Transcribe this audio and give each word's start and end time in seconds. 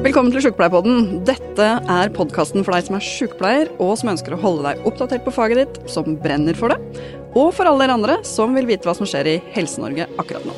Velkommen 0.00 0.32
til 0.32 0.40
Sjukepleierpodden. 0.40 1.18
Dette 1.28 1.64
er 1.92 2.10
podkasten 2.16 2.62
for 2.64 2.72
deg 2.72 2.86
som 2.86 2.94
er 2.96 3.02
sjukepleier, 3.04 3.68
og 3.84 3.98
som 4.00 4.08
ønsker 4.14 4.32
å 4.32 4.38
holde 4.40 4.62
deg 4.64 4.86
oppdatert 4.88 5.26
på 5.26 5.34
faget 5.36 5.60
ditt, 5.60 5.90
som 5.92 6.14
brenner 6.22 6.56
for 6.56 6.72
det, 6.72 7.02
og 7.36 7.50
for 7.52 7.68
alle 7.68 7.84
dere 7.84 7.98
andre 7.98 8.16
som 8.24 8.56
vil 8.56 8.64
vite 8.70 8.88
hva 8.88 8.94
som 8.96 9.04
skjer 9.04 9.28
i 9.28 9.34
Helse-Norge 9.52 10.06
akkurat 10.16 10.46
nå. 10.48 10.54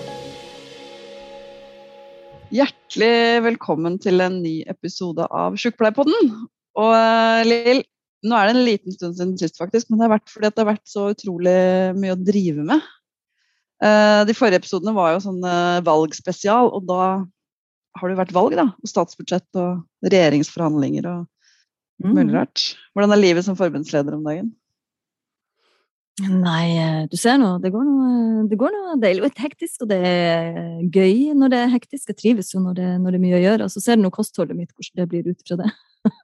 Hjertelig 2.54 3.42
velkommen 3.48 3.98
til 4.06 4.22
en 4.22 4.38
ny 4.44 4.54
episode 4.70 5.26
av 5.26 5.58
Sjukepleierpodden. 5.58 6.32
Og 6.78 6.94
eh, 7.00 7.42
Lill, 7.50 7.82
nå 8.22 8.38
er 8.38 8.46
det 8.46 8.54
en 8.54 8.64
liten 8.70 8.94
stund 8.94 9.18
siden 9.18 9.36
sist, 9.42 9.58
faktisk, 9.58 9.90
men 9.90 9.98
det 9.98 10.06
har 10.06 10.16
vært 10.20 10.30
fordi 10.30 10.52
det 10.52 10.62
har 10.62 10.70
vært 10.76 10.86
så 10.94 11.10
utrolig 11.16 11.60
mye 11.98 12.14
å 12.14 12.24
drive 12.30 12.70
med. 12.70 12.90
Eh, 13.82 14.22
de 14.30 14.38
forrige 14.38 14.62
episodene 14.62 14.94
var 14.94 15.16
jo 15.16 15.26
sånn 15.26 15.42
valgspesial, 15.82 16.70
og 16.78 16.86
da 16.86 17.04
har 17.98 18.08
det 18.10 18.18
vært 18.18 18.34
valg, 18.34 18.56
da. 18.58 18.70
Og 18.80 18.90
statsbudsjett 18.90 19.60
og 19.60 20.08
regjeringsforhandlinger 20.08 21.08
og 21.10 21.22
mm. 22.02 22.10
mulig 22.16 22.34
rart. 22.34 22.66
Hvordan 22.92 23.14
er 23.14 23.22
livet 23.22 23.46
som 23.46 23.58
forbundsleder 23.58 24.16
om 24.16 24.26
dagen? 24.26 24.52
Nei, 26.20 26.66
eh, 26.76 27.04
du 27.08 27.16
ser 27.16 27.38
nå, 27.40 27.54
det 27.62 27.70
går 27.72 27.86
noe, 27.88 28.42
det 28.50 28.58
går 28.60 28.74
noe 28.74 28.96
deilig. 29.00 29.24
Og 29.26 29.44
hektisk, 29.44 29.84
og 29.84 29.92
det 29.92 30.00
er 30.04 30.58
gøy 30.92 31.32
når 31.38 31.54
det 31.54 31.60
er 31.62 31.72
hektisk. 31.72 32.10
Jeg 32.12 32.20
trives 32.20 32.52
jo 32.52 32.60
når 32.60 32.76
det, 32.78 32.90
når 33.00 33.14
det 33.14 33.20
er 33.20 33.24
mye 33.24 33.38
å 33.38 33.44
gjøre. 33.46 33.68
Og 33.68 33.72
så 33.72 33.82
ser 33.84 33.98
du 33.98 34.04
nå 34.04 34.12
kostholdet 34.14 34.58
mitt, 34.58 34.74
hvordan 34.76 35.00
det 35.00 35.08
blir 35.12 35.32
ut 35.32 35.48
fra 35.48 35.58
det. 35.62 35.70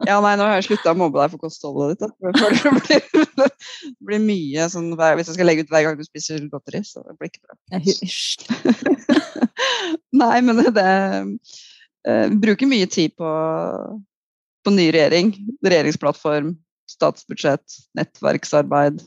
Ja, 0.06 0.16
nei, 0.22 0.32
nå 0.38 0.46
har 0.46 0.56
jeg 0.58 0.66
slutta 0.68 0.92
å 0.92 0.98
mobbe 0.98 1.20
deg 1.20 1.32
for 1.34 1.42
kostholdet 1.46 2.00
ditt. 2.00 2.02
Da. 2.02 2.08
Det 2.18 2.72
blir, 2.74 3.50
blir 4.08 4.22
mye 4.24 4.66
sånn 4.72 4.90
Hvis 4.96 5.30
jeg 5.30 5.36
skal 5.36 5.48
legge 5.48 5.66
ut 5.66 5.72
hver 5.72 5.84
gang 5.86 5.98
du 5.98 6.04
spiser 6.06 6.42
godteri, 6.50 6.82
så 6.86 7.04
det 7.06 7.14
blir 7.18 7.30
ikke 7.30 7.44
bra. 7.46 7.54
Nei, 10.22 10.38
men 10.42 10.62
det, 10.62 10.72
det 10.78 10.88
uh, 12.08 12.26
Bruker 12.42 12.70
mye 12.70 12.88
tid 12.90 13.14
på, 13.18 13.30
på 14.66 14.74
ny 14.74 14.88
regjering. 14.94 15.34
Regjeringsplattform, 15.62 16.56
statsbudsjett, 16.90 17.78
nettverksarbeid. 17.98 19.02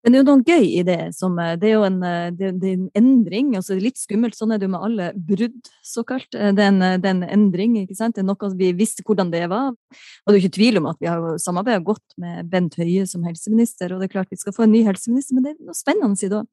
Men 0.00 0.12
det 0.12 0.18
er 0.18 0.22
jo 0.22 0.28
noe 0.30 0.44
gøy 0.48 0.66
i 0.80 0.82
det. 0.86 0.98
Som, 1.16 1.38
eh, 1.42 1.56
det 1.60 1.68
er 1.68 1.74
jo 1.74 1.84
en, 1.84 1.98
eh, 2.06 2.30
det, 2.32 2.52
det 2.62 2.70
er 2.70 2.76
en 2.78 2.90
endring. 2.96 3.52
altså 3.58 3.76
Litt 3.76 4.00
skummelt. 4.00 4.36
Sånn 4.38 4.54
er 4.54 4.60
det 4.60 4.68
jo 4.68 4.74
med 4.74 4.86
alle 4.86 5.08
brudd, 5.14 5.70
såkalt. 5.84 6.30
Det 6.32 6.50
er, 6.50 6.68
en, 6.70 6.80
det 6.80 7.08
er 7.08 7.16
en 7.16 7.26
endring. 7.28 7.76
ikke 7.82 7.98
sant? 7.98 8.16
Det 8.16 8.24
er 8.24 8.28
noe 8.30 8.52
Vi 8.56 8.72
visste 8.78 9.04
hvordan 9.06 9.32
det 9.32 9.46
var. 9.52 9.72
Og 9.72 10.30
det 10.30 10.36
er 10.36 10.42
ikke 10.44 10.58
tvil 10.58 10.80
om 10.80 10.92
at 10.92 11.00
vi 11.00 11.10
har 11.10 11.40
samarbeidet 11.42 11.88
godt 11.88 12.20
med 12.20 12.48
Bent 12.52 12.78
Høie 12.80 13.06
som 13.06 13.26
helseminister. 13.28 13.92
Og 13.92 14.00
det 14.00 14.08
er 14.08 14.16
klart 14.16 14.32
vi 14.32 14.40
skal 14.40 14.56
få 14.56 14.64
en 14.64 14.72
ny 14.72 14.84
helseminister, 14.88 15.36
men 15.36 15.48
det 15.48 15.56
er 15.56 15.66
noe 15.68 15.76
spennende 15.76 16.16
i 16.20 16.32
det 16.32 16.46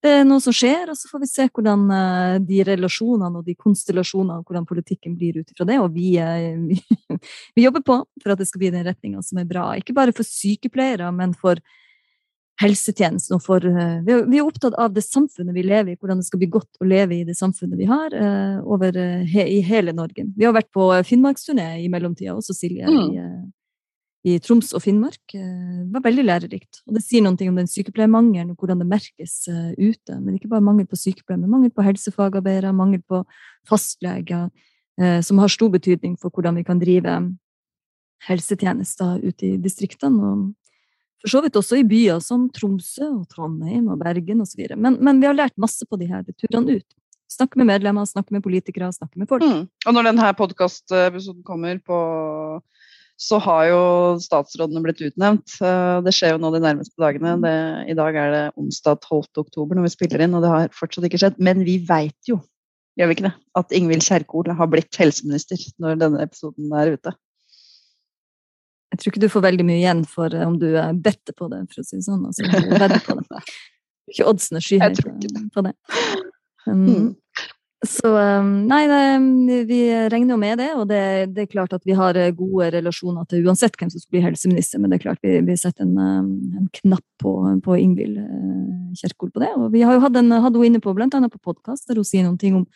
det 0.00 0.12
er 0.16 0.22
noe 0.24 0.40
som 0.40 0.54
skjer, 0.56 0.88
og 0.88 0.96
så 0.96 1.10
får 1.10 1.20
vi 1.20 1.26
se 1.28 1.44
hvordan 1.52 1.82
eh, 1.92 2.36
de 2.48 2.62
relasjonene 2.64 3.42
og 3.42 3.44
de 3.44 3.52
konstellasjonene, 3.52 4.38
hvordan 4.48 4.64
politikken 4.68 5.12
blir 5.18 5.42
ut 5.42 5.52
ifra 5.52 5.66
det. 5.68 5.76
Og 5.82 5.92
vi, 5.92 6.14
vi, 6.70 6.78
vi, 7.54 7.64
jobber 7.66 7.84
på 7.84 7.98
for 8.22 8.32
at 8.32 8.40
det 8.40 8.48
skal 8.48 8.62
bli 8.64 8.72
den 8.72 8.86
retninga 8.86 9.20
som 9.26 9.42
er 9.42 9.50
bra. 9.50 9.66
Ikke 9.76 9.96
bare 9.96 10.14
for 10.16 10.24
sykepleiere, 10.24 11.10
men 11.12 11.36
for 11.36 11.60
helsetjenesten. 12.60 13.36
Og 13.38 13.44
for, 13.44 13.64
eh, 13.64 14.00
vi 14.04 14.38
er 14.38 14.44
opptatt 14.46 14.76
av 14.78 14.92
det 14.94 15.04
samfunnet 15.06 15.56
vi 15.56 15.64
lever 15.66 15.92
i, 15.92 15.96
hvordan 15.96 16.20
det 16.20 16.28
skal 16.28 16.42
bli 16.42 16.50
godt 16.50 16.80
å 16.80 16.88
leve 16.88 17.20
i 17.20 17.24
det 17.24 17.36
samfunnet 17.38 17.78
vi 17.80 17.88
har 17.88 18.12
eh, 18.14 18.58
over, 18.64 18.96
i 19.26 19.60
hele 19.64 19.92
Norge. 19.96 20.26
Vi 20.36 20.44
har 20.44 20.56
vært 20.56 20.72
på 20.74 20.90
Finnmarksturné 21.08 21.84
i 21.84 21.88
mellomtida, 21.88 22.36
også 22.36 22.56
Silje. 22.56 22.86
Mm. 22.86 23.00
i 23.00 23.50
i 24.28 24.36
Troms 24.42 24.74
og 24.76 24.82
Finnmark 24.84 25.32
Det 25.32 25.92
var 25.94 26.02
veldig 26.04 26.24
lærerikt. 26.26 26.82
Og 26.86 26.96
det 26.96 27.02
sier 27.04 27.24
noe 27.24 27.36
om 27.48 27.56
den 27.56 27.70
sykepleiermangelen 27.70 28.52
og 28.52 28.60
hvordan 28.60 28.82
det 28.82 28.88
merkes 28.90 29.36
eh, 29.48 29.70
ute. 29.78 30.18
Men 30.20 30.36
ikke 30.36 30.50
bare 30.52 30.64
mangel 30.64 30.88
på 30.88 30.98
sykepleiere, 31.00 31.40
men 31.40 31.54
mangel 31.54 31.72
på 31.72 31.86
helsefagarbeidere, 31.86 32.74
mangel 32.76 33.00
på 33.08 33.22
fastleger, 33.68 34.50
eh, 35.00 35.20
som 35.24 35.40
har 35.40 35.52
stor 35.52 35.72
betydning 35.72 36.18
for 36.20 36.32
hvordan 36.34 36.60
vi 36.60 36.66
kan 36.68 36.82
drive 36.82 37.16
helsetjenester 38.28 39.24
ute 39.24 39.54
i 39.54 39.56
distriktene. 39.56 40.20
og 40.20 40.59
for 41.20 41.32
så 41.32 41.42
vidt 41.44 41.58
også 41.60 41.80
i 41.80 41.86
byer 41.86 42.22
som 42.24 42.48
Tromsø 42.54 43.06
og 43.08 43.26
Trondheim 43.32 43.90
og 43.92 44.00
Bergen 44.00 44.40
osv. 44.44 44.64
Men, 44.76 44.96
men 45.04 45.20
vi 45.20 45.28
har 45.28 45.36
lært 45.36 45.58
masse 45.60 45.86
på 45.86 45.98
de 46.00 46.08
her 46.10 46.24
turene 46.32 46.80
ut. 46.80 46.96
Snakke 47.30 47.60
med 47.60 47.68
medlemmer, 47.70 48.08
snakke 48.08 48.34
med 48.34 48.42
politikere, 48.42 48.88
snakke 48.92 49.20
med 49.20 49.28
folk. 49.30 49.44
Mm. 49.46 49.66
Og 49.86 49.94
når 49.94 50.10
denne 50.10 50.32
podkastepisoden 50.38 51.44
kommer 51.46 51.78
på 51.86 51.98
så 53.20 53.36
har 53.44 53.66
jo 53.68 53.80
statsrådene 54.22 54.80
blitt 54.84 55.02
utnevnt. 55.04 55.58
Eh, 55.60 55.98
det 56.04 56.12
skjer 56.16 56.34
jo 56.34 56.40
nå 56.40 56.50
de 56.54 56.62
nærmeste 56.64 56.96
dagene. 57.00 57.36
Det, 57.42 57.56
I 57.92 57.96
dag 57.98 58.16
er 58.16 58.32
det 58.32 58.44
onsdag 58.60 59.02
12. 59.04 59.42
oktober 59.42 59.76
når 59.76 59.90
vi 59.90 59.92
spiller 59.92 60.24
inn, 60.24 60.36
og 60.36 60.44
det 60.44 60.52
har 60.52 60.72
fortsatt 60.76 61.04
ikke 61.08 61.20
skjedd. 61.20 61.36
Men 61.36 61.60
vi 61.66 61.76
veit 61.84 62.30
jo, 62.30 62.38
gjør 62.96 63.10
vi 63.10 63.18
ikke 63.18 63.26
det, 63.28 63.34
at 63.60 63.76
Ingvild 63.76 64.06
Kjerkol 64.06 64.48
har 64.56 64.70
blitt 64.72 64.96
helseminister 65.00 65.60
når 65.82 66.00
denne 66.00 66.24
episoden 66.24 66.72
er 66.80 66.94
ute. 66.96 67.12
Jeg 68.90 69.00
tror 69.00 69.12
ikke 69.12 69.22
du 69.22 69.30
får 69.30 69.46
veldig 69.46 69.66
mye 69.66 69.80
igjen 69.80 70.02
for 70.08 70.34
eh, 70.34 70.46
om 70.46 70.56
du 70.58 70.68
better 71.02 71.36
på 71.36 71.50
det, 71.52 71.62
for 71.70 71.82
å 71.82 71.86
si 71.86 71.98
det 72.00 72.06
sånn. 72.06 72.24
Altså, 72.26 72.46
du 72.46 72.98
på 73.06 73.18
det. 73.20 73.44
Ikke 74.10 74.26
oddsene 74.26 74.62
skyhøye 74.64 75.50
på 75.54 75.62
det. 75.62 75.74
Um, 76.66 76.80
mm. 76.82 77.10
Så 77.86 78.10
um, 78.12 78.48
nei, 78.68 78.82
det, 78.90 79.60
vi 79.70 79.78
regner 80.12 80.34
jo 80.34 80.40
med 80.40 80.58
det, 80.60 80.68
og 80.76 80.82
det, 80.90 81.00
det, 81.32 81.46
er 81.46 81.52
klart 81.54 81.72
at 81.72 81.86
vi 81.88 81.94
har 81.96 82.18
eh, 82.20 82.32
gode 82.36 82.68
relasjoner 82.74 83.24
til 83.30 83.46
uansett 83.48 83.78
hvem 83.80 83.88
som 83.88 84.02
skal 84.02 84.18
bli 84.18 84.24
helseminister, 84.26 84.82
men 84.82 84.92
det 84.92 84.98
er 84.98 85.04
klart 85.06 85.22
vi, 85.24 85.38
vi 85.46 85.56
setter 85.56 85.86
en, 85.86 85.94
um, 85.96 86.34
en, 86.60 86.66
knapp 86.82 87.06
på, 87.22 87.32
på 87.64 87.78
Ingvild 87.80 88.18
eh, 88.20 88.98
Kjerkol 89.00 89.32
på 89.32 89.40
det. 89.40 89.48
Og 89.56 89.70
vi 89.72 89.80
har 89.86 89.96
jo 89.96 90.04
hatt, 90.04 90.18
en, 90.20 90.28
hatt 90.34 90.50
henne 90.52 90.68
inne 90.68 90.82
på 90.84 90.92
annet 90.92 91.32
på 91.32 91.40
podkast, 91.40 91.86
der 91.88 92.02
hun 92.02 92.08
sier 92.08 92.26
noen 92.26 92.36
ting 92.40 92.58
om 92.60 92.66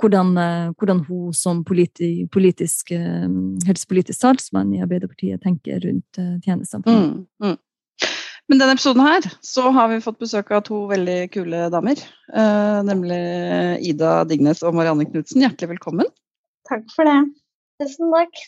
hvordan, 0.00 0.36
eh, 0.40 0.68
hvordan 0.80 1.04
hun 1.06 1.32
som 1.36 1.64
politi, 1.64 2.26
politisk, 2.32 2.94
helsepolitisk 3.66 4.20
talsmann 4.20 4.72
i 4.74 4.82
Arbeiderpartiet 4.84 5.42
tenker 5.44 5.82
rundt 5.84 6.20
tjenestene. 6.44 6.84
Mm, 6.86 7.26
mm. 7.44 7.58
Men 8.50 8.58
denne 8.58 8.74
episoden 8.74 9.04
her 9.06 9.26
så 9.46 9.70
har 9.70 9.92
vi 9.92 10.00
fått 10.02 10.18
besøk 10.18 10.48
av 10.56 10.64
to 10.66 10.80
veldig 10.90 11.18
kule 11.30 11.68
damer. 11.70 12.00
Eh, 12.34 12.78
nemlig 12.82 13.20
Ida 13.92 14.24
Dignes 14.26 14.64
og 14.66 14.74
Marianne 14.74 15.06
Knutsen. 15.06 15.44
Hjertelig 15.44 15.76
velkommen. 15.76 16.08
Takk 16.66 16.82
for 16.90 17.06
det. 17.06 17.20
Tusen 17.78 18.10
takk. 18.10 18.42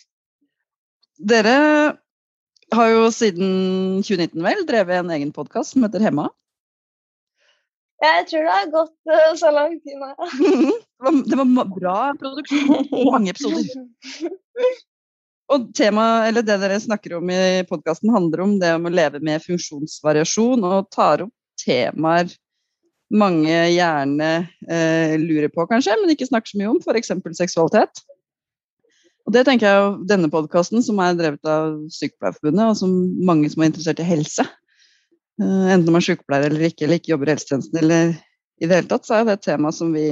Dere 1.22 1.54
har 2.74 2.90
jo 2.90 3.06
siden 3.14 4.02
2019 4.02 4.42
vel 4.42 4.64
drevet 4.66 5.04
en 5.04 5.14
egen 5.14 5.30
podkast 5.36 5.76
som 5.76 5.86
heter 5.86 6.02
Hemma. 6.02 6.26
Jeg 8.02 8.24
tror 8.28 8.46
det 8.46 8.54
har 8.54 8.70
gått 8.72 9.12
uh, 9.12 9.34
så 9.38 9.50
lang 9.54 9.76
tid 9.82 10.00
nå. 10.00 10.10
det 11.28 11.38
var 11.38 11.68
bra 11.70 11.98
produksjon. 12.18 12.88
Mange 13.10 13.34
episoder. 13.34 13.68
Og 15.52 15.68
tema, 15.76 16.24
eller 16.26 16.44
Det 16.46 16.56
dere 16.62 16.80
snakker 16.80 17.18
om 17.18 17.30
i 17.30 17.62
podkasten, 17.68 18.12
handler 18.14 18.44
om 18.44 18.54
det 18.62 18.72
om 18.78 18.88
å 18.88 18.92
leve 18.94 19.20
med 19.20 19.42
funksjonsvariasjon, 19.44 20.64
og 20.64 20.88
tar 20.94 21.26
opp 21.26 21.34
temaer 21.60 22.30
mange 23.12 23.52
gjerne 23.74 24.30
eh, 24.70 25.18
lurer 25.20 25.50
på, 25.52 25.66
kanskje, 25.68 25.98
men 26.00 26.14
ikke 26.14 26.30
snakker 26.30 26.54
så 26.54 26.60
mye 26.60 26.70
om, 26.72 26.80
f.eks. 26.80 27.12
seksualitet. 27.36 28.02
Og 29.26 29.36
Det 29.36 29.44
tenker 29.46 29.68
jeg 29.68 29.92
denne 30.10 30.30
podkasten, 30.32 30.82
som 30.82 30.98
er 31.04 31.18
drevet 31.18 31.46
av 31.48 31.76
Sykepleierforbundet, 31.92 32.64
og 32.72 32.78
som 32.80 32.96
mange 33.28 33.50
som 33.52 33.62
er 33.62 33.70
interessert 33.70 34.00
i 34.02 34.08
helse, 34.08 34.46
eh, 34.48 34.61
enten 35.40 35.88
man 35.88 36.00
er 36.00 36.06
sykepleier 36.06 36.50
eller 36.50 36.68
ikke, 36.68 36.86
eller 36.86 37.00
ikke 37.00 37.14
jobber 37.14 37.30
i 37.30 37.34
helsetjenesten 37.34 37.80
eller 37.80 38.12
i 38.62 38.68
det 38.68 38.78
hele 38.78 38.90
tatt, 38.90 39.06
så 39.08 39.18
er 39.18 39.26
det 39.26 39.38
et 39.38 39.46
tema 39.48 39.72
som 39.74 39.94
vi 39.94 40.06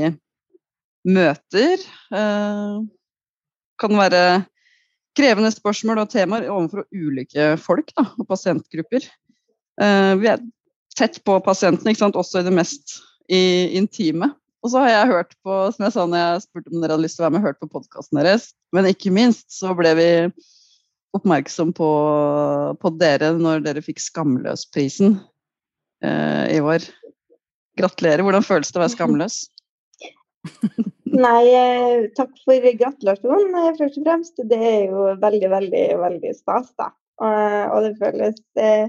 møter. 1.06 1.84
Eh, 2.14 2.78
kan 3.80 3.96
være 3.96 4.24
krevende 5.16 5.50
spørsmål 5.52 6.02
og 6.04 6.12
temaer 6.12 6.48
overfor 6.52 6.86
ulike 6.94 7.54
folk 7.60 7.92
da, 7.96 8.06
og 8.18 8.28
pasientgrupper. 8.28 9.06
Uh, 9.80 10.12
vi 10.20 10.28
er 10.28 10.42
tett 10.98 11.18
på 11.24 11.38
pasientene, 11.42 11.94
også 12.10 12.42
i 12.42 12.46
det 12.46 12.52
mest 12.54 12.98
intime. 13.30 14.32
Og 14.60 14.72
så 14.72 14.82
har 14.84 14.90
jeg 14.90 15.12
hørt 15.14 15.34
på, 15.44 15.56
som 15.72 15.86
jeg 15.86 15.94
sa 15.94 16.04
når 16.04 16.20
jeg 16.20 16.42
spurte 16.44 16.72
om 16.72 16.82
dere 16.82 16.96
hadde 16.96 17.04
lyst 17.06 17.16
til 17.16 17.24
å 17.24 17.26
være 17.28 17.36
med, 17.38 17.46
hørt 17.46 17.60
på 17.62 17.70
podkasten 17.72 18.20
deres. 18.20 18.50
Men 18.76 18.90
ikke 18.90 19.12
minst 19.14 19.48
så 19.54 19.72
ble 19.78 19.94
vi 19.96 20.10
oppmerksom 21.16 21.72
på, 21.76 21.90
på 22.80 22.92
dere 23.00 23.32
når 23.38 23.64
dere 23.64 23.82
fikk 23.84 24.02
Skamløsprisen 24.02 25.16
eh, 26.04 26.46
i 26.56 26.60
år. 26.62 26.86
Gratulerer. 27.80 28.22
Hvordan 28.26 28.46
føles 28.46 28.70
det 28.70 28.80
å 28.80 28.84
være 28.84 28.94
skamløs? 28.94 29.42
Nei, 31.10 31.44
eh, 31.58 32.06
takk 32.16 32.32
for 32.46 32.70
gratulasjonen, 32.80 33.54
eh, 33.58 33.76
først 33.78 33.98
og 33.98 34.06
fremst. 34.06 34.42
Det 34.50 34.58
er 34.58 34.80
jo 34.92 35.10
veldig, 35.22 35.50
veldig, 35.52 35.84
veldig 36.00 36.34
stas, 36.36 36.70
da. 36.80 36.92
Og 37.20 37.84
det 37.84 37.96
føles 38.00 38.38
eh, 38.62 38.88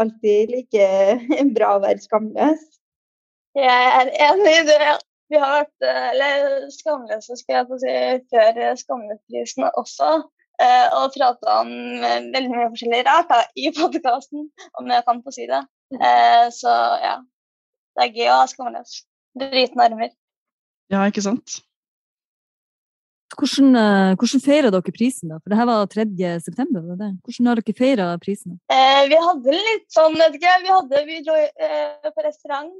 alltid 0.00 0.50
like 0.54 0.88
bra 1.56 1.76
å 1.76 1.84
være 1.84 2.02
skamløs. 2.02 2.64
Jeg 3.58 3.92
er 4.00 4.10
enig 4.30 4.56
i 4.62 4.66
det. 4.70 4.90
Vi 5.30 5.38
har 5.38 5.60
vært 5.60 5.86
eller, 5.86 6.66
skamløse 6.74 7.36
skal 7.38 7.60
jeg 7.60 7.66
få 7.68 7.76
si, 7.82 7.92
før 8.32 8.56
Skamløsprisen 8.78 9.68
også. 9.78 10.08
Og 10.60 11.14
prata 11.14 11.54
om 11.62 11.70
veldig 12.02 12.50
mye 12.50 12.68
forskjellig 12.74 13.04
rart 13.06 13.30
da, 13.30 13.38
i 13.56 13.70
podkasten, 13.72 14.50
om 14.76 14.90
jeg 14.92 15.06
kan 15.06 15.22
få 15.24 15.32
si 15.32 15.46
det. 15.48 15.62
Så 16.52 16.74
ja, 17.00 17.14
det 17.96 18.04
er 18.04 18.12
gøy 18.18 18.28
å 18.28 18.38
ha 18.42 18.50
skamløs. 18.50 18.98
Bryte 19.40 19.80
armer. 19.80 20.12
Ja, 20.90 21.06
ikke 21.08 21.24
sant? 21.24 21.60
Hvordan, 23.38 23.76
eh, 23.78 24.12
hvordan 24.18 24.42
feirer 24.42 24.72
dere 24.74 24.92
prisen, 24.92 25.30
da? 25.30 25.38
For 25.38 25.52
det 25.52 25.58
her 25.60 25.68
var 25.68 25.86
3. 25.86 26.40
september? 26.42 26.82
Var 26.82 26.96
det? 26.98 27.10
Hvordan 27.24 27.46
har 27.46 27.60
dere 27.60 27.76
feira 27.78 28.06
prisen? 28.18 28.58
Eh, 28.74 29.02
vi 29.08 29.20
hadde 29.26 29.54
litt 29.54 29.86
sånn, 29.94 30.18
vet 30.18 30.34
ikke 30.34 30.56
Vi, 30.64 30.72
hadde, 30.74 31.02
vi 31.06 31.20
dro 31.24 31.36
eh, 31.38 32.10
på 32.10 32.26
restaurant. 32.26 32.72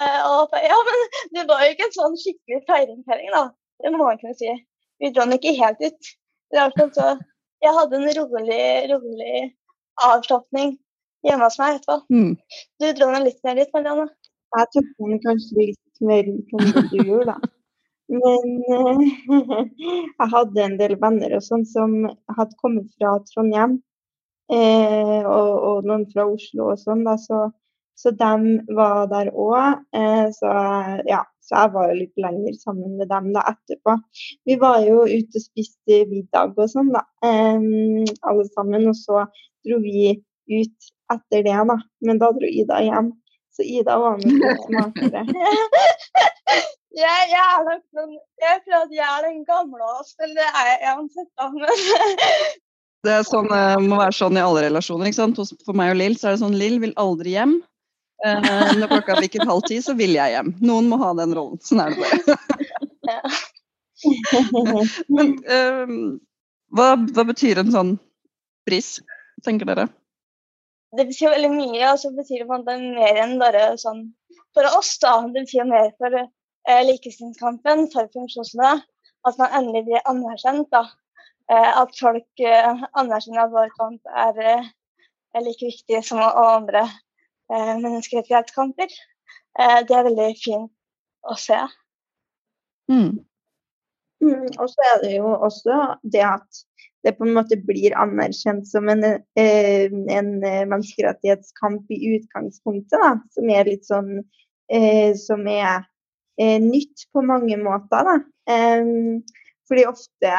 Eh, 0.00 0.20
og, 0.30 0.56
ja, 0.64 0.78
men 0.88 1.04
det 1.36 1.44
var 1.50 1.64
jo 1.64 1.74
ikke 1.74 1.86
en 1.90 1.96
sånn 1.98 2.16
skikkelig 2.22 2.64
feiring-feiring, 2.70 3.30
da. 3.36 3.44
Det 3.84 3.92
må 3.92 4.00
man 4.00 4.18
kunne 4.22 4.34
si. 4.38 4.54
Vi 4.98 5.12
dro 5.12 5.26
den 5.26 5.36
ikke 5.36 5.54
helt 5.60 5.84
ut. 5.84 6.12
Sånn, 6.54 6.92
så 6.96 7.08
jeg 7.64 7.74
hadde 7.76 7.98
en 7.98 8.10
rolig, 8.16 8.62
rolig 8.92 9.40
avslapning 10.08 10.76
hjemme 11.26 11.44
hos 11.44 11.58
meg 11.60 11.78
etterpå. 11.78 11.98
Mm. 12.14 12.32
Du 12.80 12.88
dro 12.94 13.10
den 13.12 13.26
litt 13.26 13.40
ned 13.46 13.60
litt, 13.60 13.72
Marianne. 13.74 14.08
Jeg 14.56 14.70
tok 14.74 14.90
den 15.02 15.22
kanskje 15.24 15.66
litt 15.70 16.04
mer 16.08 16.28
enn 16.30 16.38
du 16.92 16.98
gjorde, 17.02 17.34
da. 17.34 17.54
Men 18.08 18.62
uh, 18.72 19.02
jeg 20.18 20.28
hadde 20.32 20.64
en 20.64 20.78
del 20.80 20.94
venner 21.02 21.34
og 21.36 21.44
sånn 21.44 21.66
som 21.68 21.98
hadde 22.38 22.56
kommet 22.62 22.88
fra 22.96 23.18
Trondheim, 23.28 23.76
eh, 24.48 25.26
og, 25.28 25.50
og, 25.68 25.88
noen 25.88 26.06
fra 26.14 26.24
Oslo 26.30 26.70
og 26.72 26.80
sånn, 26.80 27.04
da, 27.04 27.18
så, 27.20 27.42
så 28.00 28.14
de 28.16 28.54
var 28.78 29.10
der 29.12 29.28
òg. 29.34 29.84
Eh, 29.92 30.24
så, 30.38 30.54
ja, 31.10 31.20
så 31.48 31.56
jeg 31.56 31.72
var 31.72 31.88
jo 31.88 32.00
litt 32.02 32.20
lenger 32.20 32.56
sammen 32.60 32.96
med 33.00 33.08
dem 33.08 33.30
da 33.32 33.44
etterpå. 33.48 33.94
Vi 34.48 34.58
var 34.60 34.82
jo 34.84 35.06
ute 35.08 35.40
og 35.40 35.44
spiste 35.44 36.02
middag 36.10 36.58
og 36.58 36.68
sånn, 36.68 36.90
da, 36.92 37.00
um, 37.24 38.04
alle 38.28 38.44
sammen. 38.52 38.84
Og 38.90 38.98
så 38.98 39.24
dro 39.64 39.78
vi 39.80 40.10
ut 40.52 40.90
etter 41.14 41.46
det, 41.46 41.56
da. 41.70 41.78
Men 42.04 42.20
da 42.20 42.28
dro 42.36 42.50
Ida 42.52 42.82
hjem. 42.84 43.14
Så 43.56 43.64
Ida 43.64 43.96
var 44.02 44.20
med 44.20 44.42
på 44.44 44.56
smakere. 44.66 45.24
Jeg, 46.98 47.26
jeg, 47.30 47.38
er 47.38 47.60
nok 47.62 47.82
den, 47.94 48.14
jeg 48.42 48.62
tror 48.64 48.78
at 48.80 48.92
jeg 48.96 49.04
er 49.06 49.20
den 49.22 49.42
gamle 49.46 49.84
av 49.86 50.00
oss, 50.00 50.16
eller 50.18 50.40
det 50.40 50.46
er 50.48 50.70
jeg 50.72 50.94
uansett, 50.96 51.28
da. 51.38 52.56
Det 53.06 53.12
er 53.14 53.26
sånn, 53.28 53.46
uh, 53.52 53.76
må 53.78 54.00
være 54.00 54.16
sånn 54.16 54.40
i 54.40 54.42
alle 54.42 54.64
relasjoner. 54.64 55.06
ikke 55.06 55.18
sant? 55.20 55.38
For 55.68 55.78
meg 55.78 55.92
og 55.92 56.00
Lill 56.00 56.16
så 56.18 56.30
er 56.30 56.34
det 56.34 56.40
sånn 56.40 56.56
Lill 56.58 56.80
vil 56.82 56.96
aldri 56.98 57.36
hjem. 57.36 57.54
Uh, 58.26 58.72
når 58.78 58.90
klokka 58.90 59.18
bikker 59.22 59.46
halv 59.46 59.62
ti, 59.68 59.78
så 59.84 59.94
vil 59.98 60.16
jeg 60.16 60.34
hjem. 60.34 60.50
Noen 60.64 60.88
må 60.90 60.98
ha 61.02 61.12
den 61.18 61.34
rollen. 61.36 61.60
Sånn 61.62 61.82
er 61.84 61.94
det 61.94 62.00
bare. 62.02 62.38
Men 65.14 65.36
uh, 65.46 65.94
hva, 66.74 66.88
hva, 66.98 67.24
betyr 67.30 67.62
en 67.62 67.72
sånn 67.74 67.94
pris, 68.68 68.98
tenker 69.46 69.70
dere? 69.70 69.88
Det 70.96 71.06
betyr 71.08 71.34
veldig 71.34 71.52
mye. 71.54 71.82
og 71.92 71.98
så 72.00 72.12
betyr 72.16 72.44
det 72.44 72.48
på 72.48 72.60
mer 72.66 73.22
enn 73.22 73.38
bare 73.40 73.70
sånn 73.80 74.06
for 74.56 74.68
oss. 74.76 74.96
da. 75.02 75.20
Det 75.26 75.44
betyr 75.44 75.68
mer 75.68 75.90
for 76.00 76.14
eh, 76.18 76.82
likestillingskampen 76.88 77.88
for 77.92 78.08
funksjonshemmede. 78.14 78.84
At 79.28 79.38
man 79.40 79.54
endelig 79.58 79.84
blir 79.88 80.08
anerkjent. 80.08 80.68
da. 80.72 80.86
Eh, 81.52 81.70
at 81.80 81.94
folk 81.96 82.44
eh, 82.44 82.86
anerkjenner 83.00 83.46
at 83.46 83.54
vår 83.54 83.70
kamp 83.76 84.10
er, 84.12 84.40
er, 84.54 84.66
eh, 85.34 85.44
like 85.44 85.64
viktig 85.64 86.02
som 86.04 86.20
andre 86.20 86.84
menneskerettighetskamper. 87.50 88.92
Eh, 89.58 89.80
det 89.88 89.96
er 89.96 90.06
veldig 90.08 90.28
fint 90.40 90.72
å 91.28 91.36
se. 91.38 91.58
Mm. 92.92 93.18
Mm, 94.24 94.48
og 94.58 94.66
så 94.72 94.86
er 94.92 95.02
det 95.04 95.12
jo 95.16 95.30
også 95.30 95.76
det 96.02 96.24
at 96.26 96.62
det 97.06 97.14
på 97.14 97.26
en 97.28 97.36
måte 97.36 97.56
blir 97.62 97.94
anerkjent 97.94 98.66
som 98.66 98.88
en, 98.90 99.04
en 99.38 100.30
menneskerettighetskamp 100.42 101.92
i 101.94 102.16
utgangspunktet, 102.16 102.98
da, 102.98 103.12
som 103.36 103.52
er 103.54 103.70
litt 103.70 103.86
sånn 103.86 104.16
som 105.16 105.46
er 105.48 105.86
eh, 106.36 106.58
nytt 106.60 107.06
på 107.14 107.22
mange 107.24 107.56
måter. 107.62 108.04
Da. 108.04 108.16
Fordi 109.70 109.86
ofte 109.88 110.32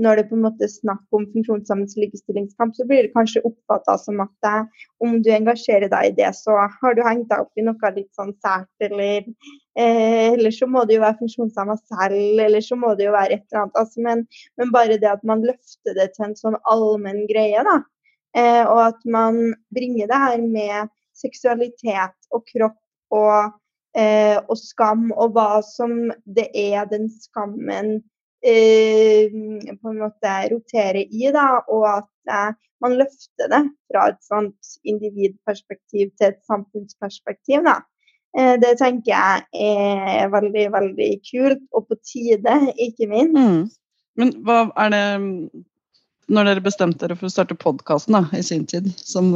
når 0.00 0.16
det 0.16 0.24
på 0.30 0.36
en 0.36 0.44
måte 0.46 0.64
er 0.64 0.70
snakk 0.72 1.16
om 1.16 1.24
funksjonshemmens 1.34 1.96
likestillingskamp, 2.00 2.74
så 2.76 2.86
blir 2.88 3.04
det 3.04 3.12
kanskje 3.12 3.42
oppfatta 3.44 3.98
som 4.00 4.22
at 4.24 4.32
det, 4.44 4.84
om 5.04 5.18
du 5.22 5.28
engasjerer 5.34 5.90
deg 5.92 6.08
i 6.08 6.14
det, 6.16 6.30
så 6.38 6.56
har 6.56 6.96
du 6.96 7.02
hengt 7.04 7.28
deg 7.30 7.44
opp 7.44 7.60
i 7.60 7.64
noe 7.66 7.92
litt 7.96 8.10
sånn 8.16 8.32
sært, 8.44 8.70
eller, 8.88 9.28
eh, 9.76 10.32
eller 10.32 10.54
så 10.56 10.68
må 10.70 10.86
det 10.88 10.96
jo 10.96 11.04
være 11.04 11.20
funksjonshemma 11.20 11.76
selv, 11.84 12.40
eller 12.46 12.64
så 12.64 12.78
må 12.80 12.94
det 12.96 13.08
jo 13.10 13.16
være 13.16 13.36
et 13.36 13.44
eller 13.50 13.64
annet. 13.64 13.80
Altså, 13.84 14.04
men, 14.08 14.26
men, 14.60 14.72
bare 14.74 15.00
det 15.00 15.10
at 15.12 15.24
man 15.28 15.44
løfter 15.44 15.98
det 15.98 16.12
til 16.16 16.30
en 16.30 16.38
sånn 16.40 16.60
allmenn 16.72 17.26
greie, 17.30 17.64
da, 17.68 17.80
eh, 18.38 18.62
og 18.64 18.86
at 18.88 19.08
man 19.18 19.42
bringer 19.76 20.08
det 20.08 20.22
her 20.26 20.46
med 20.46 20.92
seksualitet 21.20 22.16
og 22.32 22.46
kropp 22.48 22.78
og 23.12 23.52
eh, 23.98 24.38
og 24.48 24.56
skam, 24.56 25.10
og 25.12 25.36
hva 25.36 25.60
som 25.66 26.10
det 26.24 26.48
er 26.56 26.88
den 26.90 27.10
skammen 27.12 27.98
på 28.42 29.92
en 29.92 29.98
måte 30.00 30.34
rotere 30.52 31.04
i, 31.04 31.28
da, 31.34 31.62
og 31.70 31.86
at 31.90 32.32
eh, 32.32 32.54
man 32.82 32.96
løfter 32.98 33.50
det 33.52 33.62
fra 33.90 34.08
et 34.10 34.20
sånt 34.26 34.72
individperspektiv 34.88 36.10
til 36.18 36.32
et 36.32 36.40
samfunnsperspektiv. 36.48 37.62
da. 37.68 37.78
Eh, 38.38 38.56
det 38.62 38.76
tenker 38.80 39.12
jeg 39.12 39.44
er 39.52 40.32
veldig, 40.32 40.66
veldig 40.74 41.12
kult, 41.28 41.62
og 41.72 41.86
på 41.90 42.00
tide, 42.02 42.56
ikke 42.78 43.10
minst. 43.10 43.38
Mm. 43.38 43.62
Men 44.18 44.34
hva 44.44 44.66
er 44.76 44.90
det 44.92 45.04
Når 46.32 46.44
dere 46.46 46.62
bestemte 46.64 47.02
dere 47.02 47.16
for 47.18 47.28
å 47.28 47.32
starte 47.32 47.56
podkasten 47.58 48.14
i 48.32 48.42
sin 48.46 48.62
tid, 48.66 48.86
som 48.96 49.34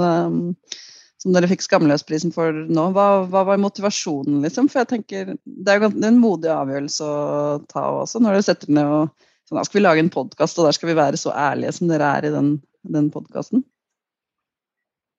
som 1.26 1.34
dere 1.34 1.48
fikk 1.50 1.64
Skamløsprisen 1.64 2.30
for 2.30 2.54
nå. 2.54 2.90
Hva, 2.94 3.06
hva, 3.26 3.42
var 3.48 3.58
motivasjonen, 3.58 4.38
liksom? 4.46 4.68
For 4.70 4.84
jeg 4.84 4.92
tenker, 4.92 5.32
Det 5.42 5.72
er 5.72 5.82
jo 5.82 5.90
en 5.90 6.20
modig 6.22 6.52
avgjørelse 6.54 7.06
å 7.06 7.56
ta 7.66 7.82
også, 8.04 8.22
når 8.22 8.36
dere 8.36 8.46
setter 8.46 8.70
ned 8.70 8.92
og 8.94 9.24
sånn, 9.48 9.64
skal 9.66 9.80
vi 9.80 9.82
lage 9.82 10.04
en 10.04 10.12
podkast, 10.14 10.60
og 10.60 10.68
der 10.68 10.76
skal 10.76 10.92
vi 10.92 11.00
være 11.00 11.18
så 11.18 11.34
ærlige 11.34 11.74
som 11.74 11.90
dere 11.90 12.12
er 12.18 12.28
i 12.28 12.34
den, 12.34 12.52
den 12.94 13.10
podkasten? 13.10 13.64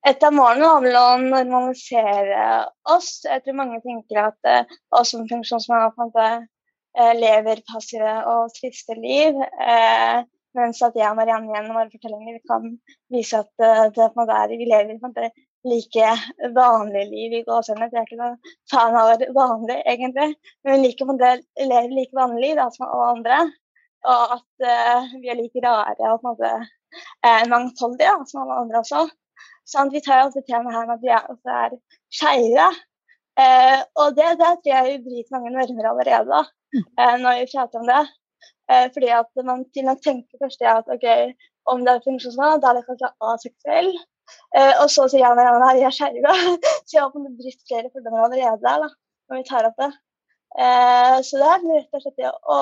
Et 0.07 0.23
av 0.23 0.31
målene 0.31 0.69
var 0.69 0.85
vel 0.85 0.95
å 0.95 1.07
normalisere 1.19 2.43
oss. 2.87 3.09
Jeg 3.27 3.43
tror 3.43 3.57
mange 3.59 3.81
tenker 3.83 4.29
at 4.29 4.47
eh, 4.47 4.77
oss 4.95 5.11
som 5.11 5.25
funksjonshemmede 5.27 6.27
uh, 6.47 7.13
lever 7.17 7.59
passive 7.67 8.13
og 8.31 8.53
triste 8.55 8.95
liv. 8.95 9.35
Eh, 9.43 10.21
mens 10.55 10.79
at 10.85 10.95
jeg 10.95 11.09
og 11.11 11.19
Marianne 11.19 11.51
gjennom 11.51 11.75
våre 11.75 11.91
fortellinger 11.91 12.39
kan 12.47 12.71
vise 13.11 13.41
at 13.43 13.51
uh, 13.59 13.89
det, 13.91 14.07
er, 14.07 14.55
vi 14.55 14.69
lever 14.69 14.95
like 15.65 16.07
vanlig 16.55 17.05
liv 17.11 17.33
i 17.33 17.43
gåsehudene. 17.47 17.89
Jeg 17.91 18.01
er 18.01 18.07
ikke 18.07 18.19
noen 18.21 18.37
fan 18.71 18.97
av 18.97 19.23
vanlig, 19.35 19.77
egentlig. 19.85 20.33
Men 20.63 20.75
vi 20.75 20.87
liker 20.87 21.11
å 21.11 21.17
leve 21.17 21.87
like 21.93 22.17
vanlig 22.17 22.43
liv 22.43 22.59
da, 22.59 22.67
som 22.73 22.87
alle 22.87 23.07
andre. 23.15 23.39
Og 24.07 24.35
at 24.37 24.67
uh, 24.67 25.15
vi 25.21 25.31
er 25.31 25.39
like 25.39 25.63
rare 25.65 26.11
og 26.11 26.21
på 26.21 26.27
en 26.27 26.35
måte 26.35 26.51
uh, 27.25 27.47
mangfoldige 27.51 28.11
da, 28.11 28.27
som 28.29 28.43
alle 28.43 28.59
andre 28.63 28.83
også. 28.83 29.07
Sånn, 29.67 29.91
vi 29.91 30.03
tar 30.03 30.21
jo 30.21 30.27
alltid 30.27 30.45
temaet 30.47 30.77
her 30.77 30.85
med 30.87 30.95
at 30.95 31.03
vi 31.03 31.11
er, 31.11 31.25
også 31.33 31.55
er 31.63 31.73
skeive. 32.13 32.67
Eh, 33.37 33.81
og 34.01 34.15
det, 34.17 34.29
det 34.39 34.47
tror 34.63 34.71
jeg 34.71 35.01
bryter 35.03 35.33
mange 35.35 35.51
normer 35.53 35.89
allerede 35.91 36.37
uh, 36.39 37.17
når 37.21 37.41
vi 37.41 37.49
prater 37.51 37.83
om 37.83 37.91
det. 37.91 38.05
fordi 38.93 39.09
at 39.15 39.43
man 39.47 39.61
til 39.71 39.87
og 39.87 40.01
tenker 40.03 40.41
først 40.41 40.63
at 40.67 40.89
ok, 40.91 41.05
om 41.71 41.83
det 41.85 41.93
er 41.93 42.01
funksjonshemmet, 42.03 42.63
da 42.63 42.71
er 42.71 42.79
det 42.79 42.87
kanskje 42.87 43.11
aseksuell. 43.29 43.91
Uh, 44.55 44.73
og 44.83 44.89
så 44.91 45.07
sier 45.11 45.27
han 45.27 45.39
at 45.39 45.77
jeg 45.77 45.87
er 45.87 45.95
skjerva, 45.95 46.35
så 46.87 46.97
jeg 46.97 47.03
har 47.03 47.13
brutt 47.13 47.63
flere 47.69 47.91
fordommer 47.91 48.25
allerede 48.25 48.59
der, 48.63 48.85
da, 48.85 48.89
når 49.29 49.41
vi 49.41 49.47
tar 49.47 49.69
opp 49.69 49.81
det. 49.83 49.91
Uh, 50.57 51.17
så 51.27 51.39
det 51.39 51.47
er 51.53 51.65
rett 51.67 51.97
og 51.97 52.03
slett 52.03 52.21
det 52.21 52.31
å, 52.31 52.59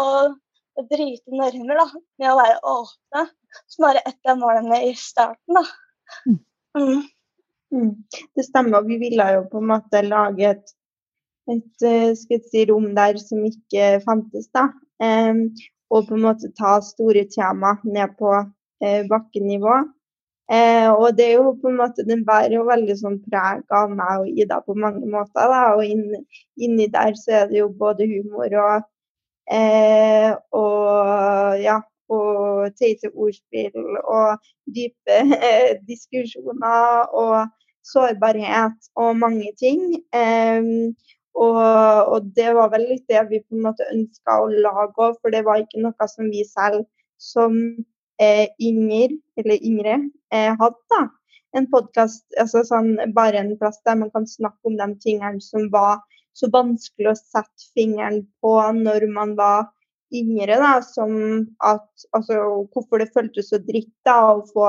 å 0.76 0.86
bryte 0.90 1.36
normer 1.42 1.82
da, 1.82 1.86
med 2.22 2.32
å 2.32 2.38
være 2.40 2.62
åpne, 2.74 3.26
som 3.72 3.90
er 3.90 4.02
et 4.02 4.32
av 4.32 4.40
målene 4.42 4.82
i 4.90 4.96
starten. 5.00 5.60
da. 5.60 5.66
Mm. 6.26 6.40
Mm. 6.76 7.04
mm. 7.74 7.92
Det 8.36 8.48
stemmer. 8.48 8.84
Vi 8.88 9.00
ville 9.02 9.30
jo 9.38 9.46
på 9.52 9.62
en 9.62 9.70
måte 9.72 10.02
lage 10.06 10.50
et, 10.50 10.76
et 11.54 11.88
uh, 11.88 12.42
si, 12.50 12.66
rom 12.70 12.92
der 12.98 13.22
som 13.22 13.46
ikke 13.48 13.96
fantes. 14.06 14.50
da. 14.56 14.68
Um, 15.04 15.48
og 15.94 16.08
på 16.10 16.18
en 16.18 16.26
måte 16.26 16.52
ta 16.58 16.78
store 16.84 17.26
tema 17.32 17.76
ned 17.86 18.18
på 18.20 18.34
uh, 18.36 19.02
bakkenivå. 19.12 19.84
Eh, 20.52 20.90
og 20.94 21.18
det 21.18 21.26
er 21.26 21.40
jo 21.40 21.56
på 21.62 21.68
en 21.72 21.78
måte, 21.80 22.04
Den 22.06 22.22
bærer 22.26 22.54
jo 22.54 22.68
veldig 22.68 22.96
sånn 23.00 23.18
preg 23.26 23.64
av 23.74 23.90
meg 23.90 24.26
og 24.26 24.42
Ida 24.42 24.60
på 24.62 24.76
mange 24.78 25.08
måter. 25.10 25.48
da, 25.50 25.74
Og 25.74 25.86
inn, 25.86 26.26
inni 26.58 26.88
der 26.94 27.18
så 27.18 27.32
er 27.42 27.48
det 27.50 27.60
jo 27.60 27.70
både 27.70 28.06
humor 28.06 28.54
og, 28.66 28.86
eh, 29.50 30.36
og 30.54 31.58
ja, 31.62 31.80
og 32.10 32.76
teite 32.78 33.10
ordspill 33.10 33.98
og 34.06 34.38
dype 34.76 35.18
eh, 35.50 35.82
diskusjoner 35.90 37.10
og 37.10 37.50
sårbarhet 37.82 38.90
og 38.96 39.18
mange 39.18 39.50
ting. 39.58 39.82
Og, 41.36 41.58
og, 42.14 42.30
det 42.38 42.54
var 42.56 42.70
vel 42.72 42.86
litt 42.92 43.10
det 43.10 43.26
vi 43.30 43.42
på 43.42 43.58
en 43.58 43.66
måte 43.66 43.84
ønska 43.92 44.38
å 44.40 44.48
lage 44.48 44.94
òg, 44.96 45.18
for 45.20 45.34
det 45.34 45.44
var 45.46 45.60
ikke 45.60 45.82
noe 45.84 46.08
som 46.08 46.30
vi 46.32 46.46
selv 46.48 46.86
som 47.20 47.58
eh, 48.22 48.48
yngre, 48.62 49.18
eller 49.40 49.62
Ingrid, 49.62 50.10
eh, 50.34 50.52
hadde. 50.60 51.04
En 51.56 51.70
podkast, 51.72 52.26
altså 52.42 52.66
sånn, 52.68 52.96
bare 53.16 53.40
en 53.40 53.54
plass 53.60 53.80
der 53.88 53.96
man 54.00 54.12
kan 54.12 54.28
snakke 54.28 54.68
om 54.68 54.76
de 54.80 54.90
tingene 55.04 55.40
som 55.44 55.70
var 55.72 56.02
så 56.36 56.50
vanskelig 56.52 57.14
å 57.14 57.18
sette 57.20 57.70
fingeren 57.78 58.26
på 58.44 58.58
når 58.76 59.08
man 59.14 59.38
var 59.40 59.70
yngre, 60.16 60.58
da, 60.62 60.80
som 60.84 61.16
at 61.64 61.88
Altså 62.16 62.68
hvorfor 62.74 63.02
det 63.02 63.14
føltes 63.16 63.50
så 63.52 63.60
dritt 63.64 63.94
da 64.08 64.18
å 64.34 64.44
få 64.52 64.68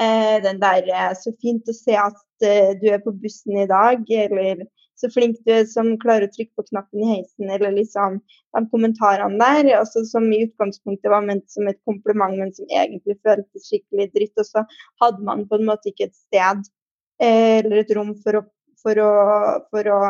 eh, 0.00 0.40
den 0.44 0.60
der 0.62 0.88
eh, 0.88 1.12
Så 1.20 1.34
fint 1.42 1.68
å 1.68 1.76
se 1.76 1.96
at 2.00 2.44
eh, 2.44 2.72
du 2.80 2.88
er 2.92 3.02
på 3.04 3.12
bussen 3.12 3.60
i 3.60 3.68
dag, 3.70 4.04
eller 4.08 4.64
så 5.00 5.10
flink 5.10 5.40
du 5.44 5.52
er 5.54 5.64
som 5.68 5.92
klarer 6.02 6.28
å 6.28 6.32
trykke 6.32 6.54
på 6.58 6.66
knappen 6.68 7.02
i 7.02 7.10
heisen, 7.10 7.50
eller 7.50 7.74
liksom 7.74 8.20
de 8.54 8.62
kommentarene 8.72 9.40
der, 9.40 9.70
altså, 9.80 10.04
som 10.08 10.28
i 10.32 10.44
utgangspunktet 10.46 11.10
var 11.10 11.26
ment 11.26 11.46
som 11.50 11.68
et 11.70 11.80
kompliment, 11.88 12.36
men 12.38 12.54
som 12.54 12.68
egentlig 12.70 13.18
føltes 13.26 13.68
skikkelig 13.68 14.10
dritt. 14.14 14.34
Og 14.38 14.48
så 14.48 14.64
hadde 15.02 15.26
man 15.26 15.46
på 15.50 15.58
en 15.58 15.68
måte 15.70 15.90
ikke 15.90 16.08
et 16.10 16.18
sted 16.18 16.62
eh, 17.22 17.60
eller 17.62 17.82
et 17.82 17.94
rom 17.98 18.14
for 18.22 18.40
å, 18.40 18.44
for 18.84 19.02
å, 19.02 19.14
for 19.74 19.94
å 19.96 20.02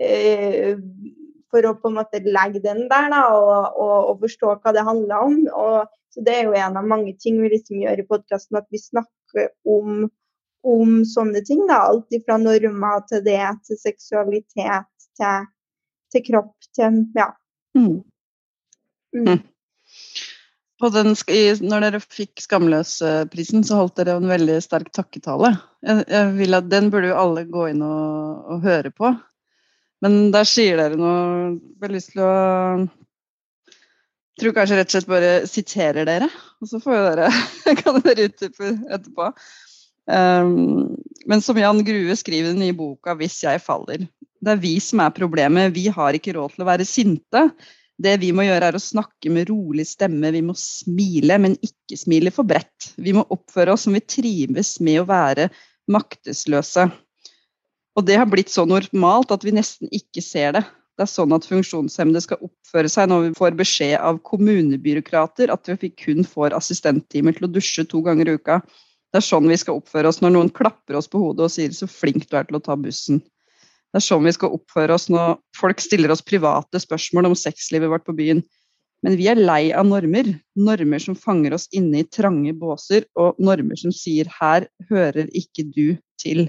eh, 0.00 0.78
for 1.52 1.68
å 1.68 1.74
på 1.76 1.90
en 1.90 1.98
måte 2.00 2.22
legge 2.24 2.62
den 2.64 2.86
der 2.88 3.10
da, 3.12 3.26
og, 3.36 3.76
og, 3.76 3.96
og 4.08 4.22
forstå 4.24 4.54
hva 4.54 4.72
det 4.72 4.86
handler 4.88 5.26
om. 5.28 5.36
Og, 5.52 5.92
så 6.12 6.24
Det 6.24 6.32
er 6.32 6.48
jo 6.48 6.56
en 6.56 6.78
av 6.80 6.88
mange 6.88 7.14
ting 7.20 7.38
vi 7.40 7.52
liksom 7.54 7.80
gjør 7.80 8.02
i 8.02 8.08
podkasten, 8.08 8.58
at 8.60 8.66
vi 8.72 8.80
snakker 8.80 9.52
om, 9.68 10.06
om 10.62 11.02
sånne 11.08 11.42
ting. 11.46 11.64
da, 11.68 11.82
Alt 11.90 12.14
fra 12.26 12.38
normer 12.40 13.06
til 13.08 13.24
det, 13.26 13.40
til 13.66 13.80
seksualitet, 13.80 14.90
til, 15.18 15.48
til 16.12 16.26
kropp, 16.28 16.54
til 16.74 17.02
ja. 17.16 17.32
Mm. 17.78 18.02
Mm. 19.16 19.42
Den, 20.82 21.12
når 21.62 21.84
dere 21.84 22.00
fikk 22.02 22.40
Skamløs-prisen, 22.42 23.62
så 23.62 23.76
holdt 23.78 24.00
dere 24.00 24.16
en 24.18 24.30
veldig 24.30 24.56
sterk 24.64 24.90
takketale. 24.94 25.52
Jeg, 25.84 26.06
jeg 26.10 26.32
vil 26.40 26.58
at 26.58 26.70
Den 26.70 26.90
burde 26.90 27.12
jo 27.12 27.20
alle 27.20 27.44
gå 27.46 27.68
inn 27.70 27.84
og, 27.86 28.48
og 28.50 28.66
høre 28.66 28.90
på. 28.90 29.12
Men 30.02 30.32
der 30.34 30.48
sier 30.48 30.80
dere 30.80 30.98
noe 30.98 31.20
Jeg 31.52 31.84
har 31.84 31.94
lyst 31.94 32.12
til 32.16 32.24
å 32.26 32.32
jeg 34.32 34.46
tror 34.46 34.54
kanskje 34.56 34.76
rett 34.78 34.88
og 34.88 34.94
slett 34.94 35.10
bare 35.10 35.32
siterer 35.46 36.06
dere, 36.08 36.26
og 36.58 36.66
så 36.70 36.78
får 36.80 37.02
dere, 37.04 37.26
kan 37.82 37.98
dere 38.00 38.24
utdype 38.30 38.70
etterpå. 38.88 39.26
Um, 40.10 40.96
men 41.30 41.42
som 41.44 41.58
Jan 41.58 41.84
Grue 41.86 42.16
skriver 42.18 42.50
i 42.50 42.52
den 42.52 42.64
nye 42.64 42.74
boka 42.76 43.14
'Hvis 43.14 43.42
jeg 43.44 43.62
faller'. 43.62 44.08
Det 44.42 44.50
er 44.50 44.58
vi 44.58 44.78
som 44.80 45.00
er 45.00 45.14
problemet. 45.14 45.74
Vi 45.74 45.86
har 45.86 46.12
ikke 46.12 46.34
råd 46.34 46.54
til 46.54 46.64
å 46.64 46.70
være 46.70 46.86
sinte. 46.88 47.52
Det 48.02 48.16
vi 48.18 48.32
må 48.34 48.42
gjøre, 48.42 48.72
er 48.72 48.74
å 48.74 48.82
snakke 48.82 49.30
med 49.30 49.48
rolig 49.50 49.86
stemme. 49.86 50.32
Vi 50.34 50.42
må 50.42 50.56
smile, 50.58 51.38
men 51.38 51.54
ikke 51.62 51.98
smile 52.00 52.32
for 52.34 52.42
bredt. 52.42 52.94
Vi 52.98 53.12
må 53.14 53.22
oppføre 53.30 53.72
oss 53.76 53.86
som 53.86 53.94
vi 53.94 54.00
trives 54.00 54.80
med 54.80 55.02
å 55.02 55.06
være 55.06 55.50
maktesløse. 55.86 56.90
Og 57.94 58.06
det 58.08 58.16
har 58.18 58.26
blitt 58.26 58.50
så 58.50 58.64
normalt 58.66 59.30
at 59.30 59.44
vi 59.44 59.54
nesten 59.54 59.90
ikke 59.92 60.24
ser 60.24 60.56
det. 60.56 60.64
Det 60.96 61.06
er 61.06 61.12
sånn 61.12 61.32
at 61.36 61.46
funksjonshemmede 61.48 62.20
skal 62.24 62.42
oppføre 62.44 62.90
seg 62.90 63.08
når 63.08 63.28
vi 63.28 63.36
får 63.38 63.54
beskjed 63.56 63.94
av 64.00 64.20
kommunebyråkrater 64.28 65.52
at 65.52 65.70
vi 65.80 65.92
kun 65.94 66.26
får 66.28 66.56
assistenttimer 66.56 67.36
til 67.36 67.48
å 67.48 67.52
dusje 67.52 67.84
to 67.88 68.02
ganger 68.04 68.28
i 68.28 68.36
uka. 68.40 68.60
Det 69.12 69.20
er 69.20 69.26
sånn 69.26 69.50
vi 69.50 69.58
skal 69.60 69.76
oppføre 69.76 70.08
oss 70.08 70.22
når 70.24 70.32
noen 70.32 70.50
klapper 70.56 70.96
oss 70.96 71.10
på 71.10 71.20
hodet 71.20 71.44
og 71.44 71.52
sier 71.52 71.72
'så 71.76 71.88
flink 71.90 72.30
du 72.30 72.36
er 72.36 72.48
til 72.48 72.56
å 72.56 72.64
ta 72.64 72.76
bussen'. 72.76 73.20
Det 73.20 74.00
er 74.00 74.06
sånn 74.06 74.24
vi 74.24 74.32
skal 74.32 74.54
oppføre 74.56 74.94
oss 74.96 75.10
når 75.12 75.36
folk 75.56 75.80
stiller 75.84 76.10
oss 76.10 76.24
private 76.24 76.80
spørsmål 76.80 77.28
om 77.28 77.36
sexlivet 77.36 77.92
vårt 77.92 78.06
på 78.06 78.16
byen. 78.16 78.40
Men 79.04 79.18
vi 79.18 79.26
er 79.28 79.36
lei 79.36 79.72
av 79.76 79.84
normer. 79.84 80.30
Normer 80.56 81.02
som 81.02 81.18
fanger 81.18 81.52
oss 81.52 81.68
inne 81.76 82.00
i 82.00 82.08
trange 82.08 82.54
båser, 82.56 83.04
og 83.18 83.36
normer 83.38 83.76
som 83.76 83.92
sier 83.92 84.24
'her 84.40 84.66
hører 84.88 85.28
ikke 85.28 85.68
du 85.68 85.98
til'. 86.16 86.48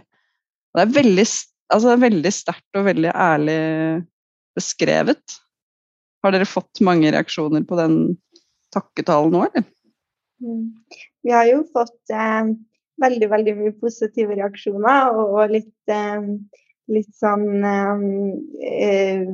Det 0.73 0.81
er 0.81 0.95
veldig, 1.03 1.27
altså 1.73 1.99
veldig 1.99 2.31
sterkt 2.31 2.79
og 2.79 2.85
veldig 2.85 3.11
ærlig 3.11 4.07
beskrevet. 4.55 5.39
Har 6.23 6.31
dere 6.31 6.47
fått 6.47 6.79
mange 6.79 7.11
reaksjoner 7.11 7.65
på 7.67 7.75
den 7.75 8.17
takketalen 8.71 9.33
nå, 9.33 9.43
eller? 9.49 9.65
Vi 11.23 11.31
har 11.31 11.47
jo 11.47 11.63
fått 11.73 12.13
eh, 12.13 12.53
veldig, 13.03 13.29
veldig 13.31 13.55
mye 13.59 13.75
positive 13.81 14.35
reaksjoner 14.37 15.19
og 15.23 15.53
litt, 15.53 15.75
eh, 15.91 16.25
litt 16.93 17.13
sånn 17.19 17.63
eh, 17.67 19.27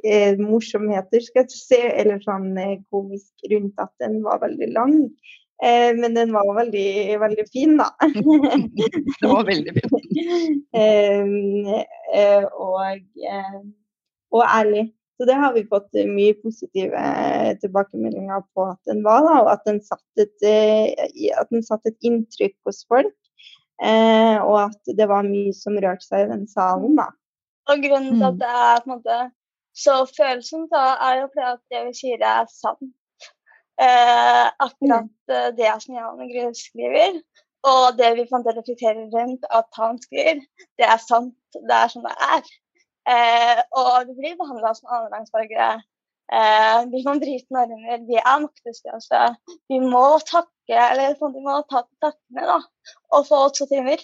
eh 0.00 0.40
morsomheter, 0.40 1.20
skal 1.20 1.44
jeg 1.44 1.52
si, 1.54 1.80
eller 1.80 2.22
sånn 2.24 2.54
eh, 2.58 2.78
komisk 2.90 3.50
rundt 3.52 3.82
at 3.82 3.92
den 4.02 4.20
var 4.24 4.42
veldig 4.42 4.72
lang. 4.74 4.96
Eh, 5.62 5.96
men 5.96 6.14
den 6.16 6.32
var 6.32 6.54
veldig, 6.56 7.20
veldig 7.20 7.44
fin, 7.52 7.76
da. 7.76 7.90
det 9.20 9.28
var 9.28 9.44
veldig 9.44 9.74
fin. 9.76 10.62
eh, 10.80 11.82
eh, 12.16 12.46
og, 12.48 13.02
eh, 13.28 13.58
og, 14.32 14.44
ærlig. 14.46 14.86
Så 15.20 15.26
det 15.28 15.34
har 15.36 15.52
vi 15.52 15.66
fått 15.68 15.92
mye 16.08 16.32
positive 16.40 17.00
tilbakemeldinger 17.60 18.40
på 18.56 18.64
at 18.70 18.78
den 18.88 19.02
var, 19.04 19.20
da, 19.26 19.34
og 19.42 19.50
at 19.52 19.66
den 19.68 19.82
satte 19.84 20.24
et, 20.24 20.46
eh, 20.48 21.58
satt 21.66 21.90
et 21.90 22.08
inntrykk 22.08 22.54
hos 22.64 22.86
folk. 22.88 23.12
Eh, 23.84 24.38
og 24.40 24.56
at 24.62 24.94
det 24.96 25.08
var 25.08 25.28
mye 25.28 25.52
som 25.56 25.76
rørte 25.76 26.06
seg 26.06 26.24
i 26.24 26.30
den 26.30 26.46
salen, 26.48 26.96
da. 26.96 27.10
Og 27.68 27.84
grunnen 27.84 28.16
til 28.16 28.26
at 28.30 28.38
mm. 28.38 28.40
det 28.40 28.54
er 28.62 28.80
på 28.80 28.88
en 28.88 28.94
måte 28.94 29.18
så 29.76 29.98
følsomt, 30.08 30.72
da, 30.72 30.86
er 31.08 31.20
jo 31.20 31.28
fordi 31.34 31.46
at 31.50 31.62
det 31.72 31.84
vi 31.90 31.94
sier 32.00 32.24
er 32.30 32.48
sant. 32.52 32.90
Eh, 33.80 34.46
akkurat 34.60 35.06
mm. 35.08 35.36
eh, 35.36 35.50
det 35.56 35.74
som 35.84 35.96
Jan 35.96 36.32
Grue 36.32 36.54
skriver, 36.56 37.20
og 37.68 38.00
det 38.00 38.10
vi 38.16 38.26
fant 38.32 38.48
reflekterer 38.48 39.06
rundt 39.12 39.44
at 39.52 39.68
han 39.76 40.00
skriver, 40.00 40.42
det 40.80 40.88
er 40.88 41.00
sant. 41.04 41.36
Det 41.52 41.76
er 41.76 41.92
sånn 41.92 42.08
det 42.08 42.16
er. 42.24 42.52
Eh, 43.08 43.60
og 43.80 44.10
vi 44.10 44.16
blir 44.18 44.36
behandla 44.38 44.74
som 44.76 44.90
annenrangsborgere. 44.90 45.70
Eh, 46.30 46.80
vi 46.92 47.02
kan 47.06 47.20
bryte 47.22 47.54
normer. 47.54 48.02
Vi 48.06 48.18
er 48.20 48.42
maktesløse. 48.44 49.22
Vi 49.72 49.80
må 49.82 50.04
takke 50.28 50.78
eller 50.78 51.16
vi 51.18 51.44
må 51.44 51.56
ta 51.70 51.82
til 51.82 52.04
takkene 52.04 52.46
da, 52.52 52.58
og 53.16 53.26
få 53.26 53.46
åtte 53.48 53.66
timer. 53.70 54.02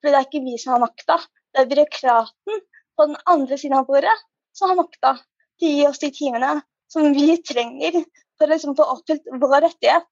For 0.00 0.12
det 0.12 0.20
er 0.20 0.28
ikke 0.28 0.44
vi 0.46 0.56
som 0.60 0.76
har 0.76 0.84
makta. 0.86 1.18
Det 1.52 1.64
er 1.64 1.70
byråkraten 1.72 2.62
på 2.96 3.08
den 3.10 3.16
andre 3.26 3.58
siden 3.60 3.76
av 3.80 3.88
bordet 3.88 4.14
som 4.56 4.70
har 4.70 4.78
makta 4.78 5.16
til 5.60 5.68
å 5.68 5.74
gi 5.74 5.86
oss 5.88 6.00
de 6.00 6.12
timene 6.16 6.60
som 6.92 7.10
vi 7.16 7.36
trenger 7.44 7.98
for 8.38 8.46
å 8.46 8.52
liksom 8.52 8.76
få 8.78 8.86
oppfylt 8.94 9.28
vår 9.42 9.66
rettighet. 9.66 10.06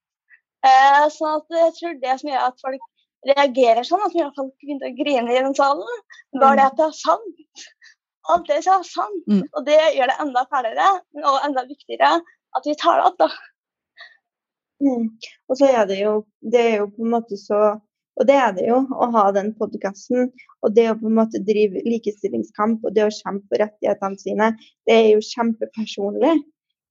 Eh, 0.64 1.07
at 1.07 1.57
jeg 1.61 1.73
tror 1.79 1.97
det 2.03 2.19
som 2.21 2.31
gjør 2.31 2.49
at 2.49 2.61
folk 2.64 2.85
reagerer 3.25 3.87
sånn, 3.87 4.05
at 4.05 4.37
folk 4.37 4.53
begynte 4.61 4.91
å 4.91 4.97
grine 4.97 5.33
i 5.33 5.41
den 5.41 5.57
salen, 5.57 6.00
var 6.41 6.59
det 6.59 6.69
at 6.69 6.76
det 6.81 6.88
er 6.91 6.97
sant. 6.99 7.64
Alt 8.33 8.47
det 8.49 8.61
som 8.64 8.81
er 8.81 8.87
sant. 8.88 9.25
Mm. 9.28 9.43
Og 9.52 9.66
det 9.66 9.81
gjør 9.97 10.11
det 10.11 10.21
enda 10.23 10.45
fælere 10.52 10.87
og 11.25 11.43
enda 11.45 11.64
viktigere 11.69 12.14
at 12.54 12.69
vi 12.69 12.76
tar 12.78 13.00
det 13.00 13.09
opp, 13.11 13.19
da. 13.21 13.28
Mm. 14.85 15.11
Og 15.49 15.59
så 15.59 15.69
er 15.71 15.85
det 15.88 16.00
jo 16.00 16.25
Det 16.43 16.61
er 16.61 16.75
jo 16.83 16.88
på 16.93 17.04
en 17.04 17.12
måte 17.14 17.38
så 17.38 17.61
Og 18.19 18.26
det 18.28 18.35
er 18.37 18.50
det 18.57 18.66
jo, 18.69 18.81
å 18.90 19.07
ha 19.14 19.25
den 19.35 19.52
podkasten. 19.59 20.28
Og 20.62 20.75
det 20.76 20.85
å 20.90 20.97
på 20.99 21.09
en 21.11 21.16
måte 21.19 21.40
drive 21.43 21.81
likestillingskamp 21.83 22.85
og 22.87 22.95
det 22.95 23.09
å 23.09 23.11
kjempe 23.11 23.49
for 23.50 23.59
rettighetene 23.64 24.21
sine, 24.21 24.50
det 24.87 24.95
er 24.95 25.09
jo 25.16 25.25
kjempepersonlig. 25.33 26.37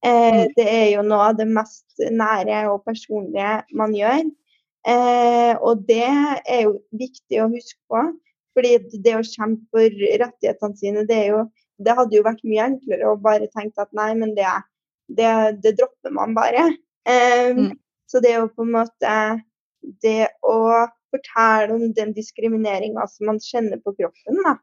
Eh, 0.04 0.36
mm. 0.36 0.52
det 0.58 0.66
er 0.68 0.90
jo 0.98 1.06
noe 1.08 1.30
av 1.30 1.38
det 1.40 1.48
mest 1.48 2.04
nære 2.12 2.66
og 2.74 2.84
personlige 2.84 3.54
man 3.80 3.96
gjør. 3.96 4.26
Eh, 4.84 5.54
og 5.64 5.86
det 5.88 6.12
er 6.12 6.66
jo 6.66 6.76
viktig 6.92 7.40
å 7.40 7.48
huske 7.56 7.80
på. 7.88 8.04
Fordi 8.54 9.02
det 9.06 9.16
å 9.18 9.26
kjempe 9.26 9.66
for 9.74 10.02
rettighetene 10.22 10.80
sine, 10.80 11.06
det, 11.10 11.20
jo, 11.32 11.44
det 11.84 11.96
hadde 11.98 12.18
jo 12.18 12.26
vært 12.26 12.44
mye 12.48 12.68
enklere 12.72 13.10
å 13.10 13.20
bare 13.22 13.50
tenke 13.54 13.84
at 13.84 13.92
nei, 13.98 14.12
men 14.20 14.36
det, 14.38 14.50
det, 15.18 15.32
det 15.64 15.76
dropper 15.80 16.14
man 16.16 16.36
bare. 16.38 16.68
Um, 17.10 17.66
mm. 17.66 17.72
Så 18.10 18.22
det 18.24 18.34
er 18.34 18.44
jo 18.44 18.52
på 18.54 18.64
en 18.64 18.76
måte 18.78 19.14
Det 20.00 20.30
å 20.48 20.86
fortelle 21.12 21.74
om 21.76 21.90
den 21.98 22.14
diskrimineringa 22.16 23.04
som 23.12 23.28
man 23.28 23.40
kjenner 23.44 23.82
på 23.84 23.92
kroppen, 23.98 24.38
da. 24.46 24.54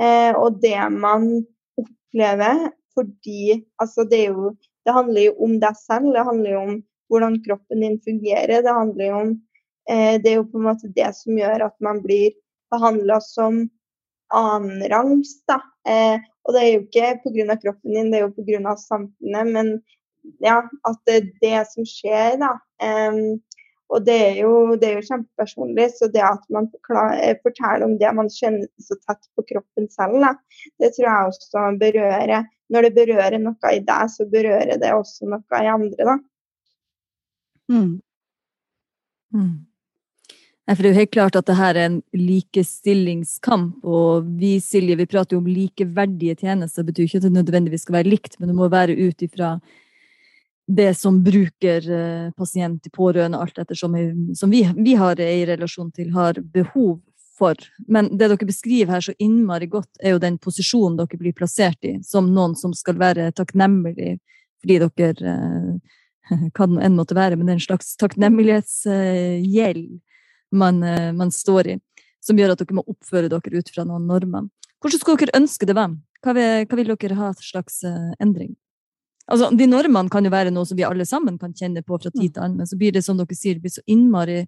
Eh, 0.00 0.32
og 0.32 0.62
det 0.62 0.78
man 0.94 1.26
opplever 1.78 2.70
fordi 2.96 3.58
altså 3.82 4.06
det 4.08 4.22
er 4.24 4.32
jo 4.32 4.54
det 4.86 4.94
handler 4.96 5.28
jo 5.28 5.34
om 5.46 5.58
deg 5.62 5.76
selv, 5.78 6.08
det 6.16 6.24
handler 6.26 6.54
jo 6.54 6.62
om 6.62 6.78
hvordan 7.12 7.36
kroppen 7.44 7.84
din 7.84 7.98
fungerer. 8.02 8.64
Det 8.64 8.72
handler 8.72 9.06
jo 9.06 9.18
om 9.20 9.30
eh, 9.90 10.16
Det 10.22 10.32
er 10.32 10.40
jo 10.40 10.48
på 10.48 10.58
en 10.58 10.66
måte 10.70 10.90
det 10.96 11.10
som 11.18 11.38
gjør 11.38 11.68
at 11.68 11.76
man 11.84 12.00
blir 12.02 12.32
behandla 12.72 13.20
som 13.24 13.64
annenrangs. 14.32 15.36
Eh, 15.88 16.18
og 16.42 16.54
det 16.54 16.62
er 16.62 16.70
jo 16.72 16.84
ikke 16.86 17.14
pga. 17.24 17.56
kroppen 17.62 17.94
din, 17.94 18.12
det 18.12 18.20
er 18.20 18.26
jo 18.26 18.34
pga. 18.36 18.76
samfunnet. 18.80 19.52
Men 19.54 19.72
ja, 20.42 20.62
at 20.88 21.00
det 21.06 21.16
er 21.16 21.32
det 21.42 21.64
som 21.72 21.86
skjer, 21.86 22.38
da. 22.42 22.56
Eh, 22.82 23.22
og 23.92 24.06
det 24.06 24.14
er, 24.16 24.36
jo, 24.40 24.52
det 24.80 24.88
er, 24.88 24.94
jo, 24.96 25.08
kjempepersonlig. 25.10 25.90
Så 25.98 26.08
det 26.08 26.22
at 26.24 26.44
man 26.48 26.70
forklarer, 26.72 27.36
forteller 27.44 27.84
om 27.84 27.98
det 28.00 28.12
man 28.16 28.30
kjenner 28.32 28.64
så 28.80 28.96
tett 29.04 29.28
på 29.36 29.44
kroppen 29.50 29.90
selv, 29.92 30.16
da, 30.24 30.32
det 30.80 30.94
tror 30.96 31.08
jeg 31.08 31.32
også 31.32 31.66
berører 31.80 32.48
når 32.72 32.86
det 32.86 32.94
berører 32.96 33.36
noe 33.42 33.74
i 33.74 33.82
deg, 33.84 34.08
så 34.08 34.24
berører 34.32 34.78
det 34.80 34.94
også 34.96 35.28
noe 35.28 35.60
i 35.60 35.68
andre, 35.68 36.06
da. 36.08 36.14
Mm. 37.72 37.92
Mm. 39.36 39.52
For 40.70 40.82
Det 40.82 40.88
er 40.88 40.94
jo 40.94 41.00
helt 41.00 41.12
klart 41.12 41.36
at 41.36 41.46
det 41.46 41.58
her 41.58 41.74
er 41.74 41.88
en 41.88 42.02
likestillingskamp. 42.14 43.82
Og 43.84 44.26
vi 44.38 44.60
Silje, 44.62 44.96
vi 44.96 45.06
prater 45.10 45.34
jo 45.34 45.42
om 45.42 45.50
likeverdige 45.50 46.36
tjenester. 46.38 46.82
Det 46.82 46.92
betyr 46.92 47.08
ikke 47.08 47.22
at 47.22 47.26
det 47.26 47.32
nødvendigvis 47.34 47.82
skal 47.82 47.98
være 47.98 48.12
likt, 48.12 48.38
men 48.38 48.48
det 48.48 48.56
må 48.56 48.68
være 48.70 48.94
ut 48.94 49.22
ifra 49.26 49.56
det 50.66 50.92
som 50.94 51.18
bruker 51.24 51.88
eh, 51.90 52.30
pasient, 52.38 52.86
pårørende, 52.94 53.40
alt 53.42 53.58
etter 53.58 53.74
som, 53.74 53.92
vi, 53.94 54.62
vi, 54.76 54.94
har 54.94 55.20
i 55.20 55.46
relasjon 55.50 55.90
til, 55.90 56.12
har 56.14 56.38
behov 56.54 57.00
for. 57.38 57.58
Men 57.90 58.12
det 58.14 58.30
dere 58.30 58.46
beskriver 58.46 58.94
her 58.94 59.02
så 59.02 59.16
innmari 59.18 59.66
godt, 59.66 59.90
er 60.00 60.14
jo 60.14 60.22
den 60.22 60.38
posisjonen 60.38 60.96
dere 61.00 61.18
blir 61.18 61.34
plassert 61.36 61.82
i, 61.84 61.96
som 62.06 62.30
noen 62.30 62.54
som 62.56 62.74
skal 62.76 63.00
være 63.02 63.32
takknemlig 63.34 64.20
fordi 64.62 64.78
dere 64.78 65.34
eh, 65.34 65.98
Hva 66.54 66.68
det 66.70 66.84
enn 66.86 66.94
måtte 66.94 67.16
være, 67.18 67.34
men 67.34 67.48
en 67.50 67.60
slags 67.60 67.96
takknemlighetsgjeld 67.98 69.88
man, 70.52 70.82
eh, 70.86 71.10
man 71.16 71.32
står 71.34 71.74
i, 71.74 71.76
som 72.22 72.38
gjør 72.38 72.54
at 72.54 72.62
dere 72.62 72.78
må 72.78 72.86
oppføre 72.86 73.30
dere 73.32 73.58
ut 73.58 73.70
fra 73.74 73.86
noen 73.88 74.06
normer. 74.08 74.48
Hvordan 74.82 75.00
skulle 75.02 75.24
dere 75.24 75.40
ønske 75.40 75.68
det 75.68 75.76
var? 75.78 75.94
Hva 76.22 76.34
vil, 76.36 76.66
hva 76.68 76.78
vil 76.78 76.92
dere 76.94 77.18
ha 77.18 77.30
slags 77.38 77.82
endring? 78.22 78.54
Altså, 79.30 79.48
de 79.54 79.66
normene 79.70 80.10
kan 80.10 80.26
jo 80.26 80.32
være 80.32 80.50
noe 80.54 80.66
som 80.66 80.78
vi 80.78 80.84
alle 80.86 81.06
sammen 81.06 81.38
kan 81.38 81.54
kjenne 81.54 81.84
på 81.86 81.98
fra 81.98 82.10
tid 82.10 82.34
til 82.34 82.42
annen, 82.42 82.58
men 82.60 82.68
så 82.68 82.78
blir 82.78 82.94
det 82.94 83.04
som 83.06 83.18
dere 83.18 83.38
sier, 83.38 83.56
det 83.56 83.64
blir 83.64 83.74
så 83.74 83.84
innmari 83.90 84.42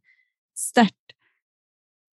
sterkt 0.59 1.15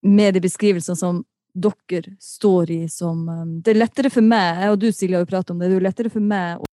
med 0.01 0.35
de 0.35 0.43
beskrivelsene 0.45 0.97
som 0.97 1.23
dere 1.53 2.15
står 2.21 2.71
i 2.71 2.81
som 2.89 3.25
um, 3.27 3.57
Det 3.61 3.73
er 3.73 3.81
lettere 3.81 4.11
for 4.13 4.23
meg, 4.23 4.69
og 4.71 4.79
du 4.79 4.91
Silje 4.91 5.17
har 5.17 5.25
jo 5.25 5.31
pratet 5.33 5.51
om 5.51 5.59
det, 5.59 5.67
det 5.67 5.75
er 5.75 5.81
jo 5.81 5.87
lettere 5.87 6.13
for 6.13 6.23
meg 6.23 6.61
å 6.61 6.69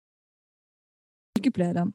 sykepleiere. 1.37 1.85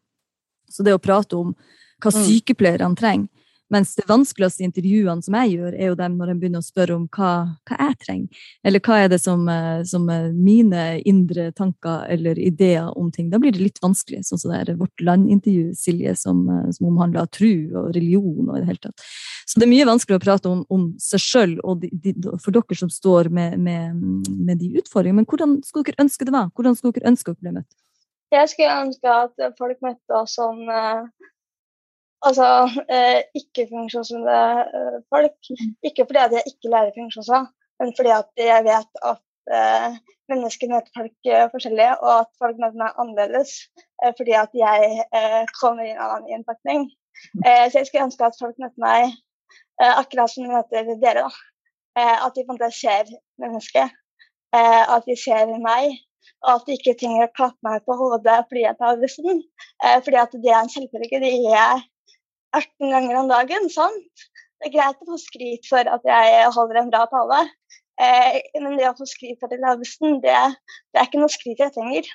Så 0.68 0.84
det 0.84 0.94
å 0.94 1.02
prate 1.02 1.36
om 1.36 1.54
hva 1.98 2.12
mm. 2.12 2.20
sykepleierne 2.28 2.98
trenger, 2.98 3.28
mens 3.72 3.94
det 3.98 4.06
vanskeligste 4.08 4.64
intervjuene 4.64 5.24
som 5.24 5.36
jeg 5.40 5.56
gjør, 5.58 5.74
er 5.76 5.90
jo 5.90 5.98
dem 5.98 6.16
når 6.18 6.32
en 6.32 6.40
begynner 6.40 6.62
å 6.62 6.66
spørre 6.66 6.96
om 6.96 7.04
hva, 7.12 7.32
hva 7.68 7.78
jeg 7.82 7.96
trenger. 8.04 8.44
Eller 8.64 8.82
hva 8.84 9.00
er 9.02 9.10
det 9.12 9.20
som, 9.20 9.44
som, 9.88 10.06
er 10.12 10.30
mine 10.32 10.84
indre 11.08 11.50
tanker 11.56 12.06
eller 12.08 12.38
ideer 12.40 12.88
om 12.98 13.10
ting. 13.12 13.28
Da 13.32 13.40
blir 13.42 13.52
det 13.54 13.62
litt 13.62 13.82
vanskelig, 13.84 14.22
sånn 14.28 14.40
som 14.40 14.54
det 14.54 14.62
er 14.62 14.78
Vårt 14.80 15.04
Land-intervju, 15.04 15.74
Silje, 15.76 16.14
som, 16.16 16.44
eh, 16.48 16.70
som 16.76 16.88
omhandler 16.90 17.28
tru 17.34 17.50
og 17.76 17.90
religion 17.96 18.48
og 18.48 18.56
i 18.56 18.62
det 18.62 18.70
hele 18.70 18.84
tatt. 18.88 19.08
Så 19.48 19.60
det 19.60 19.68
er 19.68 19.72
mye 19.74 19.88
vanskeligere 19.88 20.22
å 20.22 20.26
prate 20.26 20.52
om, 20.52 20.64
om 20.72 20.88
seg 21.02 21.24
sjøl 21.24 21.56
og 21.62 21.84
de, 21.84 21.92
de, 21.92 22.14
for 22.42 22.54
dere 22.56 22.78
som 22.78 22.92
står 22.92 23.30
med, 23.34 23.58
med, 23.60 24.00
med 24.28 24.60
de 24.62 24.72
utfordringene. 24.80 25.22
Men 25.22 25.28
hvordan 25.28 25.58
skulle 25.66 25.90
dere 25.90 26.04
ønske 26.06 26.28
det 26.28 26.34
var? 26.34 26.52
Hvordan 26.56 26.78
skulle 26.78 26.98
dere 26.98 27.12
ønske 27.12 27.32
dere 27.32 27.44
ble 27.44 27.56
møtt? 27.60 27.78
Jeg 28.32 28.50
skulle 28.52 28.80
ønske 28.84 29.12
at 29.24 29.44
folk 29.56 29.78
møtte 29.84 30.16
oss 30.18 30.36
sånn 30.36 30.66
Altså 32.26 32.46
eh, 32.90 33.20
ikke-funksjonshemmede 33.38 34.38
eh, 34.76 34.98
folk. 35.12 35.38
Ikke 35.86 36.06
fordi 36.08 36.20
at 36.24 36.32
jeg 36.34 36.42
ikke 36.50 36.72
lærer 36.72 36.96
funksjonshemmede, 36.96 37.52
men 37.80 37.92
fordi 37.96 38.10
at 38.20 38.30
jeg 38.50 38.64
vet 38.70 38.92
at 39.10 39.22
eh, 39.58 39.92
mennesker 40.30 40.72
møter 40.72 40.90
folk 40.96 41.12
forskjellige, 41.12 41.50
forskjellig, 41.52 41.90
og 42.06 42.14
at 42.22 42.30
folk 42.42 42.56
møter 42.62 42.80
meg 42.82 42.98
annerledes 43.02 43.52
eh, 44.02 44.12
fordi 44.18 44.34
at 44.42 44.58
jeg 44.64 45.04
eh, 45.18 45.44
kommer 45.60 45.84
i 45.86 45.92
en 45.94 46.02
annen 46.06 46.32
innpakning. 46.34 46.88
Så 47.42 47.74
jeg 47.74 47.86
skulle 47.86 48.04
ønske 48.06 48.26
at 48.28 48.36
folk 48.38 48.58
møter 48.62 48.78
meg 48.78 49.14
akkurat 49.82 50.30
som 50.30 50.44
de 50.44 50.52
møter 50.52 50.90
dere. 51.02 51.24
da. 51.24 52.04
at 52.26 52.36
de 52.36 52.44
på 52.46 52.54
en 52.54 52.58
måte 52.60 52.68
ser 52.70 53.10
mennesket. 53.42 53.90
at 54.54 55.02
de 55.08 55.16
ser 55.18 55.50
meg. 55.64 55.96
Og 56.46 56.52
at 56.52 56.66
de 56.66 56.76
ikke 56.78 56.94
trenger 57.00 57.26
å 57.26 57.34
klappe 57.34 57.58
meg 57.66 57.82
på 57.82 57.96
hodet 57.98 58.36
fordi 58.46 58.62
jeg 58.62 58.78
tar 58.78 59.00
bussen. 59.02 59.42
fordi 60.04 60.20
at 60.22 60.38
det 60.44 60.52
er 60.52 60.60
en 60.60 60.70
selvfølge. 60.76 61.20
Det 61.24 61.32
gjør 61.34 61.56
jeg 61.56 61.82
18 62.56 62.90
ganger 62.90 63.20
om 63.20 63.28
dagen. 63.30 63.68
sant? 63.70 64.26
Det 64.58 64.70
er 64.70 64.74
greit 64.74 65.02
å 65.02 65.12
få 65.12 65.18
skryt 65.22 65.68
for 65.70 65.86
at 65.86 66.06
jeg 66.08 66.46
holder 66.54 66.80
en 66.80 66.90
bra 66.90 67.04
tale, 67.10 67.44
eh, 68.02 68.40
men 68.58 68.74
det 68.78 68.88
å 68.88 68.96
få 68.98 69.06
skryt 69.06 69.38
for 69.38 69.52
det 69.52 69.60
laveste, 69.62 70.16
det, 70.24 70.34
er 70.34 71.06
ikke 71.06 71.20
noe 71.22 71.30
skryt 71.30 71.62
jeg 71.62 71.74
trenger. 71.76 72.08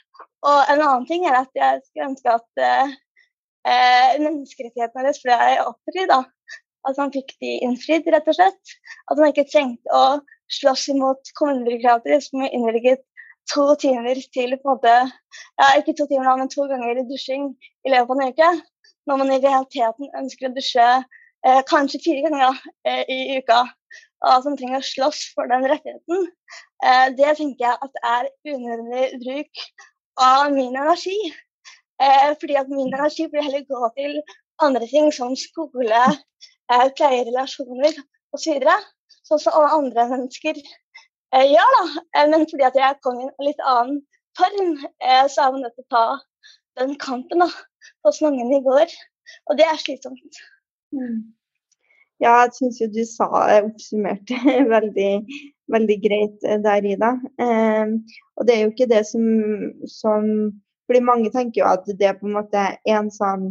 Og 0.44 0.74
en 0.74 0.84
annen 0.84 1.08
ting 1.08 1.24
er 1.30 1.40
at 1.40 1.54
jeg 1.56 1.80
skulle 1.86 2.10
ønske 2.12 2.36
at 2.36 2.64
eh, 2.68 2.98
eh 3.64 4.20
menneskerettighetene 4.20 5.06
deres 5.06 5.24
ble 5.24 5.40
oppfridd. 5.64 6.12
At 6.84 7.00
man 7.00 7.14
fikk 7.16 7.32
de 7.40 7.56
innfridd, 7.64 8.10
rett 8.12 8.28
og 8.28 8.36
slett. 8.36 8.76
At 9.08 9.20
man 9.22 9.32
ikke 9.32 9.48
trengte 9.48 9.96
å 9.96 10.20
slåss 10.52 10.90
imot 10.92 11.32
kommunebyråkrater 11.40 12.20
som 12.26 12.44
innvilget 12.44 13.06
to 13.52 13.70
timer 13.80 14.20
til 14.36 14.58
på 14.60 14.68
en 14.68 14.76
måte, 14.76 14.92
ja, 15.60 15.72
ikke 15.80 15.96
to 15.96 16.08
timer, 16.12 16.36
men 16.40 16.52
to 16.52 16.68
ganger 16.68 17.00
dusjing 17.08 17.54
i 17.88 17.92
løpet 17.92 18.12
av 18.12 18.20
en 18.20 18.36
uke 18.36 18.52
når 19.10 19.20
man 19.20 19.32
i 19.34 19.40
realiteten 19.44 20.12
ønsker 20.20 20.50
å 20.50 20.56
dusje 20.56 20.88
eh, 21.46 21.62
kanskje 21.70 22.02
fire 22.04 22.28
ganger 22.28 22.60
eh, 22.88 23.04
i 23.12 23.40
uka, 23.40 23.64
og 24.24 24.46
som 24.46 24.56
trenger 24.60 24.80
å 24.80 24.88
slåss 24.88 25.24
for 25.36 25.50
den 25.52 25.66
rettigheten, 25.68 26.30
eh, 26.86 27.08
det 27.18 27.34
tenker 27.40 27.68
jeg 27.68 27.88
at 27.88 28.00
er 28.12 28.30
unødvendig 28.48 29.20
bruk 29.26 29.66
av 30.24 30.54
min 30.56 30.72
energi. 30.76 31.18
Eh, 32.02 32.32
fordi 32.40 32.56
at 32.60 32.72
min 32.72 32.88
energi 32.94 33.28
blir 33.32 33.46
heller 33.46 33.68
gå 33.68 33.90
til 33.98 34.22
andre 34.64 34.88
ting 34.88 35.12
som 35.16 35.36
skole, 35.40 36.04
eh, 36.72 36.88
pleierelasjoner 36.98 38.00
osv. 38.36 38.64
Sånn 39.24 39.40
som 39.40 39.56
alle 39.56 39.76
andre 39.82 40.08
mennesker 40.16 40.58
eh, 40.60 41.46
gjør. 41.52 41.76
da. 41.78 41.86
Eh, 42.16 42.32
men 42.32 42.48
fordi 42.48 42.68
at 42.70 42.80
jeg 42.80 43.00
kom 43.04 43.20
i 43.20 43.28
en 43.28 43.48
litt 43.52 43.68
annen 43.68 44.02
form, 44.40 44.80
så 45.30 45.44
er 45.44 45.52
man 45.54 45.62
nødt 45.62 45.76
til 45.78 45.86
å 45.86 45.92
ta 45.94 46.06
den 46.80 46.96
kampen. 46.98 47.44
da 47.44 47.52
så 48.12 48.28
mange 48.28 48.48
nivåer. 48.50 48.92
Og 49.50 49.58
det 49.60 49.66
er 49.68 49.80
slitsomt. 49.80 50.42
Mm. 50.96 51.34
Ja, 52.22 52.36
jeg 52.46 52.54
syns 52.56 52.80
jo 52.80 52.88
du 52.94 53.02
sa 53.08 53.28
oppsummerte 53.60 54.38
veldig, 54.76 55.10
veldig 55.74 55.98
greit 56.04 56.46
eh, 56.48 56.62
der, 56.64 56.86
Ida. 56.94 57.16
Eh, 57.42 57.98
og 58.38 58.48
det 58.48 58.56
er 58.56 58.64
jo 58.64 58.72
ikke 58.74 58.92
det 58.92 59.04
som, 59.10 59.26
som 59.90 60.30
fordi 60.88 61.04
mange 61.04 61.32
tenker 61.34 61.64
jo 61.64 61.68
at 61.72 61.88
det 61.88 62.08
er 62.08 62.18
på 62.20 62.30
en 62.30 62.38
måte 62.38 62.64
en 62.92 63.10
sånn 63.14 63.50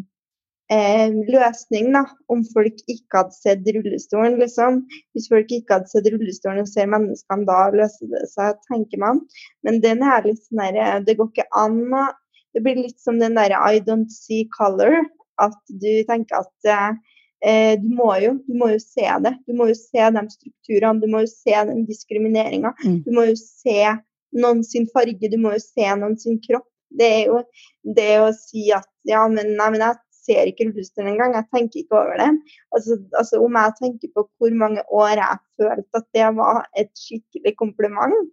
eh, 0.72 1.12
løsning, 1.28 1.90
da, 1.96 2.04
om 2.32 2.44
folk 2.52 2.80
ikke 2.86 3.22
hadde 3.22 3.36
sett 3.36 3.68
rullestolen, 3.76 4.38
liksom. 4.40 4.82
Hvis 5.16 5.28
folk 5.32 5.52
ikke 5.52 5.78
hadde 5.78 5.92
sett 5.92 6.08
rullestolen 6.12 6.62
og 6.62 6.70
ser 6.70 6.90
menneskene, 6.92 7.48
da 7.48 7.60
løser 7.74 8.12
det 8.12 8.24
seg, 8.32 8.60
tenker 8.70 9.00
man. 9.02 9.22
Men 9.66 9.80
den 9.84 10.04
er 10.06 10.24
litt 10.28 10.42
sånn 10.46 10.64
der, 10.64 11.04
det 11.06 11.18
går 11.18 11.32
ikke 11.32 11.48
an 11.64 11.82
å 11.92 12.06
det 12.54 12.62
blir 12.64 12.80
litt 12.80 13.00
som 13.00 13.18
den 13.20 13.38
derre 13.38 13.58
I 13.68 13.80
don't 13.84 14.12
see 14.12 14.46
color. 14.56 15.00
At 15.40 15.56
du 15.68 15.90
tenker 16.08 16.42
at 16.42 16.72
eh, 17.42 17.74
du, 17.80 17.88
må 17.96 18.12
jo, 18.22 18.36
du 18.46 18.56
må 18.58 18.72
jo 18.74 18.80
se 18.82 19.08
det. 19.24 19.34
Du 19.48 19.56
må 19.58 19.70
jo 19.70 19.76
se 19.78 20.10
de 20.14 20.24
strukturene, 20.34 21.00
du 21.02 21.08
må 21.10 21.24
jo 21.24 21.30
se 21.32 21.56
den 21.70 21.86
diskrimineringa. 21.88 22.74
Mm. 22.84 23.00
Du 23.06 23.12
må 23.16 23.26
jo 23.30 23.38
se 23.40 23.96
noen 24.42 24.62
sin 24.64 24.86
farge, 24.92 25.32
du 25.32 25.38
må 25.40 25.56
jo 25.56 25.64
se 25.64 25.88
noen 25.98 26.16
sin 26.20 26.38
kropp. 26.44 26.68
Det 26.92 27.08
er 27.08 27.30
jo 27.30 27.40
det 27.96 28.12
å 28.20 28.32
si 28.36 28.68
at 28.76 28.88
ja, 29.08 29.24
men, 29.32 29.54
nei, 29.56 29.68
men 29.72 29.80
jeg 29.80 29.96
ser 30.22 30.50
ikke 30.50 30.68
rullestolen 30.68 31.14
engang, 31.14 31.34
jeg 31.36 31.48
tenker 31.54 31.82
ikke 31.82 31.98
over 31.98 32.20
det. 32.20 32.30
Altså, 32.76 32.98
altså, 33.18 33.40
Om 33.42 33.58
jeg 33.58 33.76
tenker 33.80 34.12
på 34.14 34.26
hvor 34.38 34.58
mange 34.60 34.84
år 34.94 35.16
jeg 35.18 35.40
følte 35.58 36.02
at 36.02 36.08
det 36.16 36.28
var 36.38 36.66
et 36.78 36.92
skikkelig 36.98 37.54
kompliment, 37.58 38.28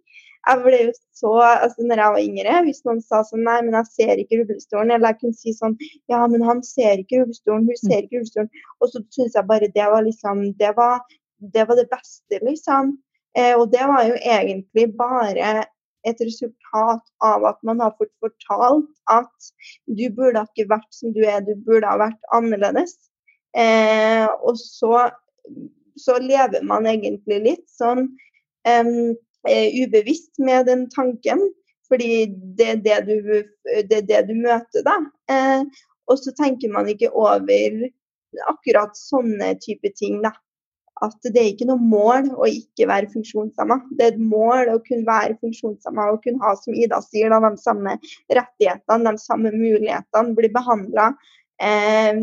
jeg 0.48 0.62
ble 0.64 0.78
jo 0.86 0.92
så 1.20 1.32
altså 1.44 1.84
når 1.84 2.00
jeg 2.00 2.14
var 2.14 2.22
yngre, 2.24 2.54
hvis 2.64 2.80
noen 2.86 3.00
sa 3.04 3.20
sånn 3.28 3.42
Nei, 3.44 3.58
men 3.66 3.76
jeg 3.76 3.88
ser 3.90 4.22
ikke 4.22 4.38
rullestolen. 4.40 4.92
Eller 4.94 5.12
jeg 5.12 5.18
kunne 5.20 5.36
si 5.36 5.52
sånn 5.56 5.76
Ja, 6.08 6.22
men 6.32 6.44
han 6.46 6.62
ser 6.64 7.02
ikke 7.02 7.20
rullestolen. 7.22 7.66
Hun 7.68 7.80
ser 7.80 8.06
ikke 8.06 8.20
rullestolen. 8.20 8.48
Og 8.80 8.92
så 8.92 9.02
syns 9.12 9.36
jeg 9.36 9.48
bare 9.50 9.68
det 9.74 9.90
var 9.92 10.06
liksom 10.06 10.46
Det 10.60 10.72
var 10.78 11.04
det, 11.40 11.66
var 11.68 11.76
det 11.76 11.88
beste, 11.92 12.40
liksom. 12.44 12.96
Eh, 13.38 13.54
og 13.56 13.70
det 13.72 13.84
var 13.88 14.04
jo 14.08 14.16
egentlig 14.18 14.90
bare 14.98 15.64
et 16.08 16.20
resultat 16.24 17.04
av 17.24 17.44
at 17.48 17.60
man 17.66 17.80
har 17.80 17.94
fått 17.98 18.12
fortalt 18.24 18.88
at 19.12 19.50
du 19.88 20.06
burde 20.16 20.42
ikke 20.48 20.68
vært 20.72 20.88
som 20.96 21.14
du 21.16 21.22
er, 21.24 21.40
du 21.44 21.54
burde 21.66 21.88
ha 21.88 21.96
vært 22.00 22.30
annerledes. 22.36 22.96
Eh, 23.56 24.26
og 24.44 24.56
så, 24.60 25.08
så 25.96 26.18
lever 26.22 26.64
man 26.66 26.88
egentlig 26.88 27.40
litt 27.46 27.66
sånn 27.72 28.06
um, 28.68 29.16
ubevisst 29.46 30.38
med 30.42 30.66
den 30.68 30.88
tanken. 30.92 31.42
Fordi 31.90 32.26
det 32.58 32.68
er 32.70 32.82
det 32.86 32.98
du, 33.08 33.16
det 33.90 33.96
er 33.98 34.04
det 34.06 34.20
du 34.28 34.36
møter, 34.38 34.84
da. 34.86 34.98
Eh, 35.32 35.64
og 36.10 36.20
så 36.22 36.32
tenker 36.38 36.70
man 36.70 36.88
ikke 36.90 37.10
over 37.10 37.88
akkurat 38.50 38.94
sånne 38.98 39.56
type 39.64 39.90
ting, 39.98 40.20
da. 40.22 40.32
At 41.02 41.16
det 41.24 41.40
er 41.40 41.48
ikke 41.54 41.66
noe 41.70 41.80
mål 41.80 42.28
å 42.36 42.46
ikke 42.46 42.86
være 42.90 43.10
funksjonshemma. 43.10 43.80
Det 43.96 44.06
er 44.06 44.12
et 44.12 44.22
mål 44.22 44.70
å 44.74 44.78
kunne 44.84 45.08
være 45.08 45.38
funksjonshemma 45.40 46.10
og 46.12 46.20
kunne 46.26 46.44
ha, 46.44 46.52
som 46.60 46.76
Ida 46.76 47.00
sier, 47.06 47.32
da, 47.32 47.40
de 47.48 47.62
samme 47.62 47.96
rettighetene, 48.28 49.16
de 49.16 49.24
samme 49.24 49.52
mulighetene. 49.54 50.36
Bli 50.36 50.52
behandla 50.52 51.08
eh, 51.64 52.20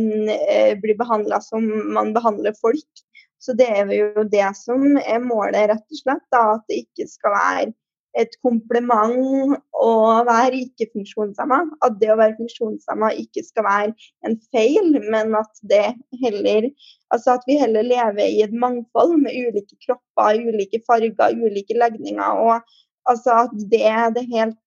eh 0.78 1.42
som 1.44 1.68
man 1.98 2.14
behandler 2.16 2.56
folk. 2.62 3.04
Så 3.40 3.54
det 3.58 3.68
er 3.70 3.92
jo 3.94 4.24
det 4.32 4.48
som 4.58 4.86
er 4.98 5.20
målet, 5.24 5.70
rett 5.72 5.94
og 5.94 6.00
slett. 6.02 6.26
Da, 6.34 6.44
at 6.58 6.66
det 6.70 6.82
ikke 6.86 7.08
skal 7.10 7.36
være 7.36 7.74
et 8.18 8.34
kompliment 8.42 9.58
å 9.78 9.92
være 10.26 10.64
ikke-funksjonshemma. 10.64 11.60
At 11.86 12.00
det 12.02 12.10
å 12.14 12.18
være 12.20 12.38
funksjonshemma 12.40 13.12
ikke 13.22 13.44
skal 13.46 13.68
være 13.68 14.10
en 14.28 14.38
feil, 14.54 14.98
men 15.06 15.36
at 15.38 15.64
det 15.70 15.86
heller 16.24 16.72
Altså 17.14 17.38
at 17.38 17.46
vi 17.48 17.56
heller 17.62 17.86
lever 17.88 18.26
i 18.26 18.42
et 18.44 18.52
mangfold 18.52 19.14
med 19.22 19.32
ulike 19.32 19.78
kropper, 19.86 20.42
ulike 20.44 20.82
farger, 20.90 21.38
ulike 21.40 21.78
legninger. 21.78 22.42
Og 22.42 22.58
altså 23.08 23.46
at 23.46 23.54
det 23.72 23.84
er 23.88 24.10
det 24.16 24.26
helt 24.34 24.58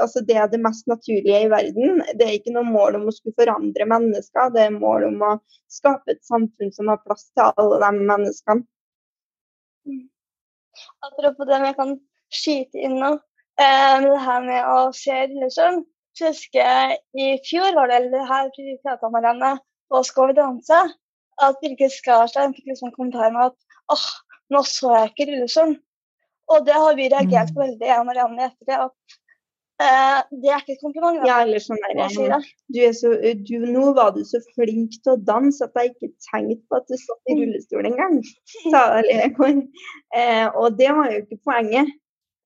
altså 0.00 0.22
det 0.26 0.36
er 0.40 0.48
det 0.50 0.60
mest 0.62 0.86
naturlige 0.90 1.42
i 1.44 1.50
verden. 1.50 2.02
Det 2.18 2.26
er 2.26 2.36
ikke 2.38 2.54
noe 2.54 2.66
mål 2.68 2.98
om 2.98 3.08
å 3.08 3.14
skulle 3.14 3.36
forandre 3.38 3.86
mennesker, 3.90 4.52
det 4.54 4.66
er 4.66 4.78
mål 4.78 5.08
om 5.10 5.22
å 5.28 5.32
skape 5.72 6.16
et 6.16 6.24
samfunn 6.26 6.72
som 6.74 6.90
har 6.92 7.02
plass 7.04 7.28
til 7.32 7.46
alle 7.50 7.80
de 7.84 8.08
menneskene. 8.10 8.66
Mm. 9.84 10.04
Apropos 11.06 11.48
det, 11.48 11.60
jeg 11.68 11.78
kan 11.78 11.96
skyte 12.34 12.84
inn 12.86 12.98
nå. 13.02 13.14
Eh, 13.60 13.96
det 14.02 14.20
her 14.26 14.42
med 14.46 14.66
å 14.66 14.78
se 14.96 15.14
Lillestrøm. 15.30 15.84
Så 16.14 16.30
husker 16.30 16.60
jeg 16.60 16.98
i 17.18 17.30
fjor 17.46 17.74
var 17.74 17.90
det 17.90 18.26
her 18.28 18.50
prata 18.82 19.10
Marianne 19.10 19.56
på 19.90 20.02
Skal 20.06 20.30
vi 20.30 20.36
danse, 20.38 20.78
at 21.42 21.58
Birgit 21.62 21.92
Skarstein 21.92 22.54
fikk 22.54 22.70
liksom 22.70 22.92
kommentar 22.94 23.32
med 23.34 23.50
at 23.50 23.56
åh, 23.90 23.98
oh, 23.98 24.06
nå 24.54 24.62
så 24.66 24.94
jeg 24.94 25.12
ikke 25.12 25.28
Lillestrøm. 25.30 25.74
Og 26.52 26.66
det 26.66 26.76
har 26.76 26.96
vi 26.98 27.10
reagert 27.12 27.52
på 27.54 27.60
mm. 27.60 27.64
veldig, 27.64 27.88
jeg 27.88 28.00
og 28.00 28.08
Marianne, 28.08 28.50
etter 28.50 28.70
det. 28.70 28.80
at 28.88 29.20
det 29.78 30.50
er 30.50 30.60
ikke 30.60 30.76
et 30.76 30.82
kompliment. 30.82 31.18
Ja, 31.26 31.40
eller 31.42 31.62
sånn 31.62 31.80
der, 31.82 32.46
du 32.70 32.80
er 32.86 32.94
så, 32.94 33.10
du, 33.48 33.54
Nå 33.74 33.88
var 33.96 34.12
du 34.14 34.22
så 34.26 34.38
flink 34.54 34.94
til 35.00 35.14
å 35.16 35.22
danse 35.26 35.66
at 35.66 35.74
jeg 35.80 35.94
ikke 35.94 36.12
tenkte 36.28 36.60
på 36.70 36.78
at 36.78 36.86
du 36.90 36.96
satt 37.00 37.32
i 37.32 37.34
mm. 37.34 37.40
rullestol 37.42 37.88
engang. 37.90 38.20
Uh, 40.14 40.46
og 40.62 40.78
det 40.78 40.90
var 40.94 41.10
jo 41.10 41.22
ikke 41.24 41.42
poenget. 41.50 41.90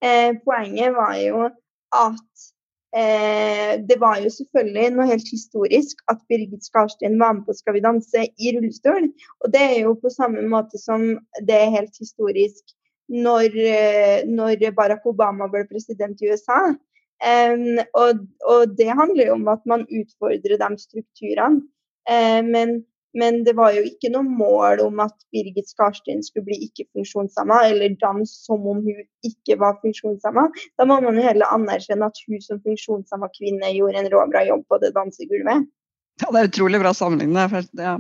Uh, 0.04 0.32
poenget 0.46 0.96
var 0.96 1.16
jo 1.20 1.48
at 1.96 2.48
Eh, 2.96 3.80
det 3.88 3.98
var 4.00 4.16
jo 4.24 4.30
selvfølgelig 4.32 4.90
noe 4.96 5.06
helt 5.10 5.28
historisk 5.28 5.98
at 6.08 6.22
Birgit 6.30 6.64
Skarstein 6.64 7.18
var 7.20 7.34
med 7.36 7.44
på 7.44 7.52
Skal 7.52 7.76
vi 7.76 7.84
danse 7.84 8.24
i 8.24 8.52
rullestol. 8.56 9.10
Og 9.44 9.52
det 9.52 9.62
er 9.62 9.78
jo 9.82 9.94
på 10.00 10.12
samme 10.14 10.44
måte 10.48 10.80
som 10.80 11.04
det 11.44 11.58
er 11.58 11.74
helt 11.76 12.00
historisk 12.00 12.72
når, 13.08 13.52
eh, 13.52 14.24
når 14.28 14.64
Barack 14.76 15.04
Obama 15.04 15.50
ble 15.52 15.66
president 15.68 16.20
i 16.22 16.32
USA. 16.32 16.72
Um, 17.18 17.80
og, 17.98 18.20
og, 18.46 18.76
det 18.78 18.92
handler 18.94 19.26
jo 19.26 19.34
om 19.34 19.48
at 19.50 19.64
man 19.66 19.82
utfordrer 19.90 20.60
de 20.60 20.68
strukturene. 20.78 21.64
Uh, 22.08 22.40
men, 22.46 22.76
men, 23.18 23.40
det 23.44 23.56
var 23.58 23.74
jo 23.74 23.82
ikke 23.84 24.12
noe 24.14 24.22
mål 24.22 24.84
om 24.84 25.02
at 25.02 25.16
Birgit 25.34 25.68
Skarstein 25.70 26.22
skulle 26.22 26.46
bli 26.46 26.60
ikke-funksjonshemma, 26.68 27.64
eller 27.68 27.96
danse 28.00 28.38
som 28.46 28.62
om 28.70 28.84
hun 28.86 29.02
ikke 29.26 29.58
var 29.60 29.80
funksjonshemma. 29.82 30.46
Da 30.78 30.86
må 30.88 31.00
man 31.04 31.18
jo 31.18 31.26
heller 31.26 31.50
anerkjenne 31.54 32.06
at 32.06 32.22
hun 32.28 32.44
som 32.44 32.62
funksjonshemma 32.62 33.32
kvinne 33.34 33.74
gjorde 33.74 34.04
en 34.04 34.12
råbra 34.14 34.46
jobb 34.48 34.64
på 34.70 34.80
det 34.84 34.94
dansegulvet. 34.96 35.66
Ja, 36.22 36.30
det 36.34 36.38
er 36.38 36.52
utrolig 36.52 36.80
bra 36.82 36.94
sammenligning. 36.94 37.66
Ja. 37.78 37.98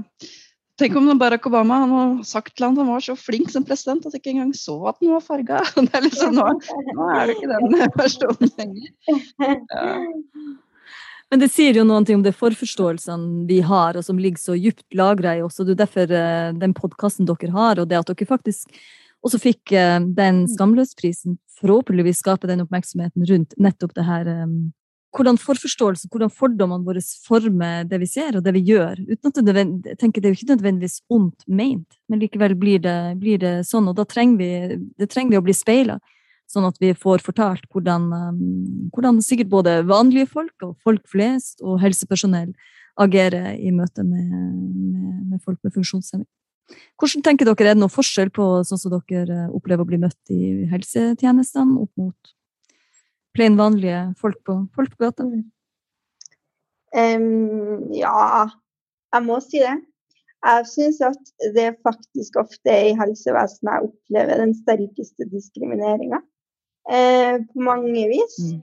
Tenk 0.78 0.94
om 0.96 1.10
Barack 1.18 1.46
Obama 1.46 1.80
han 1.82 1.90
har 1.90 2.10
sagt 2.26 2.54
til 2.54 2.68
han, 2.68 2.76
han 2.78 2.86
var 2.92 3.02
så 3.02 3.16
flink 3.18 3.50
som 3.50 3.64
president 3.66 4.04
at 4.06 4.14
jeg 4.14 4.22
ikke 4.22 4.34
engang 4.36 4.52
så 4.54 4.76
at 4.92 5.00
han 5.02 5.16
var 5.16 5.24
farga. 5.24 5.62
Liksom, 6.06 6.38
nå, 6.38 6.46
nå, 6.94 7.08
er 7.16 7.26
det 7.26 7.34
ikke 7.34 7.50
den 7.50 7.94
personen 7.96 8.52
lenger. 8.60 8.92
Ja. 9.42 9.96
Men 11.28 11.42
det 11.42 11.50
sier 11.52 11.76
jo 11.76 11.84
noe 11.84 12.00
om 12.00 12.22
de 12.24 12.32
forforståelsene 12.32 13.44
vi 13.50 13.58
har, 13.66 13.98
og 13.98 14.06
som 14.06 14.20
ligger 14.20 14.40
så 14.40 14.56
dypt 14.56 14.86
lagra 14.96 15.34
i 15.36 15.42
oss. 15.44 15.58
og 15.60 15.68
Det 15.68 15.74
er 15.74 15.82
derfor 15.82 16.14
eh, 16.14 16.54
den 16.56 16.72
podkasten 16.76 17.28
dere 17.28 17.52
har, 17.52 17.82
og 17.82 17.90
det 17.90 17.98
at 17.98 18.08
dere 18.08 18.30
faktisk 18.30 18.80
også 19.26 19.42
fikk 19.42 19.74
eh, 19.76 19.98
den. 20.16 20.46
Skamløsprisen, 20.48 21.36
forhåpentligvis 21.60 22.22
skaper 22.22 22.48
den 22.48 22.62
oppmerksomheten 22.64 23.26
rundt 23.28 23.58
nettopp 23.60 23.92
det 23.98 24.06
her 24.08 24.30
eh, 24.30 24.46
hvordan 25.18 25.38
forforståelse, 25.42 26.08
hvordan 26.12 26.30
fordommene 26.30 26.86
våre 26.86 27.02
former 27.26 27.86
det 27.88 27.98
vi 28.02 28.08
ser 28.10 28.38
og 28.38 28.44
det 28.46 28.54
vi 28.54 28.62
gjør. 28.70 29.00
uten 29.08 29.32
at 29.32 29.40
Det, 29.42 29.56
er 29.56 30.30
jo 30.30 30.36
ikke 30.36 30.52
nødvendigvis 30.54 31.00
ondt 31.10 31.42
meint, 31.46 31.98
men 32.08 32.22
likevel 32.22 32.54
blir 32.54 32.78
det, 32.78 33.18
blir 33.18 33.38
det 33.42 33.66
sånn. 33.66 33.88
Og 33.90 33.96
da 33.98 34.04
trenger 34.04 34.38
vi, 34.38 34.78
det 34.98 35.10
trenger 35.10 35.34
vi 35.34 35.40
å 35.40 35.44
bli 35.44 35.56
speila, 35.56 35.98
sånn 36.48 36.68
at 36.68 36.78
vi 36.80 36.94
får 36.94 37.24
fortalt 37.26 37.66
hvordan, 37.72 38.08
um, 38.14 38.88
hvordan, 38.94 39.20
sikkert 39.24 39.50
både 39.52 39.82
vanlige 39.88 40.30
folk 40.30 40.64
og 40.64 40.78
folk 40.84 41.04
flest 41.10 41.60
og 41.60 41.82
helsepersonell 41.82 42.54
agerer 42.98 43.58
i 43.58 43.70
møte 43.74 44.02
med, 44.02 44.30
med, 44.30 45.12
med 45.34 45.42
folk 45.44 45.58
med 45.62 45.74
funksjonshemming. 45.74 46.28
Hvordan 47.00 47.24
tenker 47.24 47.48
dere, 47.48 47.70
Er 47.70 47.74
det 47.74 47.80
noen 47.80 47.92
forskjell 47.92 48.30
på 48.30 48.62
sånn 48.68 48.80
som 48.80 48.92
dere 48.92 49.48
opplever 49.56 49.84
å 49.84 49.88
bli 49.88 50.00
møtt 50.00 50.32
i 50.34 50.66
helsetjenestene 50.68 51.80
opp 51.80 51.92
mot 51.96 52.34
plain 53.36 53.58
vanlige 53.58 54.00
folk 54.20 54.38
på, 54.46 54.60
folk 54.76 54.94
på 54.96 55.04
gata? 55.06 55.26
Um, 56.96 57.90
ja, 57.94 58.48
jeg 59.14 59.26
må 59.26 59.38
si 59.44 59.60
det. 59.62 59.76
Jeg 60.46 60.66
syns 60.70 61.00
at 61.02 61.30
det 61.56 61.72
faktisk 61.86 62.38
ofte 62.38 62.70
er 62.70 62.92
i 62.92 62.98
helsevesenet 62.98 63.72
jeg 63.72 63.88
opplever 63.88 64.42
den 64.44 64.54
sterkeste 64.54 65.26
diskrimineringa. 65.32 66.20
Eh, 66.88 67.36
på 67.52 67.60
mange 67.60 68.06
vis. 68.08 68.38
Mm. 68.40 68.60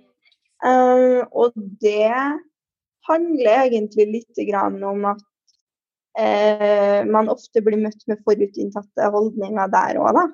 Eh, 0.66 1.22
og 1.32 1.54
det 1.82 2.14
handler 3.10 3.66
egentlig 3.68 4.08
litt 4.10 4.40
om 4.88 5.06
at 5.12 5.22
eh, 6.18 7.06
man 7.06 7.30
ofte 7.30 7.62
blir 7.62 7.78
møtt 7.84 8.02
med 8.08 8.24
forutinntatte 8.26 9.12
holdninger 9.14 9.70
der 9.76 10.02
òg, 10.02 10.16
da. 10.18 10.26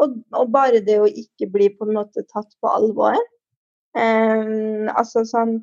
Og, 0.00 0.16
og, 0.32 0.48
bare 0.54 0.80
det 0.80 0.96
å 1.02 1.10
ikke 1.10 1.50
bli 1.52 1.68
på 1.76 1.84
en 1.84 1.98
måte 1.98 2.24
tatt 2.32 2.48
på 2.62 2.70
alvor, 2.70 3.18
altså 3.96 5.24
sånn, 5.28 5.58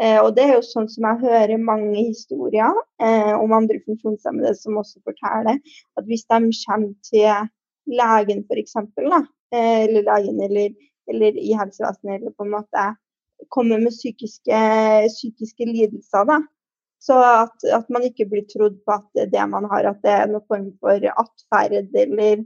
uh, 0.00 0.20
og 0.24 0.34
det 0.36 0.44
er 0.44 0.54
jo 0.56 0.66
sånn 0.66 0.88
som 0.90 1.06
jeg 1.06 1.22
hører 1.22 1.62
mange 1.62 2.08
historier 2.08 2.74
eh, 3.02 3.34
om 3.34 3.54
andre 3.54 3.78
funksjonshemmede 3.86 4.54
som 4.58 4.78
også 4.80 5.02
forteller 5.06 5.58
at 5.98 6.06
hvis 6.08 6.26
de 6.26 6.50
kommer 6.64 6.92
til 7.06 7.48
legen 7.88 8.44
f.eks., 8.48 8.76
uh, 8.76 9.24
eller 9.54 10.06
legen 10.10 10.42
eller, 10.44 10.74
eller 11.08 11.38
i 11.38 11.54
helsevesenet, 11.56 12.20
eller 12.20 12.34
på 12.36 12.46
en 12.46 12.54
måte 12.58 12.90
kommer 13.54 13.78
med 13.78 13.94
psykiske, 13.94 14.60
psykiske 15.14 15.66
lidelser, 15.70 16.24
da, 16.26 16.40
så 16.98 17.14
at, 17.22 17.54
at, 17.70 17.86
man 17.94 18.02
ikke 18.02 18.26
blir 18.26 18.42
trodd 18.50 18.80
på 18.82 18.96
at 18.96 19.30
det 19.30 19.44
man 19.46 19.68
har, 19.70 19.86
at 19.86 20.00
det 20.02 20.10
er 20.10 20.26
noen 20.26 20.42
form 20.50 20.72
for 20.82 21.04
atferd 21.22 21.76
eller, 21.78 22.08
eller, 22.10 22.42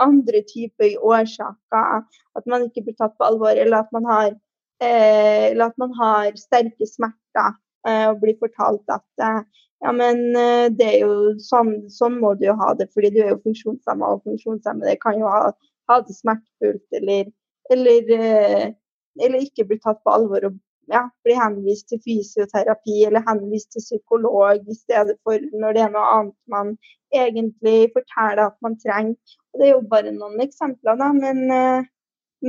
andre 0.00 0.40
typer 0.48 0.96
årsaker. 1.04 2.06
At 2.40 2.48
man 2.48 2.64
ikke 2.64 2.86
blir 2.86 2.96
tatt 2.96 3.12
på 3.20 3.28
alvor, 3.28 3.52
eller 3.52 3.82
at 3.84 3.92
man 3.92 4.08
har 4.08 4.30
Eh, 4.32 4.49
eller 4.80 5.66
at 5.66 5.80
man 5.80 5.92
har 5.98 6.36
sterke 6.40 6.86
smerter 6.88 7.56
eh, 7.88 8.06
og 8.10 8.20
blir 8.22 8.38
fortalt 8.40 8.92
at 8.92 9.24
eh, 9.26 9.42
ja, 9.80 9.92
men 9.96 10.18
det 10.76 10.86
er 10.86 11.06
jo 11.06 11.12
sånn, 11.40 11.86
sånn 11.88 12.18
må 12.20 12.34
du 12.36 12.44
jo 12.50 12.54
ha 12.58 12.74
det, 12.76 12.90
fordi 12.92 13.14
du 13.14 13.22
er 13.22 13.30
jo 13.30 13.38
funksjonshemma, 13.46 14.10
og 14.12 14.26
funksjonshemmede 14.28 14.98
kan 15.00 15.16
jo 15.16 15.30
ha, 15.32 15.54
ha 15.88 15.96
det 16.04 16.16
smertefullt 16.18 16.98
eller, 16.98 17.30
eller, 17.72 18.10
eller, 19.16 19.38
ikke 19.40 19.64
bli 19.70 19.78
tatt 19.80 20.02
på 20.04 20.12
alvor 20.12 20.50
og 20.50 20.58
ja, 20.92 21.06
bli 21.24 21.36
henvist 21.38 21.88
til 21.88 22.02
fysioterapi 22.04 23.06
eller 23.08 23.24
henvist 23.24 23.72
til 23.72 23.86
psykolog 23.86 24.68
i 24.68 24.76
stedet 24.76 25.16
for 25.24 25.40
når 25.62 25.78
det 25.78 25.86
er 25.86 25.92
noe 25.94 26.06
annet 26.18 26.36
man 26.52 26.74
egentlig 27.14 27.90
forteller 27.94 28.50
at 28.50 28.56
man 28.60 28.76
trenger. 28.84 29.16
Og 29.52 29.60
det 29.60 29.68
er 29.68 29.74
jo 29.74 29.84
bare 29.90 30.12
noen 30.14 30.42
eksempler, 30.44 30.98
da, 31.00 31.10
men, 31.16 31.40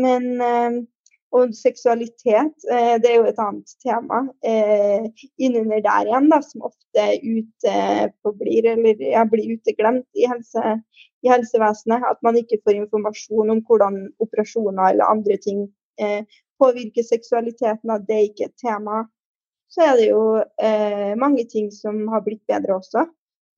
men 0.04 0.88
og 1.32 1.54
seksualitet, 1.56 2.65
eh, 2.72 2.98
det 3.00 3.08
er 3.08 3.15
jo 3.15 3.28
et 3.30 3.39
annet 3.39 3.74
tema 3.84 4.20
eh, 4.44 5.08
innunder 5.39 5.80
der 5.86 6.10
igjen, 6.10 6.28
da, 6.32 6.41
som 6.44 6.65
ofte 6.67 7.06
uteblir 7.24 8.67
eller 8.74 9.04
ja, 9.06 9.24
blir 9.30 9.54
uteglemt 9.56 10.08
i, 10.20 10.28
helse, 10.28 10.76
i, 11.24 11.32
helsevesenet. 11.32 12.04
At 12.10 12.20
man 12.26 12.39
ikke 12.39 12.60
får 12.65 12.82
informasjon 12.82 13.56
om 13.56 13.63
hvordan 13.67 14.04
operasjoner 14.24 14.91
eller 14.91 15.08
andre 15.08 15.39
ting 15.39 15.65
eh, 16.04 16.28
påvirker 16.60 17.08
seksualiteten, 17.08 17.96
at 17.96 18.08
det 18.12 18.22
ikke 18.28 18.50
er 18.50 18.52
et 18.52 18.67
tema. 18.67 19.06
Så 19.72 19.88
er 19.88 19.98
det 20.02 20.12
jo 20.12 20.24
eh, 20.60 21.13
mange 21.20 21.48
ting 21.48 21.72
som 21.72 22.04
har 22.12 22.26
blitt 22.28 22.44
bedre 22.52 22.76
også. 22.82 23.08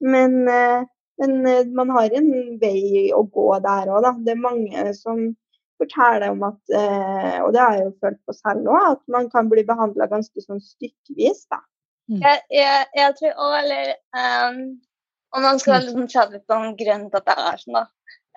Men, 0.06 0.44
eh, 0.46 0.84
men 1.22 1.42
man 1.74 1.90
har 1.98 2.14
en 2.14 2.30
vei 2.62 3.10
å 3.18 3.26
gå 3.34 3.50
der 3.66 3.90
òg, 3.90 4.04
da. 4.06 4.14
Det 4.22 4.38
er 4.38 4.46
mange 4.46 4.94
som 4.98 5.32
forteller 5.82 6.32
om 6.32 6.44
at, 6.48 6.60
eh, 6.76 7.38
og 7.44 7.54
det 7.56 7.62
har 7.62 7.78
jeg 7.78 7.86
jo 7.88 7.94
følt 8.04 8.22
på 8.28 8.36
selv 8.38 8.70
òg, 8.72 8.88
at 8.94 9.04
man 9.16 9.30
kan 9.34 9.50
bli 9.52 9.66
behandla 9.68 10.10
ganske 10.12 10.44
sånn 10.44 10.62
stykkevis. 10.64 11.46
da. 11.52 11.62
Mm. 12.12 12.20
Jeg, 12.22 12.42
jeg, 12.52 12.88
jeg, 13.00 13.16
tror 13.20 13.44
òg, 13.46 13.54
eller 13.62 13.94
um, 14.20 14.58
Om 15.34 15.42
man 15.42 15.60
skal 15.62 15.82
liksom 15.82 16.10
prate 16.12 16.36
litt 16.36 16.52
om 16.54 16.76
grunnen 16.78 17.08
til 17.10 17.18
at 17.18 17.30
det 17.30 17.36
er 17.42 17.62
sånn, 17.62 17.78
da, 17.80 17.86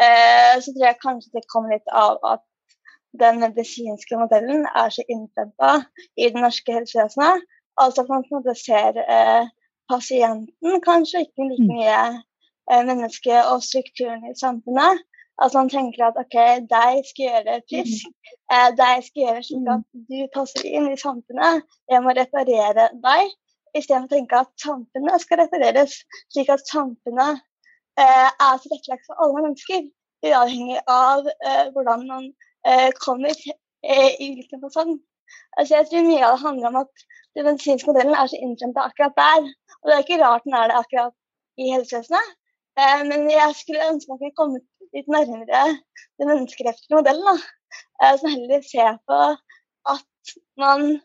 uh, 0.00 0.54
så 0.64 0.72
tror 0.72 0.86
jeg 0.86 1.02
kanskje 1.02 1.34
det 1.34 1.42
kommer 1.52 1.74
litt 1.74 1.90
av 1.92 2.22
at 2.24 2.44
den 3.20 3.42
medisinske 3.42 4.16
modellen 4.16 4.64
er 4.72 4.94
så 4.94 5.04
innprenta 5.12 5.74
i 6.16 6.30
det 6.32 6.40
norske 6.40 6.72
helsevesenet. 6.72 7.44
Altså 7.80 8.04
at 8.04 8.12
man 8.12 8.24
på 8.24 8.32
en 8.32 8.38
måte 8.38 8.56
ser 8.56 8.96
uh, 8.96 9.44
pasienten, 9.92 10.80
kanskje 10.84 11.26
ikke 11.26 11.50
like 11.50 11.66
mm. 11.66 11.74
mye 11.74 12.00
uh, 12.72 12.82
mennesket 12.88 13.42
og 13.52 13.64
strukturen 13.66 14.24
i 14.30 14.36
samfunnet. 14.40 15.04
Altså 15.42 15.58
man 15.58 15.68
tenker 15.68 16.06
at 16.06 16.18
OK, 16.20 16.36
deg 16.70 17.08
skal 17.08 17.26
gjøre 17.28 17.56
frisk. 17.70 18.06
Mm. 18.08 18.36
Eh, 18.54 18.68
deg 18.78 19.02
skal 19.08 19.22
gjøre 19.22 19.42
slik 19.48 19.66
at 19.74 19.82
mm. 19.82 20.04
du 20.10 20.16
passer 20.36 20.68
inn 20.70 20.88
i 20.92 21.00
samfunnet. 21.00 21.66
Jeg 21.92 22.04
må 22.04 22.14
reparere 22.16 22.86
deg. 23.08 23.34
Istedenfor 23.76 24.08
å 24.08 24.14
tenke 24.14 24.38
at 24.40 24.52
samfunnet 24.62 25.24
skal 25.24 25.42
repareres, 25.42 25.98
slik 26.32 26.52
at 26.54 26.64
samfunnet 26.70 27.42
eh, 28.00 28.30
er 28.30 28.62
tilrettelagt 28.62 29.04
for 29.10 29.20
alle 29.20 29.44
mennesker. 29.48 29.84
Uavhengig 30.24 30.80
av 30.88 31.28
eh, 31.34 31.66
hvordan 31.74 32.06
man 32.08 32.30
eh, 32.64 32.88
kommer 33.02 33.36
eh, 33.36 34.16
i 34.16 34.32
hvilken 34.38 34.64
fasong. 34.64 34.96
Altså, 35.58 35.76
jeg 35.76 35.90
tror 35.90 36.08
mye 36.08 36.24
av 36.24 36.38
det 36.38 36.44
handler 36.46 36.70
om 36.70 36.80
at 36.80 37.06
den 37.36 37.44
medisinske 37.50 37.90
modellen 37.90 38.16
er 38.16 38.32
så 38.32 38.40
innprenta 38.40 38.88
akkurat 38.88 39.20
der. 39.20 39.52
Og 39.82 39.90
det 39.90 39.98
er 39.98 40.04
ikke 40.06 40.22
rart 40.24 40.48
den 40.48 40.56
er 40.56 40.72
det 40.72 40.80
akkurat 40.80 41.14
i 41.60 41.68
helsevesenet. 41.74 42.32
Eh, 42.80 43.02
men 43.10 43.28
jeg 43.32 43.60
skulle 43.60 43.90
ønske 43.90 44.12
man 44.12 44.22
kunne 44.22 44.38
komme 44.40 44.64
litt 44.96 45.10
nærmere 45.12 45.64
den 46.18 46.30
menneskerettslige 46.30 46.98
modellen. 46.98 47.42
Da. 48.00 48.14
Som 48.20 48.32
heller 48.32 48.62
ser 48.64 48.96
på 49.08 49.20
at 49.92 50.34
man 50.60 50.96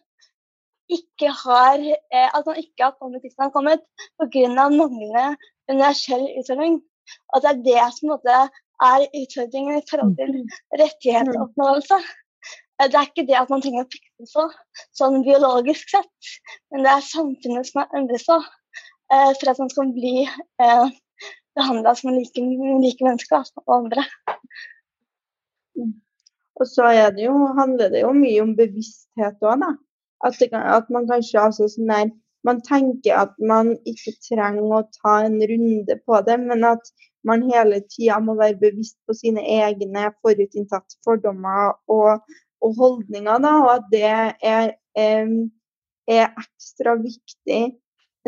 ikke 0.91 1.29
har, 1.43 1.79
eh, 2.15 2.29
at 2.37 2.45
man 2.45 2.57
ikke 2.63 2.83
har 2.83 2.95
kommet 2.99 3.23
dit 3.23 3.35
man 3.37 3.49
har 3.49 3.55
kommet 3.57 3.83
pga. 4.19 4.69
manglende 4.69 5.37
universell 5.69 6.25
utfordring. 6.39 6.81
Og 7.33 7.41
det 7.41 7.49
er 7.51 7.63
det 7.69 7.85
som 7.97 8.15
er 8.15 9.07
utfordringen 9.21 9.77
i 9.77 9.87
forhold 9.89 10.15
til 10.19 10.31
mm. 10.35 10.49
rettighetsoppnåelse. 10.81 11.99
Eh, 12.81 12.87
det 12.91 12.97
er 12.97 13.07
ikke 13.09 13.27
det 13.29 13.37
at 13.41 13.51
man 13.53 13.61
trenger 13.63 13.85
å 13.85 13.91
fikse 13.93 14.33
på, 14.35 14.47
sånn 14.99 15.21
biologisk 15.27 15.93
sett, 15.95 16.33
men 16.71 16.85
det 16.85 16.95
er 16.95 17.09
samfunnet 17.11 17.69
som 17.69 17.83
har 17.83 17.97
endret 17.99 18.23
seg 18.25 18.47
eh, 19.13 19.31
for 19.37 19.51
at 19.51 19.61
man 19.61 19.71
skal 19.73 19.93
bli 19.95 20.15
eh, 20.25 20.85
behandla 21.57 21.95
som 21.97 22.13
like, 22.15 22.41
like 22.83 23.03
mennesker 23.05 23.43
og 23.65 23.75
andre. 23.75 24.05
Og 26.61 26.67
så 26.67 26.89
det 27.15 27.25
jo, 27.25 27.35
handler 27.57 27.89
det 27.89 28.03
jo 28.03 28.11
mye 28.13 28.41
om 28.43 28.55
bevissthet 28.57 29.41
òg, 29.41 29.63
da. 29.63 29.71
At, 30.25 30.37
det, 30.37 30.51
at 30.53 30.89
man 30.93 31.07
kanskje 31.09 31.41
altså 31.41 31.67
sånn 31.71 31.89
der, 31.89 32.11
man 32.45 32.59
tenker 32.65 33.17
at 33.17 33.33
man 33.41 33.71
ikke 33.89 34.13
trenger 34.25 34.75
å 34.77 34.81
ta 34.97 35.21
en 35.25 35.39
runde 35.49 35.97
på 36.05 36.19
det, 36.25 36.37
men 36.41 36.65
at 36.65 36.91
man 37.27 37.43
hele 37.49 37.81
tida 37.89 38.17
må 38.21 38.35
være 38.37 38.59
bevisst 38.61 38.97
på 39.05 39.15
sine 39.17 39.43
egne 39.45 40.07
forutinntatte 40.21 40.97
fordommer 41.05 41.75
og, 41.89 42.21
og, 42.61 42.71
holdninger. 42.77 43.41
Da, 43.45 43.53
og 43.61 43.71
at 43.75 43.89
det 43.93 44.03
er, 44.09 44.71
er, 44.97 45.29
er 46.09 46.25
ekstra 46.29 46.97
viktig 47.01 47.61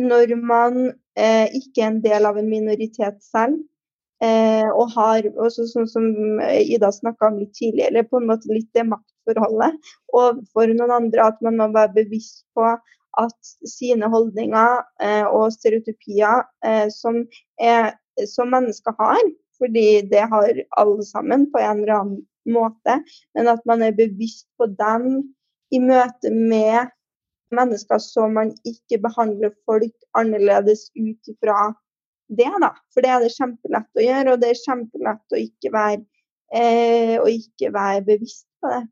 når 0.01 0.35
man 0.39 0.89
eh, 1.19 1.47
ikke 1.53 1.83
er 1.83 1.91
en 1.91 2.01
del 2.03 2.25
av 2.29 2.39
en 2.39 2.49
minoritet 2.49 3.21
selv. 3.25 3.61
Eh, 4.23 4.69
og 4.71 4.93
har, 4.95 5.25
også 5.35 5.65
sånn 5.67 5.87
som 5.89 6.05
Ida 6.47 6.93
snakka 6.95 7.27
om 7.27 7.41
litt 7.41 7.51
tidligere, 7.57 8.05
på 8.07 8.21
en 8.21 8.29
måte 8.29 8.53
litt 8.53 8.69
det 8.77 8.85
makt 8.87 9.13
maktforholdet 9.23 9.73
overfor 10.13 10.67
noen 10.73 10.91
andre. 10.91 11.27
At 11.27 11.41
man 11.41 11.57
må 11.57 11.71
være 11.73 11.93
bevisst 11.93 12.45
på 12.55 12.65
at 13.21 13.53
sine 13.65 14.09
holdninger 14.09 14.81
eh, 15.01 15.25
og 15.25 15.53
stereotypier 15.53 16.43
eh, 16.65 16.89
som, 16.89 17.25
er, 17.59 17.93
som, 18.25 18.49
mennesker 18.49 18.93
har, 18.99 19.21
fordi 19.57 20.01
det 20.09 20.25
har 20.29 20.63
alle 20.77 21.03
sammen 21.05 21.51
på 21.51 21.59
en 21.59 21.83
eller 21.83 21.93
annen 21.99 22.23
måte, 22.49 22.99
men 23.35 23.47
at 23.47 23.61
man 23.65 23.81
er 23.81 23.93
bevisst 23.95 24.47
på 24.57 24.65
dem 24.65 25.21
i 25.71 25.79
møte 25.79 26.31
med 26.33 26.89
mennesker 27.55 28.01
så 28.01 28.27
man 28.31 28.51
ikke 28.67 28.99
behandler 29.03 29.53
folk 29.69 29.95
annerledes 30.19 30.89
ut 30.97 31.31
ifra 31.31 31.73
det. 32.27 32.49
da. 32.61 32.71
For 32.93 33.05
det 33.05 33.11
er 33.13 33.23
det 33.23 33.35
kjempelett 33.35 33.99
å 33.99 34.07
gjøre, 34.07 34.33
og 34.33 34.41
det 34.41 34.49
er 34.51 34.63
kjempelett 34.63 35.35
å 35.35 35.41
ikke 35.41 35.71
være, 35.73 36.01
eh, 36.55 37.15
å 37.21 37.27
ikke 37.29 37.71
være 37.75 38.03
bevisst 38.09 38.47
på 38.61 38.73
det. 38.73 38.83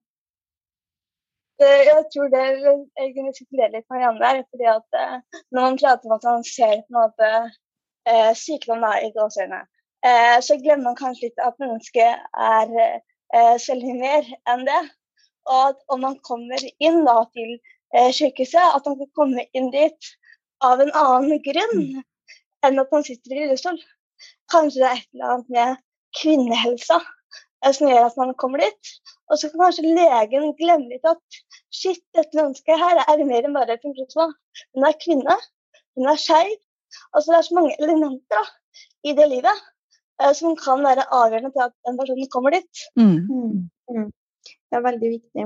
Eh, 1.62 1.82
jeg 1.88 2.06
tror 2.14 2.32
det 2.34 2.46
jeg 2.62 3.12
kunne 3.16 3.34
supplere 3.38 3.74
litt 3.76 3.90
Marianne 3.94 4.22
der. 4.22 4.44
fordi 4.50 4.70
at 4.78 5.02
eh, 5.02 5.42
Når 5.52 5.62
man 5.62 5.78
prater 5.78 6.10
om 6.10 6.16
at 6.18 6.24
man 6.30 6.44
ser 6.44 6.82
på 6.82 6.90
en 6.90 7.00
måte 7.02 7.30
eh, 8.10 8.32
sykdom 8.44 8.86
i 9.06 9.12
gåseøynene, 9.18 9.62
eh, 10.06 10.38
så 10.42 10.58
glemmer 10.64 10.90
man 10.90 10.98
kanskje 11.04 11.30
litt 11.30 11.44
at 11.46 11.60
mennesket 11.62 12.26
er 12.34 12.74
eh, 12.82 13.56
så 13.62 13.78
mer 13.78 14.26
enn 14.50 14.66
det. 14.66 14.82
Og 15.50 15.62
at 15.70 15.80
om 15.94 16.02
man 16.06 16.18
kommer 16.26 16.62
inn 16.80 17.06
da, 17.06 17.24
til 17.36 17.54
eh, 17.54 17.60
sykehuset, 17.92 18.76
at 18.76 18.86
man 18.88 18.98
kan 19.00 19.12
komme 19.18 19.46
inn 19.58 19.72
dit 19.74 20.12
av 20.64 20.82
en 20.84 20.92
annen 20.96 21.42
grunn 21.44 22.04
enn 22.66 22.84
at 22.84 22.94
man 22.94 23.04
sitter 23.06 23.34
i 23.34 23.42
rullestol. 23.42 23.80
Kanskje 24.54 24.84
det 24.84 24.90
er 24.90 25.00
et 25.00 25.10
eller 25.16 25.34
annet 25.34 25.56
med 25.56 25.82
kvinnehelsa 26.20 27.00
som 27.70 27.90
gjør 27.90 28.08
at 28.08 28.18
man 28.18 28.34
kommer 28.42 28.64
dit. 28.64 28.94
Og 29.30 29.40
så 29.40 29.50
kan 29.50 29.66
kanskje 29.66 29.94
legen 29.96 30.54
glemme 30.60 30.90
litt 30.92 31.08
at 31.08 31.42
shit, 31.74 32.02
dette 32.18 32.38
mennesket 32.38 32.82
her 32.82 33.02
er 33.04 33.26
mer 33.28 33.48
enn 33.48 33.58
bare 33.58 33.78
et 33.78 33.86
funksjonsvann. 33.86 34.34
Hun 34.76 34.88
er 34.88 34.98
kvinne, 35.04 35.38
hun 35.98 36.10
er 36.12 36.22
skeiv. 36.22 36.58
Altså 37.16 37.32
det 37.32 37.38
er 37.38 37.48
så 37.48 37.58
mange 37.58 37.76
elementer 37.80 38.36
da, 38.36 38.42
i 39.08 39.14
det 39.16 39.28
livet 39.32 39.62
uh, 40.22 40.34
som 40.36 40.58
kan 40.60 40.84
være 40.84 41.08
avgjørende 41.08 41.54
til 41.56 41.64
at 41.68 41.76
den 41.88 42.00
personen 42.00 42.32
kommer 42.34 42.58
dit. 42.58 42.86
Mm. 43.00 43.20
Mm. 43.30 43.54
mm. 43.94 44.10
Det 44.42 44.80
er 44.80 44.88
veldig 44.88 45.14
viktig. 45.14 45.46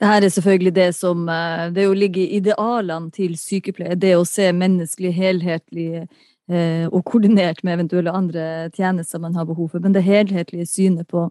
Det 0.00 0.08
her 0.08 0.24
er 0.24 0.32
selvfølgelig 0.32 0.74
det 0.74 0.88
som 0.96 1.28
eh, 1.28 1.68
Det 1.76 1.86
å 1.88 1.94
ligge 1.96 2.22
i 2.24 2.38
idealene 2.40 3.12
til 3.12 3.36
sykepleier, 3.36 3.98
det 4.00 4.14
å 4.16 4.24
se 4.24 4.48
menneskelig, 4.56 5.12
helhetlig 5.12 5.88
eh, 6.00 6.86
og 6.88 7.04
koordinert 7.04 7.60
med 7.62 7.78
eventuelle 7.78 8.14
andre 8.16 8.44
tjenester 8.76 9.20
man 9.20 9.36
har 9.36 9.48
behov 9.48 9.74
for. 9.74 9.84
Men 9.84 9.96
det 9.96 10.06
helhetlige 10.06 10.66
synet 10.66 11.08
på 11.08 11.28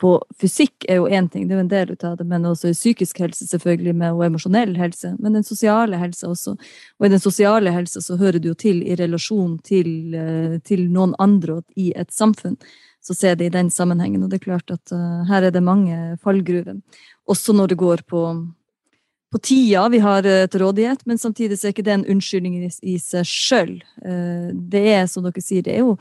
på 0.00 0.14
fysikk 0.40 0.86
er 0.88 1.00
jo 1.00 1.08
én 1.12 1.28
ting, 1.28 1.46
det 1.46 1.54
er 1.54 1.58
jo 1.58 1.64
en 1.66 1.70
del 1.70 1.90
av 2.08 2.16
det, 2.16 2.26
men 2.28 2.46
også 2.48 2.72
psykisk 2.72 3.20
helse 3.20 3.46
selvfølgelig, 3.50 3.94
med, 4.00 4.16
og 4.16 4.24
emosjonell 4.26 4.72
helse. 4.80 5.12
Men 5.20 5.36
den 5.36 5.44
sosiale 5.46 5.98
helsa 6.00 6.30
også. 6.30 6.56
Og 6.98 7.06
i 7.06 7.12
den 7.12 7.22
sosiale 7.22 7.72
helsa 7.74 8.00
så 8.04 8.16
hører 8.20 8.40
du 8.40 8.50
jo 8.50 8.56
til 8.58 8.80
i 8.86 8.96
relasjon 8.96 9.58
til, 9.66 9.90
eh, 10.16 10.56
til 10.64 10.86
noen 10.92 11.12
andre 11.20 11.60
i 11.76 11.92
et 11.96 12.12
samfunn. 12.16 12.56
Så 13.00 13.16
ser 13.16 13.36
det 13.36 13.48
i 13.48 13.54
den 13.54 13.70
sammenhengen. 13.72 14.22
Og 14.22 14.30
det 14.30 14.40
er 14.40 14.46
klart 14.50 14.72
at 14.72 14.92
uh, 14.92 15.22
her 15.30 15.48
er 15.48 15.54
det 15.54 15.62
mange 15.64 16.16
fallgruver. 16.22 16.80
Også 17.28 17.54
når 17.56 17.72
det 17.72 17.78
går 17.80 18.04
på, 18.08 18.24
på 19.32 19.40
tida 19.40 19.86
vi 19.88 20.02
har 20.04 20.26
uh, 20.26 20.46
til 20.50 20.64
rådighet, 20.66 21.06
men 21.06 21.18
samtidig 21.18 21.58
så 21.58 21.68
er 21.68 21.76
ikke 21.76 21.86
det 21.86 21.96
en 21.96 22.08
unnskyldning 22.16 22.60
i, 22.60 22.70
i 22.94 22.98
seg 23.00 23.24
sjøl. 23.26 23.74
Uh, 24.04 24.52
det 24.52 24.84
er, 24.92 25.06
som 25.08 25.24
dere 25.24 25.44
sier, 25.44 25.64
det 25.64 25.78
er 25.78 25.86
jo 25.86 25.96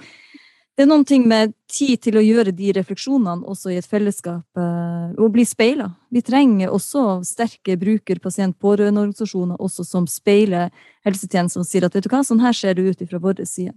det 0.80 0.86
er 0.86 0.88
noen 0.94 1.02
ting 1.04 1.26
med 1.28 1.52
tid 1.68 2.00
til 2.06 2.16
å 2.16 2.22
gjøre 2.24 2.54
de 2.56 2.70
refleksjonene 2.78 3.44
også 3.52 3.74
i 3.74 3.80
et 3.82 3.88
fellesskap, 3.92 4.46
eh, 4.56 5.10
og 5.20 5.34
bli 5.36 5.44
speila. 5.44 5.90
Vi 6.08 6.22
trenger 6.24 6.72
også 6.72 7.18
sterke 7.28 7.76
bruker-, 7.82 8.22
pasient-, 8.24 8.56
pårørendeorganisasjoner 8.64 9.60
også 9.60 9.84
som 9.84 10.08
speiler 10.08 10.72
helsetjenesten 11.04 11.66
og 11.66 11.68
sier 11.68 11.84
at 11.84 11.98
vet 11.98 12.08
du 12.08 12.10
hva, 12.14 12.24
sånn 12.24 12.40
her 12.40 12.56
ser 12.56 12.80
det 12.80 12.88
ut 12.88 13.04
fra 13.12 13.20
vår 13.20 13.44
side 13.44 13.76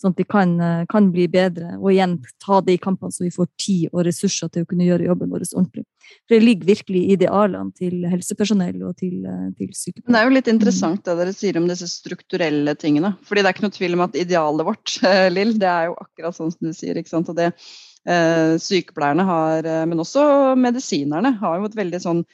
sånn 0.00 0.14
at 0.14 0.20
de 0.20 0.26
kan, 0.28 0.52
eh, 0.60 0.84
kan, 0.90 1.10
bli 1.12 1.26
bedre. 1.30 1.74
Og 1.78 1.90
igjen 1.92 2.16
ta 2.42 2.60
det 2.64 2.76
i 2.76 2.82
kampene, 2.82 3.12
så 3.12 3.24
vi 3.24 3.32
får 3.34 3.48
tid 3.60 3.90
og 3.92 4.04
ressurser 4.06 4.50
til 4.52 4.64
å 4.64 4.68
kunne 4.70 4.86
gjøre 4.86 5.08
jobben 5.10 5.32
vår 5.32 5.44
ordentlig. 5.50 5.84
For 6.24 6.34
det 6.34 6.40
ligger 6.42 6.70
virkelig 6.72 7.02
i 7.02 7.12
idealene 7.16 7.74
til 7.76 8.06
helsepersonell 8.10 8.80
og 8.88 8.96
til, 9.00 9.26
eh, 9.26 9.50
til 9.58 9.70
sykepleiere. 9.70 10.12
Det 10.12 10.20
er 10.20 10.28
jo 10.28 10.36
litt 10.36 10.52
interessant 10.52 11.04
det 11.04 11.16
dere 11.20 11.36
sier 11.36 11.60
om 11.60 11.68
disse 11.68 11.88
strukturelle 11.90 12.74
tingene. 12.76 13.16
fordi 13.24 13.42
det 13.42 13.48
er 13.48 13.54
ikke 13.54 13.68
noe 13.68 13.78
tvil 13.78 13.94
om 13.94 14.06
at 14.06 14.16
idealet 14.16 14.66
vårt, 14.66 14.98
Lill, 15.36 15.58
det 15.58 15.68
er 15.68 15.86
jo 15.90 15.96
akkurat 16.00 16.36
sånn 16.36 16.52
som 16.52 16.66
du 16.66 16.72
sier. 16.72 16.96
ikke 16.96 17.12
sant? 17.12 17.28
Og 17.28 17.36
det 17.36 17.52
eh, 17.52 18.56
sykepleierne 18.56 19.24
har, 19.24 19.62
men 19.86 19.98
også 19.98 20.56
medisinerne, 20.56 21.36
har 21.38 21.58
jo 21.58 21.68
et 21.68 21.76
veldig 21.76 22.00
sånn 22.00 22.24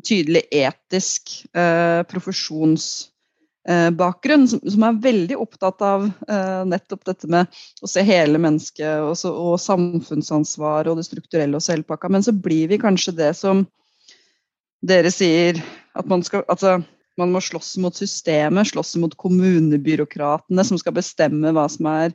tydelig 0.00 0.46
etisk 0.48 1.44
eh, 1.52 2.00
profesjons 2.08 3.09
Eh, 3.09 3.09
bakgrunn, 3.92 4.46
som, 4.48 4.84
er 4.86 5.00
veldig 5.04 5.36
opptatt 5.36 5.82
av 5.84 6.06
uh, 6.08 6.62
nettopp 6.64 7.02
dette 7.10 7.28
med 7.28 7.58
å 7.84 7.90
se 7.90 8.00
hele 8.08 8.40
mennesket 8.40 9.02
og, 9.04 9.12
så, 9.20 9.34
og 9.36 9.60
samfunnsansvar 9.60 10.88
og 10.88 10.96
det 10.96 11.04
strukturelle 11.04 11.58
og 11.58 11.66
selvpakka. 11.66 12.08
Men 12.08 12.24
så 12.24 12.32
blir 12.32 12.70
vi 12.72 12.80
kanskje 12.80 13.14
det 13.18 13.34
som 13.36 13.66
dere 14.80 15.12
sier, 15.12 15.60
at 15.92 16.08
man 16.08 16.24
skal 16.24 16.46
altså, 16.48 16.78
man 17.20 17.32
må 17.34 17.42
slåss 17.44 17.74
mot 17.84 17.96
systemet, 17.96 18.70
slåss 18.70 18.94
mot 19.02 19.14
kommunebyråkratene 19.20 20.64
som 20.64 20.80
skal 20.80 20.96
bestemme 20.96 21.52
hva 21.52 21.66
som 21.68 21.88
er 21.90 22.14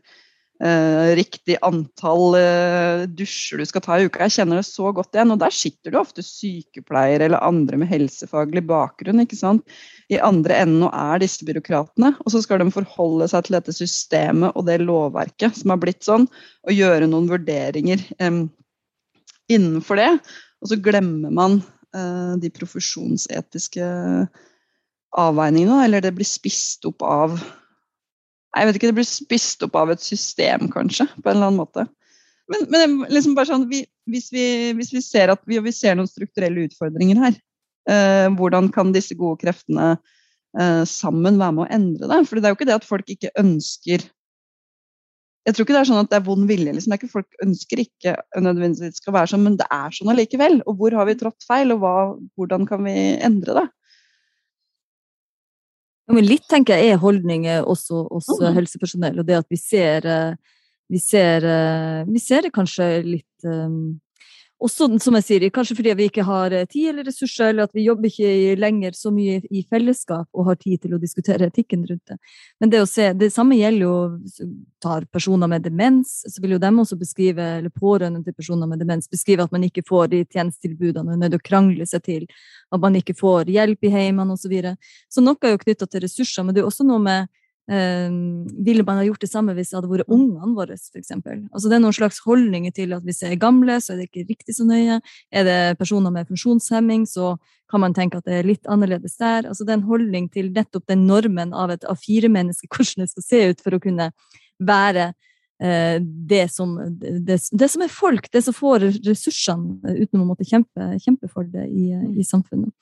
Uh, 0.55 1.11
riktig 1.19 1.57
antall 1.67 2.37
uh, 2.39 3.01
dusjer 3.11 3.59
du 3.59 3.65
skal 3.67 3.83
ta 3.83 3.97
i 3.99 4.05
uka. 4.07 4.23
Jeg 4.23 4.37
kjenner 4.37 4.61
det 4.61 4.67
så 4.69 4.93
godt 4.95 5.17
igjen. 5.17 5.33
Og 5.35 5.41
der 5.41 5.51
sitter 5.51 5.91
det 5.91 5.99
ofte 5.99 6.23
sykepleiere 6.23 7.27
eller 7.27 7.43
andre 7.43 7.81
med 7.81 7.91
helsefaglig 7.91 8.63
bakgrunn 8.69 9.23
ikke 9.25 9.39
sant? 9.39 9.65
i 10.13 10.19
andre 10.21 10.59
enden 10.61 10.85
og 10.85 10.93
er 10.93 11.21
disse 11.23 11.45
byråkratene. 11.47 12.13
Og 12.23 12.33
så 12.33 12.41
skal 12.43 12.61
de 12.61 12.69
forholde 12.73 13.27
seg 13.31 13.47
til 13.47 13.57
dette 13.57 13.75
systemet 13.75 14.55
og 14.55 14.67
det 14.69 14.79
lovverket 14.83 15.57
som 15.59 15.73
har 15.73 15.81
blitt 15.81 16.05
sånn, 16.05 16.27
og 16.65 16.75
gjøre 16.77 17.09
noen 17.09 17.29
vurderinger 17.31 18.03
um, 18.21 18.45
innenfor 19.51 19.99
det. 19.99 20.11
Og 20.61 20.71
så 20.71 20.79
glemmer 20.81 21.33
man 21.33 21.59
uh, 21.97 22.37
de 22.41 22.53
profesjonsetiske 22.53 23.89
avveiningene, 25.15 25.83
eller 25.87 26.05
det 26.05 26.13
blir 26.15 26.27
spist 26.27 26.85
opp 26.89 27.05
av 27.05 27.39
jeg 28.55 28.67
vet 28.67 28.79
ikke, 28.79 28.89
Det 28.91 28.97
blir 28.99 29.07
spist 29.07 29.63
opp 29.67 29.75
av 29.79 29.91
et 29.93 30.03
system, 30.03 30.69
kanskje, 30.71 31.07
på 31.19 31.29
en 31.29 31.35
eller 31.35 31.51
annen 31.51 31.61
måte. 31.63 31.87
Men, 32.51 32.65
men 32.69 32.97
liksom 33.09 33.35
bare 33.37 33.49
sånn, 33.49 33.67
vi, 33.71 33.81
hvis, 34.11 34.29
vi, 34.33 34.45
hvis, 34.77 34.93
vi, 34.93 35.01
ser 35.01 35.33
at 35.33 35.41
vi, 35.49 35.57
vi, 35.65 35.73
ser 35.73 35.97
noen 35.97 36.09
strukturelle 36.09 36.67
utfordringer 36.67 37.21
her, 37.23 37.39
eh, 37.89 38.27
hvordan 38.37 38.69
kan 38.73 38.93
disse 38.95 39.17
gode 39.17 39.41
kreftene 39.41 39.95
eh, 39.95 40.83
sammen 40.89 41.41
være 41.41 41.57
med 41.57 41.65
å 41.65 41.71
endre 41.79 42.11
det? 42.11 42.21
For 42.29 42.37
det 42.37 42.47
er 42.47 42.53
jo 42.53 42.59
ikke 42.59 42.69
det 42.69 42.77
at 42.77 42.87
folk 42.87 43.09
ikke 43.15 43.33
ønsker 43.41 44.05
jeg 45.45 45.53
tror 45.53 45.67
ikke 45.67 45.75
det 45.75 45.81
er 45.83 45.87
sånn 45.91 46.01
at 46.01 46.09
det 46.09 46.17
er 46.17 46.25
vond 46.25 46.47
vilje. 46.49 46.71
Liksom. 46.73 46.89
Det 46.89 46.95
er 46.95 47.01
ikke 47.03 47.15
Folk 47.19 47.43
ønsker 47.45 47.81
ikke 47.83 48.13
nødvendigvis 48.41 48.97
skal 48.97 49.13
være 49.13 49.29
sånn, 49.29 49.43
men 49.45 49.57
det 49.59 49.67
er 49.69 49.93
sånn 49.93 50.09
allikevel. 50.09 50.55
Og 50.65 50.79
hvor 50.79 50.95
har 50.97 51.05
vi 51.05 51.13
trådt 51.19 51.45
feil, 51.45 51.73
og 51.75 51.83
hva, 51.83 51.91
hvordan 52.33 52.65
kan 52.69 52.81
vi 52.87 52.95
endre 53.21 53.57
det? 53.59 53.65
Ja, 56.05 56.13
men 56.13 56.27
litt 56.27 56.45
tenker 56.51 56.77
jeg 56.77 56.93
er 56.93 57.01
holdninger 57.01 57.65
også 57.65 58.03
hos 58.11 58.29
mm. 58.37 58.51
helsepersonell, 58.59 59.21
og 59.21 59.27
det 59.27 59.39
at 59.39 59.47
vi 59.49 59.57
ser, 59.57 60.05
eh, 60.05 60.57
vi 60.91 61.01
ser, 61.01 61.45
eh, 61.49 62.01
vi 62.05 62.21
ser 62.21 62.45
det 62.45 62.53
kanskje 62.53 62.89
litt 63.07 63.47
um, 63.49 63.97
også, 64.63 64.87
som 65.03 65.15
jeg 65.19 65.25
sier, 65.27 65.45
kanskje 65.53 65.75
fordi 65.77 65.93
vi 65.99 66.07
ikke 66.09 66.23
har 66.25 66.53
eh, 66.55 66.65
tid 66.69 66.89
eller 66.91 67.07
ressurser, 67.09 67.51
eller 67.51 67.67
at 67.67 67.75
vi 67.75 67.85
jobber 67.85 68.07
ikke 68.07 68.55
lenger 68.59 68.95
så 68.95 69.11
mye 69.13 69.41
i 69.51 69.63
fellesskap 69.69 70.27
og 70.31 70.49
har 70.49 70.59
tid 70.61 70.81
til 70.85 70.95
å 70.95 70.99
diskutere 71.01 71.49
etikken 71.51 71.83
rundt 71.89 72.11
det. 72.11 72.17
Men 72.63 72.71
det 72.71 72.81
å 72.83 72.87
se, 72.89 73.09
det 73.17 73.31
samme 73.35 73.57
gjelder 73.59 73.83
jo 73.83 74.47
tar 74.83 75.07
personer 75.11 75.51
med 75.51 75.65
demens, 75.67 76.17
så 76.31 76.43
vil 76.43 76.55
jo 76.55 76.61
dem 76.63 76.79
også 76.83 76.97
beskrive, 76.99 77.49
eller 77.59 77.73
pårørende 77.73 78.23
til 78.23 78.37
personer 78.37 78.69
med 78.71 78.79
demens, 78.83 79.11
beskrive 79.11 79.43
at 79.43 79.55
man 79.55 79.67
ikke 79.67 79.85
får 79.87 80.11
de 80.13 80.23
tjenestetilbudene 80.23 81.05
man 81.05 81.19
er 81.19 81.27
nødt 81.27 81.41
å 81.41 81.45
krangle 81.45 81.85
seg 81.89 82.05
til, 82.07 82.27
at 82.71 82.81
man 82.81 82.95
ikke 82.97 83.17
får 83.17 83.51
hjelp 83.51 83.85
i 83.85 83.93
heimene 83.93 84.33
osv. 84.33 84.45
Så, 84.45 84.51
videre. 84.51 84.75
så 85.09 85.23
noe 85.25 85.41
er 85.41 85.55
jo 85.55 85.63
knytta 85.63 85.87
til 85.89 86.03
ressurser, 86.03 86.45
men 86.45 86.53
det 86.53 86.61
er 86.61 86.67
også 86.69 86.85
noe 86.85 87.01
med 87.01 87.31
Um, 87.65 88.45
ville 88.61 88.83
man 88.85 88.99
ha 88.99 89.03
gjort 89.07 89.23
det 89.23 89.31
samme 89.31 89.55
hvis 89.57 89.71
det 89.71 89.79
hadde 89.79 89.89
vært 89.89 90.11
ungene 90.13 90.51
våre, 90.53 90.75
for 90.77 91.31
Altså, 91.33 91.65
det 91.65 91.77
er 91.77 91.81
noen 91.81 91.95
slags 91.97 92.19
holdninger 92.21 92.73
til 92.77 92.93
at 92.93 93.01
hvis 93.01 93.23
jeg 93.23 93.33
er 93.33 93.41
gamle, 93.41 93.79
så 93.81 93.93
er 93.93 94.03
det 94.03 94.09
ikke 94.11 94.27
riktig 94.29 94.53
så 94.53 94.67
nøye. 94.69 94.99
Er 95.33 95.47
det 95.47 95.77
personer 95.79 96.13
med 96.13 96.29
funksjonshemming, 96.29 97.07
så 97.09 97.33
kan 97.71 97.81
man 97.81 97.95
tenke 97.97 98.21
at 98.21 98.27
det 98.29 98.37
er 98.37 98.49
litt 98.51 98.69
annerledes 98.69 99.17
der. 99.17 99.49
Altså, 99.49 99.65
det 99.65 99.73
er 99.73 99.79
en 99.79 99.89
holdning 99.89 100.29
til 100.29 100.51
nettopp 100.53 100.85
den 100.91 101.07
normen 101.09 101.55
av 101.57 101.73
et 101.73 101.87
A4-menneske, 101.89 102.69
hvordan 102.73 103.05
det 103.05 103.13
skal 103.15 103.29
se 103.31 103.41
ut 103.49 103.65
for 103.65 103.77
å 103.77 103.81
kunne 103.81 104.11
være 104.61 105.13
det 105.59 106.51
som, 106.51 106.73
det, 106.99 107.37
det 107.51 107.67
som, 107.71 107.81
er 107.81 107.91
folk, 107.91 108.27
det 108.31 108.41
som 108.43 108.53
får 108.53 108.89
ressursene 109.05 109.95
uten 110.01 110.19
å 110.19 110.25
måtte 110.27 110.43
kjempe, 110.43 110.89
kjempe 110.99 111.29
for 111.31 111.47
det 111.47 111.63
i, 111.71 111.93
i, 112.19 112.25
samfunnet. 112.27 112.73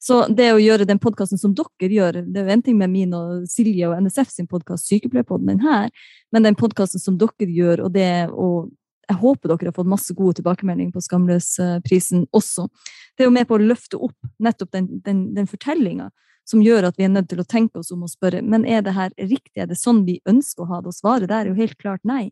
Så 0.00 0.22
det 0.32 0.48
å 0.54 0.60
gjøre 0.62 0.86
den 0.88 1.00
podkasten 1.02 1.38
som 1.38 1.52
dere 1.54 1.90
gjør, 1.92 2.22
det 2.24 2.40
er 2.40 2.48
jo 2.48 2.54
en 2.56 2.64
ting 2.64 2.78
med 2.80 2.90
min 2.90 3.12
og 3.16 3.44
Silje 3.52 3.90
og 3.90 4.00
NSF 4.00 4.32
sin 4.32 4.48
podkast, 4.48 4.88
Sykepleierpodden, 4.88 5.52
den 5.52 5.66
her, 5.66 5.90
men 6.32 6.48
den 6.48 6.56
podkasten 6.56 7.02
som 7.02 7.20
dere 7.20 7.50
gjør, 7.52 7.84
og 7.84 7.92
det 7.98 8.08
og 8.32 8.72
jeg 9.10 9.18
håper 9.20 9.50
dere 9.50 9.68
har 9.68 9.76
fått 9.76 9.90
masse 9.90 10.14
gode 10.16 10.38
tilbakemeldinger 10.38 10.94
på 10.94 11.02
Skamløsprisen 11.04 12.26
også. 12.32 12.68
Det 13.12 13.24
er 13.24 13.28
jo 13.28 13.34
med 13.34 13.48
på 13.50 13.58
å 13.58 13.62
løfte 13.62 13.98
opp 14.00 14.16
nettopp 14.42 14.70
den, 14.72 14.88
den, 15.04 15.24
den 15.36 15.48
fortellinga 15.50 16.08
som 16.52 16.62
gjør 16.64 16.90
at 16.90 16.98
vi 17.00 17.06
er 17.06 17.12
nødt 17.12 17.30
til 17.32 17.40
å 17.40 17.48
tenke 17.48 17.80
oss 17.80 17.92
om 17.94 18.04
og 18.04 18.12
spørre 18.12 18.42
men 18.44 18.66
er 18.68 18.84
det 18.84 18.94
her 18.96 19.12
riktig, 19.18 19.56
er 19.62 19.70
det 19.70 19.80
sånn 19.80 20.04
vi 20.08 20.20
ønsker 20.28 20.66
å 20.66 20.70
ha 20.74 20.80
det? 20.82 20.92
Og 20.92 20.98
svaret 20.98 21.30
der 21.30 21.46
er 21.46 21.52
jo 21.52 21.58
helt 21.58 21.78
klart 21.80 22.04
nei. 22.08 22.30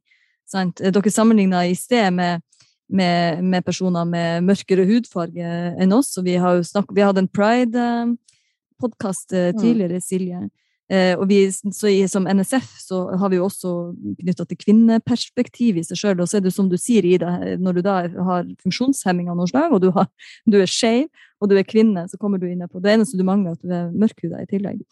Sant? 0.51 0.83
Dere 0.83 1.13
sammenligna 1.13 1.63
i 1.69 1.77
sted 1.79 2.11
med, 2.15 2.43
med, 2.91 3.43
med, 3.45 3.65
personer 3.67 4.09
med 4.09 4.47
mørkere 4.49 4.87
hudfarge 4.89 5.53
enn 5.81 5.95
oss, 5.95 6.13
og 6.19 6.27
vi 6.27 6.37
har 6.43 6.59
jo 6.59 6.67
snakket, 6.67 6.97
vi 6.97 7.07
hadde 7.07 7.25
en 7.25 7.31
pride-podkast 7.39 9.37
eh, 9.37 9.53
mm. 9.55 9.61
tidligere, 9.63 10.03
Silje. 10.05 10.43
Eh, 10.91 11.13
og 11.15 11.29
vi, 11.31 11.45
i, 11.47 11.99
som 12.11 12.27
NSF 12.27 12.71
så 12.83 13.01
har 13.21 13.31
vi 13.31 13.39
jo 13.39 13.47
også 13.47 13.73
knytta 14.19 14.47
til 14.51 14.59
kvinneperspektiv 14.59 15.79
i 15.79 15.85
seg 15.87 16.01
sjøl. 16.01 16.23
Og 16.23 16.31
så 16.31 16.41
er 16.41 16.47
det 16.47 16.55
som 16.55 16.71
du 16.71 16.75
sier, 16.81 17.07
Ida, 17.07 17.37
når 17.63 17.79
du 17.79 17.83
da 17.87 17.99
har 18.31 18.49
funksjonshemming 18.65 19.31
av 19.31 19.39
noe 19.39 19.51
slag, 19.51 19.71
og 19.77 19.85
du, 19.85 19.93
har, 19.95 20.09
du 20.51 20.59
er 20.59 20.71
skeiv 20.71 21.07
og 21.41 21.49
du 21.51 21.55
er 21.57 21.69
kvinne, 21.69 22.05
så 22.11 22.19
kommer 22.21 22.43
du 22.43 22.49
inn 22.51 22.67
på 22.69 22.83
Det 22.83 22.97
eneste 22.97 23.19
du 23.19 23.25
mangler, 23.25 23.55
at 23.55 23.63
du 23.63 23.71
er 23.73 23.95
mørkhuda 23.95 24.43
i 24.43 24.51
tillegg. 24.51 24.83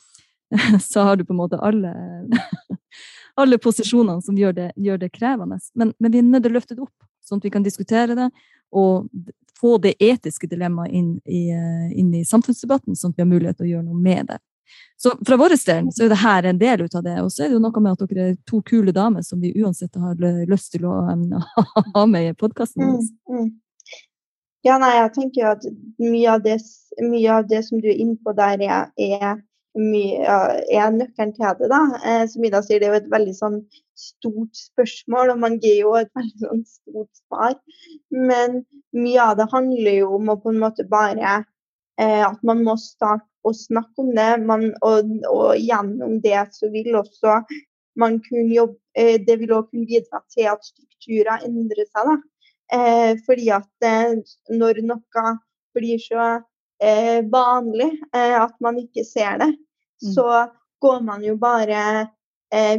Så 0.81 1.03
har 1.05 1.19
du 1.19 1.27
på 1.29 1.35
en 1.35 1.43
måte 1.43 1.59
alle, 1.61 1.91
alle 3.43 3.59
posisjonene 3.61 4.25
som 4.25 4.39
gjør 4.39 4.55
det, 4.57 4.71
gjør 4.81 5.03
det 5.03 5.11
krevende. 5.13 5.59
Men, 5.75 5.93
men, 5.99 6.15
vi 6.15 6.23
er 6.23 6.31
nødt 6.31 6.47
til 6.47 6.55
å 6.55 6.57
løfte 6.57 6.79
det 6.79 6.87
opp, 6.87 6.95
sånn 7.27 7.43
at 7.43 7.51
vi 7.51 7.53
kan 7.53 7.67
diskutere 7.67 8.17
det 8.17 8.31
og 8.69 9.11
få 9.59 9.77
det 9.83 9.95
etiske 10.01 10.49
dilemmaet 10.49 10.93
inn, 10.95 11.13
inn 11.27 12.11
i 12.15 12.25
samfunnsdebatten, 12.25 12.97
sånn 12.97 13.13
at 13.13 13.19
vi 13.19 13.25
har 13.25 13.31
mulighet 13.31 13.59
til 13.59 13.67
å 13.67 13.71
gjøre 13.73 13.87
noe 13.89 14.01
med 14.01 14.29
det. 14.31 14.39
Så 14.99 15.13
fra 15.27 15.37
vår 15.39 15.55
del 15.55 15.89
så 15.95 16.05
er 16.05 16.11
det 16.11 16.19
her 16.23 16.49
en 16.51 16.59
del 16.59 16.83
ut 16.83 16.95
av 16.99 17.05
det. 17.07 17.17
Og 17.23 17.31
så 17.31 17.45
er 17.45 17.51
det 17.51 17.59
jo 17.59 17.63
noe 17.63 17.83
med 17.85 17.95
at 17.95 18.11
dere 18.11 18.29
er 18.33 18.37
to 18.51 18.61
kule 18.67 18.95
damer 18.95 19.23
som 19.27 19.41
vi 19.41 19.55
uansett 19.63 19.95
har 19.95 20.19
lyst 20.51 20.73
til 20.75 20.89
å 20.91 20.97
ha 21.95 22.07
med 22.11 22.33
i 22.33 22.37
podkasten. 22.39 22.97
Mm, 22.99 23.09
mm. 23.31 23.49
Ja, 24.67 24.79
nei, 24.83 24.91
jeg 24.97 25.13
tenker 25.15 25.53
at 25.53 25.67
mye 26.03 26.33
av 26.33 26.43
det, 26.43 26.57
mye 26.99 27.37
av 27.37 27.47
det 27.51 27.63
som 27.69 27.79
du 27.83 27.87
er 27.93 28.01
inne 28.03 28.19
på 28.25 28.35
der, 28.37 28.59
er, 28.67 28.89
er, 28.99 29.37
er 29.79 30.97
nøkkelen 30.97 31.35
til 31.37 31.61
det. 31.61 31.69
da. 31.71 31.83
Eh, 32.03 32.25
som 32.33 32.49
Ida 32.49 32.63
sier, 32.67 32.83
det 32.83 32.89
er 32.89 32.97
jo 32.97 33.03
et 33.05 33.13
veldig 33.13 33.37
sånn 33.39 33.61
stort 33.99 34.59
spørsmål, 34.59 35.33
og 35.35 35.45
man 35.45 35.61
gir 35.63 35.79
jo 35.85 35.95
et 36.01 36.11
veldig 36.19 36.43
sånn 36.43 36.65
stort 36.67 37.23
svar. 37.23 37.55
Men 38.11 38.65
mye 38.97 39.29
av 39.31 39.39
det 39.39 39.49
handler 39.55 40.01
jo 40.01 40.11
om 40.19 40.35
å 40.35 40.41
på 40.43 40.51
en 40.51 40.61
måte 40.65 40.89
bare 40.91 41.39
At 41.99 42.43
man 42.47 42.61
må 42.63 42.77
starte 42.79 43.27
å 43.43 43.53
snakke 43.55 44.03
om 44.03 44.13
det. 44.15 44.29
Man, 44.47 44.69
og, 44.87 45.09
og, 45.31 45.57
gjennom 45.59 46.19
det 46.23 46.45
så 46.55 46.71
vil 46.71 46.95
også 46.99 47.41
man 47.99 48.21
kunne 48.23 48.55
jobbe 48.55 48.79
eh, 48.95 49.17
Det 49.27 49.39
vil 49.41 49.53
også 49.53 49.73
kunne 49.73 49.89
bidra 49.89 50.23
til 50.35 50.51
at 50.53 50.67
strukturer 50.67 51.47
endrer 51.47 51.89
seg. 51.89 52.13
Eh, 52.75 53.13
fordi 53.27 53.49
at 53.57 53.87
eh, 53.87 54.19
når 54.55 54.83
noe 54.87 55.33
blir 55.77 56.01
så 56.03 56.29
eh, 56.83 57.25
vanlig 57.33 57.91
eh, 58.13 58.37
at 58.39 58.55
man 58.65 58.79
ikke 58.83 59.05
ser 59.07 59.41
det, 59.41 59.51
mm. 59.55 60.13
så 60.15 60.29
går 60.83 61.01
man 61.07 61.25
jo 61.25 61.37
bare 61.41 61.81
eh, 62.03 62.11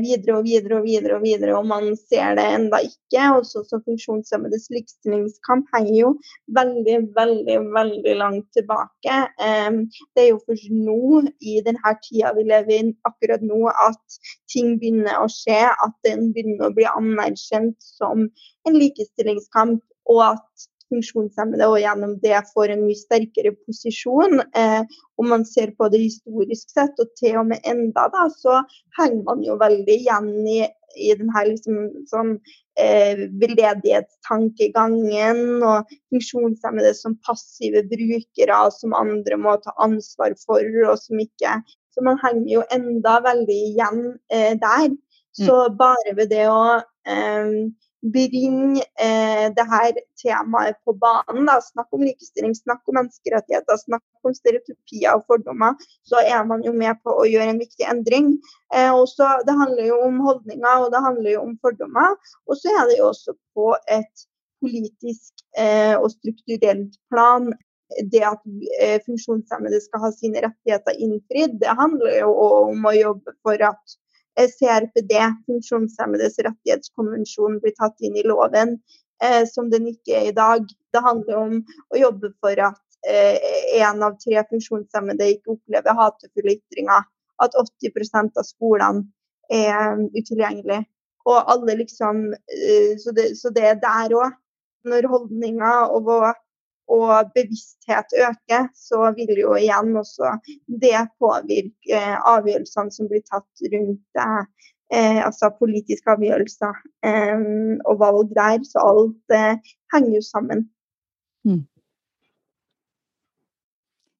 videre 0.02 0.38
og 0.40 0.46
videre 0.48 0.80
og 0.80 0.86
videre, 0.88 1.18
og 1.18 1.24
videre, 1.24 1.56
og 1.58 1.68
man 1.70 1.92
ser 1.98 2.36
det 2.40 2.46
enda 2.56 2.80
ikke. 2.86 3.26
Også 3.38 3.64
så 3.68 3.80
funksjonshemmedes 3.86 4.70
likestillingskamp 4.74 5.70
henger 5.76 5.96
jo 5.98 6.14
veldig, 6.58 6.98
veldig 7.18 7.60
veldig 7.76 8.16
langt 8.22 8.48
tilbake. 8.58 9.20
Eh, 9.48 9.80
det 10.16 10.26
er 10.26 10.30
jo 10.32 10.42
først 10.48 10.72
nå, 10.74 11.24
i 11.42 11.60
denne 11.66 11.94
tida 12.06 12.34
vi 12.38 12.48
lever 12.50 12.76
i 12.80 12.82
akkurat 13.10 13.46
nå, 13.46 13.62
at 13.86 14.20
ting 14.52 14.78
begynner 14.82 15.22
å 15.22 15.30
skje. 15.32 15.62
At 15.86 15.96
den 16.08 16.32
begynner 16.34 16.70
å 16.70 16.76
bli 16.76 16.88
anerkjent 16.90 17.78
som 17.84 18.28
en 18.68 18.82
likestillingskamp. 18.82 19.84
Og 20.10 20.24
at 20.26 20.70
funksjonshemmede 20.90 21.68
og 21.70 21.80
gjennom 21.82 22.16
det 22.24 22.40
får 22.54 22.68
en 22.74 22.84
mye 22.86 22.98
sterkere 22.98 23.52
posisjon. 23.66 24.42
Eh, 24.58 24.82
om 25.20 25.26
man 25.34 25.44
ser 25.48 25.70
på 25.78 25.84
det 25.92 26.02
historisk 26.06 26.66
sett, 26.72 26.96
og 27.02 27.08
til 27.20 27.34
og 27.42 27.48
med 27.52 27.60
enda 27.68 28.04
da, 28.14 28.24
så 28.34 28.54
henger 29.00 29.24
man 29.28 29.40
jo 29.46 29.54
veldig 29.60 29.96
igjen 29.96 30.30
i, 30.48 30.60
i 30.98 31.14
denne 31.20 31.44
liksom, 31.50 31.76
sånn, 32.10 32.32
eh, 32.80 33.18
veldedighetstankegangen 33.42 35.40
og 35.60 35.80
funksjonshemmede 36.12 36.94
som 36.98 37.22
passive 37.28 37.82
brukere 37.92 38.72
som 38.76 38.90
andre 38.98 39.36
må 39.40 39.52
ta 39.64 39.72
ansvar 39.84 40.32
for, 40.46 40.64
og 40.88 40.98
som 41.02 41.20
ikke 41.20 41.54
Så 41.90 42.00
man 42.06 42.20
henger 42.22 42.52
jo 42.54 42.62
enda 42.72 43.20
veldig 43.26 43.60
igjen 43.74 44.02
eh, 44.32 44.54
der. 44.62 44.90
Så 45.34 45.68
mm. 45.68 45.78
bare 45.78 46.16
ved 46.16 46.30
det 46.30 46.48
å 46.48 46.82
eh, 47.10 47.50
bring 48.02 48.80
eh, 48.80 49.48
det 49.56 49.66
her 49.72 49.98
temaet 50.22 50.80
på 50.86 50.94
banen. 50.94 51.46
Da. 51.50 51.60
Snakk 51.64 51.94
om 51.96 52.04
likestilling, 52.04 52.56
snakk 52.56 52.82
om 52.88 53.00
menneskerettigheter, 53.00 53.80
snakk 53.82 54.04
om 54.28 54.36
stereotypier 54.36 55.18
og 55.18 55.26
fordommer. 55.28 55.76
Så 56.08 56.22
er 56.24 56.44
man 56.48 56.64
jo 56.66 56.74
med 56.76 57.00
på 57.04 57.14
å 57.14 57.28
gjøre 57.28 57.54
en 57.54 57.62
viktig 57.62 57.88
endring. 57.92 58.34
Eh, 58.74 58.92
også, 58.94 59.32
det 59.48 59.58
handler 59.62 59.92
jo 59.92 60.02
om 60.08 60.20
holdninger 60.26 60.86
og 60.86 60.92
det 60.96 61.06
handler 61.06 61.36
jo 61.36 61.46
om 61.48 61.56
fordommer. 61.64 62.20
Og 62.48 62.60
så 62.60 62.76
er 62.76 62.92
det 62.92 63.00
jo 63.02 63.10
også 63.12 63.36
på 63.58 63.74
et 63.92 64.28
politisk 64.60 65.44
eh, 65.58 65.96
og 65.96 66.12
strukturelt 66.12 66.96
plan 67.12 67.52
det 68.12 68.22
at 68.22 68.42
eh, 68.82 69.00
funksjonshemmede 69.06 69.80
skal 69.82 70.04
ha 70.04 70.12
sine 70.14 70.44
rettigheter 70.46 71.00
innfridd, 71.02 71.56
det 71.62 71.74
handler 71.80 72.20
jo 72.20 72.34
om 72.36 72.86
å 72.86 72.94
jobbe 72.94 73.34
for 73.46 73.64
at 73.66 73.96
CRPD, 74.48 75.16
funksjonshemmedes 75.48 76.40
rettighetskonvensjon, 76.46 77.60
blir 77.64 77.76
tatt 77.76 78.00
inn 78.06 78.16
i 78.18 78.26
loven, 78.28 78.78
eh, 79.24 79.44
som 79.50 79.70
den 79.72 79.90
ikke 79.92 80.16
er 80.22 80.30
i 80.30 80.36
dag. 80.36 80.68
Det 80.94 81.04
handler 81.04 81.42
om 81.42 81.58
å 81.94 82.00
jobbe 82.00 82.32
for 82.40 82.64
at 82.70 82.80
én 83.08 84.02
eh, 84.02 84.06
av 84.06 84.18
tre 84.20 84.44
funksjonshemmede 84.50 85.32
ikke 85.36 85.56
opplever 85.56 85.96
hatefulle 85.96 86.58
ytringer. 86.58 87.08
At 87.40 87.56
80% 87.56 88.36
av 88.36 88.44
skolene 88.44 89.06
er 89.54 89.94
um, 89.96 90.10
utilgjengelige. 90.12 90.84
Og 91.30 91.52
alle 91.52 91.78
liksom 91.80 92.34
eh, 92.34 92.98
Så 93.00 93.14
det, 93.16 93.32
så 93.40 93.52
det 93.56 93.64
er 93.64 93.80
der 93.80 94.16
òg. 94.18 94.36
Når 94.88 95.08
holdninger 95.12 95.92
og 95.92 96.06
og 96.90 97.32
bevissthet 97.36 98.16
øker, 98.18 98.68
så 98.76 99.12
vil 99.18 99.38
jo 99.38 99.56
igjen 99.60 99.96
også 100.00 100.36
det 100.82 101.06
påvirke 101.22 102.02
avgjørelsene 102.28 102.94
som 102.94 103.10
blir 103.12 103.24
tatt 103.30 103.66
rundt 103.74 104.20
eh, 104.20 105.20
altså 105.26 105.52
politiske 105.60 106.10
avgjørelser 106.16 106.80
eh, 107.06 107.44
og 107.86 108.00
valg 108.02 108.34
der. 108.36 108.62
Så 108.66 108.82
alt 108.82 109.36
eh, 109.36 109.74
henger 109.94 110.16
jo 110.18 110.24
sammen. 110.26 110.66
Mm. 111.48 111.66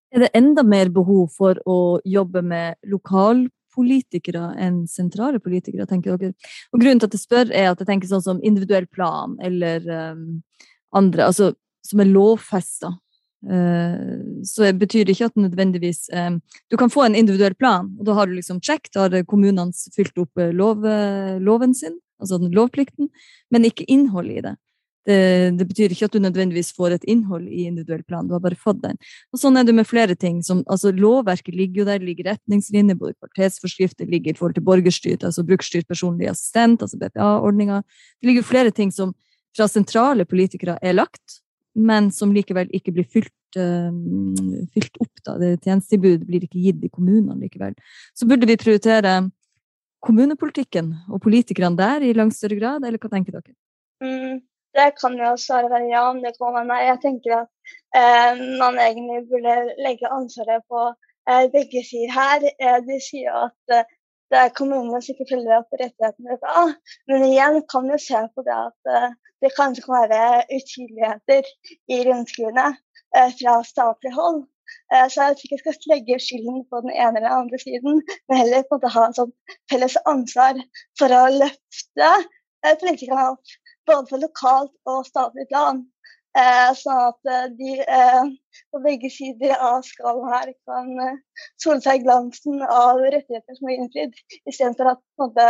Er 0.10 0.26
det 0.26 0.34
enda 0.38 0.66
mer 0.66 0.90
behov 0.94 1.30
for 1.38 1.60
å 1.70 2.00
jobbe 2.08 2.42
med 2.42 2.80
lokalpolitikere 2.90 4.56
enn 4.58 4.82
sentrale 4.90 5.42
politikere, 5.42 5.86
tenker 5.90 6.18
dere? 6.18 6.34
Og 6.74 6.82
grunnen 6.82 7.02
til 7.02 7.10
at 7.10 7.18
jeg 7.18 7.26
spør, 7.26 7.52
er 7.54 7.70
at 7.70 7.82
jeg 7.82 7.90
tenker 7.92 8.10
sånn 8.10 8.26
som 8.26 8.42
individuell 8.46 8.88
plan 8.90 9.36
eller 9.46 9.86
um, 9.86 10.24
andre, 10.98 11.28
altså 11.30 11.52
som 11.86 12.02
er 12.02 12.12
lovfesta. 12.12 12.96
Uh, 13.40 14.44
så 14.44 14.68
det 14.68 14.82
betyr 14.82 15.08
ikke 15.08 15.30
at 15.30 15.38
nødvendigvis 15.40 16.10
um, 16.12 16.42
Du 16.68 16.76
kan 16.76 16.92
få 16.92 17.06
en 17.06 17.16
individuell 17.16 17.56
plan, 17.56 17.88
og 17.96 18.10
da 18.10 18.18
har 18.18 18.28
du 18.28 18.36
liksom 18.36 18.60
check, 18.60 18.92
da 18.92 19.08
har 19.08 19.24
kommunene 19.24 19.72
fylt 19.96 20.18
opp 20.20 20.42
lov, 20.52 20.84
loven 21.40 21.74
sin, 21.74 21.96
altså 22.20 22.42
lovplikten, 22.44 23.08
men 23.52 23.68
ikke 23.68 23.88
innholdet 23.88 24.42
i 24.42 24.44
det. 24.50 24.56
Det, 25.10 25.58
det, 25.58 25.66
betyr 25.66 25.94
ikke 25.94 26.06
at 26.10 26.14
du 26.14 26.20
nødvendigvis 26.22 26.74
får 26.76 26.94
et 26.98 27.06
innhold 27.10 27.48
i 27.48 27.64
individuell 27.70 28.04
plan, 28.06 28.28
du 28.28 28.36
har 28.36 28.44
bare 28.44 28.58
fått 28.60 28.82
den. 28.84 29.00
Og 29.34 29.42
Sånn 29.42 29.58
er 29.58 29.66
det 29.66 29.74
med 29.74 29.88
flere 29.90 30.14
ting. 30.20 30.42
Som, 30.46 30.62
altså 30.70 30.92
Lovverket 30.94 31.56
ligger 31.56 31.82
jo 31.82 31.88
der, 31.88 32.04
ligger 32.04 32.30
retningslinjer, 32.34 33.00
både 33.00 33.16
kvalitetsforskrifter 33.18 34.10
ligger 34.12 34.36
i 34.36 34.38
forhold 34.38 34.60
til 34.60 34.68
borgerstyrt, 34.68 35.26
altså 35.26 35.46
brukerstyrt 35.48 35.90
personlig 35.90 36.30
assistent, 36.30 36.84
altså 36.86 37.00
BPA-ordninga. 37.02 37.82
Det 38.20 38.30
ligger 38.30 38.44
jo 38.44 38.52
flere 38.52 38.76
ting 38.76 38.94
som 38.94 39.16
fra 39.56 39.70
sentrale 39.72 40.28
politikere 40.30 40.78
er 40.84 41.00
lagt, 41.00 41.40
men 41.80 42.12
som 42.14 42.34
likevel 42.36 42.70
ikke 42.76 42.94
blir 42.96 43.08
fylt, 43.08 43.34
uh, 43.58 43.90
fylt 44.76 45.02
opp. 45.02 45.14
da. 45.26 45.38
Det 45.42 45.56
Tjenestetilbudet 45.64 46.28
blir 46.28 46.46
ikke 46.46 46.62
gitt 46.64 46.86
i 46.86 46.92
kommunene 46.94 47.40
likevel. 47.42 47.76
Så 48.14 48.28
burde 48.30 48.50
vi 48.50 48.60
prioritere 48.60 49.22
kommunepolitikken 50.06 50.94
og 51.12 51.22
politikerne 51.24 51.78
der 51.80 52.06
i 52.06 52.14
langt 52.16 52.38
større 52.38 52.60
grad, 52.60 52.86
eller 52.86 53.02
hva 53.02 53.12
tenker 53.12 53.40
dere? 53.40 53.56
Mm. 54.04 54.40
Det 54.78 54.92
kan 55.02 55.16
jo 55.18 55.34
svare 55.42 55.70
være 55.72 55.90
ja, 55.90 56.04
om 56.12 56.20
det 56.24 56.36
kan 56.38 56.54
være 56.54 56.68
nei. 56.70 56.82
Jeg 56.86 57.00
tenker 57.04 57.36
at 57.40 57.48
eh, 57.98 58.42
man 58.62 58.78
egentlig 58.80 59.24
burde 59.32 59.56
legge 59.82 60.12
ansvaret 60.14 60.62
på 60.70 60.84
eh, 61.30 61.48
begge 61.56 61.82
sider 61.88 62.14
her. 62.14 62.46
Eh, 62.62 62.78
de 62.86 63.00
sier 63.02 63.34
at 63.48 63.80
eh, 64.30 64.36
det 64.36 64.44
er 64.44 64.54
kommunene 64.58 65.02
som 65.02 65.16
ikke 65.16 65.30
følger 65.32 65.58
opp 65.58 65.76
rettighetene. 65.82 66.38
Ja. 66.44 66.64
Men 67.10 67.26
igjen 67.28 67.62
kan 67.72 67.90
vi 67.90 67.98
se 68.04 68.22
på 68.36 68.46
det 68.46 68.56
at 68.56 68.94
eh, 68.94 69.10
det 69.44 69.56
kanskje 69.56 69.86
kan 69.86 70.10
være 70.12 70.46
utydeligheter 70.52 71.52
i 71.90 72.00
rundskrivene 72.10 72.68
eh, 73.18 73.30
fra 73.42 73.60
statlig 73.68 74.14
hold. 74.16 74.46
Så 74.90 75.26
jeg 75.26 75.38
tror 75.38 75.54
ikke 75.56 75.70
jeg 75.72 75.76
skal 75.80 75.92
legge 75.96 76.16
skylden 76.22 76.60
på 76.70 76.80
den 76.84 76.92
ene 76.94 77.18
eller 77.18 77.26
den 77.26 77.40
andre 77.40 77.58
siden, 77.58 78.04
men 78.30 78.38
heller 78.38 78.68
på 78.70 78.78
å 78.78 78.92
ha 78.94 79.06
en 79.08 79.16
sånn 79.18 79.32
felles 79.72 79.96
ansvar 80.10 80.60
for 81.00 81.14
å 81.14 81.24
løfte 81.34 82.10
politikerne 82.84 83.32
opp 83.32 83.56
både 83.90 84.12
på 84.12 84.20
lokalt 84.22 84.74
og 84.92 85.08
statlig 85.10 85.48
plan. 85.50 85.82
Sånn 86.38 87.00
at 87.02 87.30
eh, 87.34 87.46
de 87.58 87.72
eh, 87.82 88.28
på 88.70 88.82
begge 88.84 89.10
sider 89.10 89.56
av 89.58 89.82
skalaen 89.86 90.30
her 90.30 90.52
kan 90.70 90.92
sole 91.58 91.82
seg 91.82 92.00
i 92.00 92.04
glansen 92.04 92.62
av 92.62 93.02
rettigheter 93.02 93.58
som 93.58 93.70
er 93.70 93.80
innfridd, 93.80 94.14
istedenfor 94.46 94.92
at 94.94 95.02
måte, 95.18 95.48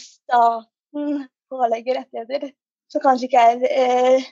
staten 0.00 1.20
pålegger 1.52 2.00
rettigheter 2.00 2.50
som 2.90 3.04
kanskje 3.04 3.28
ikke 3.28 3.44
er 3.70 4.26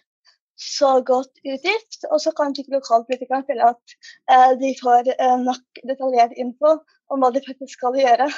så 0.59 0.91
godt 1.07 1.39
utgift, 1.47 2.03
og 2.11 2.19
så 2.21 2.33
kanskje 2.37 2.65
ikke 2.65 2.77
lokalpolitikerne 2.77 3.47
føler 3.47 3.71
at 3.71 4.59
de 4.61 4.75
får 4.83 5.09
nok 5.47 5.83
detaljert 5.89 6.35
info 6.37 6.75
om 7.09 7.23
hva 7.23 7.31
de 7.33 7.45
faktisk 7.47 7.79
skal 7.79 7.97
gjøre. 7.99 8.29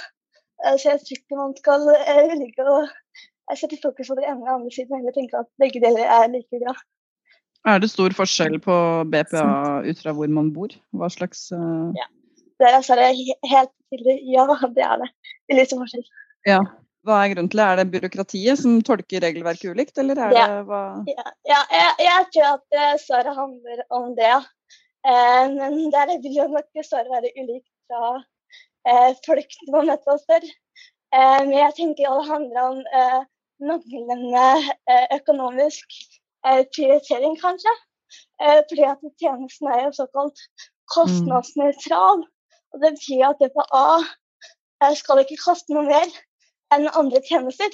Så 0.79 0.93
jeg 0.93 1.03
tror 1.03 1.19
ikke 1.19 1.41
man 1.41 1.57
skal 1.59 1.89
velge 1.91 2.69
å 2.71 2.79
jeg 3.53 3.61
setter 3.61 3.81
fokus 3.83 4.11
på 4.11 4.19
det 4.19 4.27
ene 4.29 4.45
og 4.47 4.59
andre 4.59 4.73
siden, 4.73 5.05
og 5.05 5.17
tenker 5.17 5.43
at 5.43 5.51
begge 5.61 5.83
deler 5.83 6.05
er 6.05 6.29
like 6.33 6.61
bra. 6.63 6.75
Er 7.65 7.81
det 7.81 7.89
stor 7.93 8.13
forskjell 8.13 8.59
på 8.61 8.77
BPA 9.09 9.45
ut 9.89 10.01
fra 10.03 10.13
hvor 10.17 10.29
man 10.29 10.51
bor? 10.53 10.73
Hva 10.93 11.09
slags 11.13 11.47
uh... 11.57 11.93
Ja. 11.97 12.09
Det 12.61 12.69
er, 12.69 12.77
altså, 12.79 12.95
det 12.95 13.09
helt 13.51 13.73
tydelig. 13.91 14.19
Ja, 14.31 14.45
det 14.77 14.85
er 14.85 15.01
det. 15.01 15.09
Det 15.49 15.55
er 15.55 15.59
litt 15.59 15.73
forskjell. 15.75 16.05
Ja. 16.47 16.61
Hva 17.05 17.19
er 17.21 17.33
grunnen 17.35 17.51
til 17.53 17.61
det? 17.61 17.65
Er 17.67 17.81
det 17.81 17.91
byråkratiet 17.93 18.61
som 18.61 18.77
tolker 18.87 19.25
regelverket 19.25 19.75
ulikt, 19.77 19.99
eller 20.01 20.21
er 20.27 20.37
ja. 20.37 20.45
det 20.49 20.61
hva 20.69 20.83
Ja, 21.11 21.25
ja 21.51 21.59
jeg, 21.73 21.91
jeg, 22.07 22.29
tror 22.37 22.47
at 22.53 22.79
uh, 22.79 22.95
svaret 23.03 23.37
handler 23.41 23.83
om 23.99 24.07
det. 24.17 24.37
Uh, 25.05 25.45
men 25.59 25.91
der 25.93 26.15
vil 26.25 26.39
jo 26.39 26.47
nok 26.53 26.85
svaret 26.87 27.13
være 27.13 27.33
ulikt 27.37 27.69
fra 27.91 28.15
eh, 28.89 29.11
folk 29.27 29.59
man 29.75 29.91
møter 29.91 30.15
oss 30.15 30.25
før. 30.31 30.47
Uh, 31.13 31.41
men 31.45 31.57
jeg 31.59 31.77
tenker 31.81 32.09
det 32.09 32.31
handler 32.31 32.71
om 32.71 32.81
manglende 33.63 34.47
eh, 34.91 35.07
økonomisk 35.19 35.97
eh, 36.47 36.65
prioritering, 36.75 37.37
kanskje. 37.41 37.75
Eh, 38.43 38.61
fordi 38.69 38.85
at 38.89 39.03
tjenesten 39.21 39.71
er 39.71 39.85
jo 39.85 39.93
såkalt 40.01 40.39
kostnadsnøytral. 40.95 42.25
Og 42.73 42.83
det 42.83 42.95
betyr 42.97 43.27
at 43.31 43.43
DPA 43.43 44.95
skal 44.99 45.23
ikke 45.23 45.41
koste 45.45 45.75
noe 45.75 45.87
mer 45.87 46.11
enn 46.75 46.91
andre 46.91 47.23
tjenester. 47.29 47.71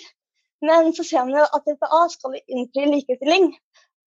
Men 0.61 0.93
så 0.97 1.05
ser 1.09 1.25
man 1.25 1.41
jo 1.41 1.47
at 1.57 1.67
DPA 1.67 2.03
skal 2.13 2.37
innfri 2.43 2.87
likestilling. 2.91 3.55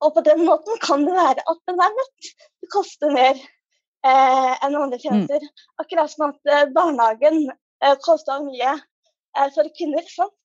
Og 0.04 0.14
på 0.14 0.22
den 0.28 0.46
måten 0.46 0.80
kan 0.84 1.06
det 1.08 1.16
være 1.18 1.44
at 1.50 1.60
den 1.70 1.82
er 1.82 1.98
nødt 1.98 2.14
til 2.22 2.68
å 2.68 2.72
koste 2.76 3.10
mer 3.16 3.34
eh, 3.34 4.54
enn 4.66 4.78
andre 4.78 5.00
tjenester. 5.02 5.42
Mm. 5.42 5.68
Akkurat 5.82 6.14
som 6.14 6.30
at 6.30 6.74
barnehagen 6.76 7.48
eh, 7.50 7.98
kosta 8.06 8.40
mye 8.46 8.76
eh, 8.76 9.50
for 9.56 9.70
kvinner. 9.78 10.06
Sant? 10.12 10.36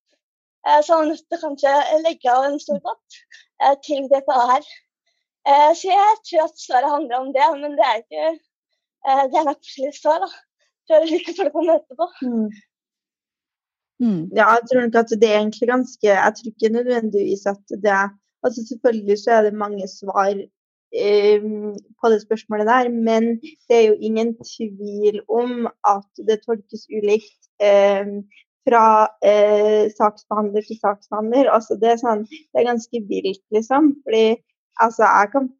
Eh, 0.66 0.80
så 0.84 0.98
han 0.98 1.10
måtte 1.12 1.40
kanskje 1.44 1.72
legge 2.04 2.34
av 2.34 2.48
en 2.48 2.60
stor 2.62 2.80
pott 2.84 3.18
eh, 3.62 3.76
til 3.86 4.08
her. 4.10 4.68
Eh, 5.48 5.72
så 5.78 5.90
jeg 5.92 6.18
tror 6.28 6.44
at 6.46 6.64
svaret 6.66 6.94
handler 6.94 7.22
om 7.22 7.32
det, 7.36 7.48
men 7.62 7.78
det 7.78 7.86
er 7.86 8.04
ikke 8.04 8.28
det 9.08 9.38
er 9.38 9.46
nok 9.46 9.60
forskjellige 9.62 10.00
svar. 10.02 10.24
da. 10.24 10.28
For 10.88 11.04
hvilke 11.06 11.32
folk 11.38 11.54
man 11.54 11.68
møter 11.70 11.94
på. 12.00 12.06
Mm. 12.26 12.48
Mm. 14.02 14.22
Ja, 14.38 14.46
jeg 14.56 14.66
tror 14.68 14.82
nok 14.84 14.96
at 15.00 15.12
det 15.22 15.28
er 15.28 15.40
egentlig 15.40 15.68
ganske 15.68 16.06
Jeg 16.06 16.32
tror 16.34 16.50
ikke 16.50 16.74
nødvendigvis 16.74 17.46
at 17.50 17.62
det 17.82 17.90
er 17.90 18.08
altså 18.46 18.60
Selvfølgelig 18.68 19.16
så 19.18 19.30
er 19.36 19.42
det 19.42 19.62
mange 19.64 19.88
svar 19.88 20.34
um, 21.42 21.72
på 22.00 22.10
det 22.12 22.20
spørsmålet 22.22 22.66
der, 22.66 22.88
men 22.88 23.22
det 23.68 23.76
er 23.76 23.86
jo 23.88 23.96
ingen 24.08 24.36
tvil 24.56 25.20
om 25.28 25.66
at 25.94 26.10
det 26.28 26.40
tolkes 26.46 26.82
ulikt. 26.96 27.40
Eh, 27.60 28.06
fra 28.66 29.08
eh, 29.24 29.88
saksbehandler 29.96 30.64
til 30.66 30.78
saksbehandler. 30.80 31.50
Altså, 31.54 31.76
det, 31.80 31.94
er 31.94 32.00
sånn, 32.02 32.24
det 32.28 32.62
er 32.62 32.70
ganske 32.70 33.02
vilt, 33.10 33.44
liksom. 33.54 33.92
Fordi 34.04 34.24
altså, 34.84 35.04
jeg 35.04 35.32
kan 35.34 35.50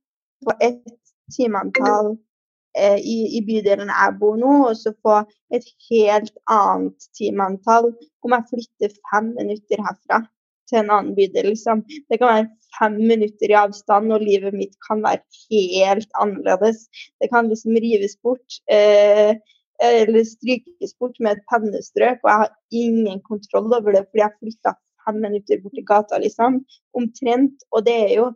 få 0.44 0.56
et 0.64 0.96
timeantall 1.34 2.14
eh, 2.78 2.98
i, 2.98 3.18
i, 3.38 3.42
bydelen 3.46 3.92
jeg 3.92 4.16
bor 4.20 4.38
nå, 4.40 4.54
og 4.70 4.76
så 4.78 4.94
få 5.04 5.20
et 5.54 5.66
helt 5.90 6.34
annet 6.52 7.08
timeantall 7.18 7.92
om 8.24 8.36
jeg 8.36 8.50
flytter 8.52 8.98
fem 9.12 9.32
minutter 9.38 9.84
herfra 9.84 10.22
til 10.68 10.82
en 10.82 10.92
annen 10.92 11.14
bydel. 11.16 11.52
Liksom. 11.52 11.84
Det 12.10 12.20
kan 12.20 12.32
være 12.32 12.48
fem 12.78 12.98
minutter 13.10 13.52
i 13.52 13.58
avstand, 13.58 14.12
og 14.12 14.24
livet 14.24 14.56
mitt 14.56 14.76
kan 14.84 15.02
være 15.04 15.22
helt 15.48 16.10
annerledes. 16.20 16.86
Det 17.20 17.30
kan 17.32 17.48
liksom 17.50 17.78
rives 17.84 18.18
bort. 18.22 18.60
Eh, 18.70 19.38
eller 19.84 20.24
strykes 20.26 20.94
bort 20.98 21.16
med 21.22 21.36
et 21.36 21.46
pennestrøk, 21.50 22.20
og 22.24 22.30
jeg 22.30 22.42
har 22.42 22.52
ingen 22.74 23.22
kontroll 23.26 23.70
over 23.70 23.94
det 23.94 24.04
fordi 24.08 24.24
jeg 24.24 24.36
flytta 24.40 24.74
fem 25.06 25.22
minutter 25.24 25.62
bort 25.62 25.78
i 25.78 25.86
gata, 25.86 26.18
liksom. 26.22 26.60
Omtrent. 26.98 27.64
Og 27.72 27.86
det 27.86 27.96
er 28.08 28.14
jo 28.18 28.28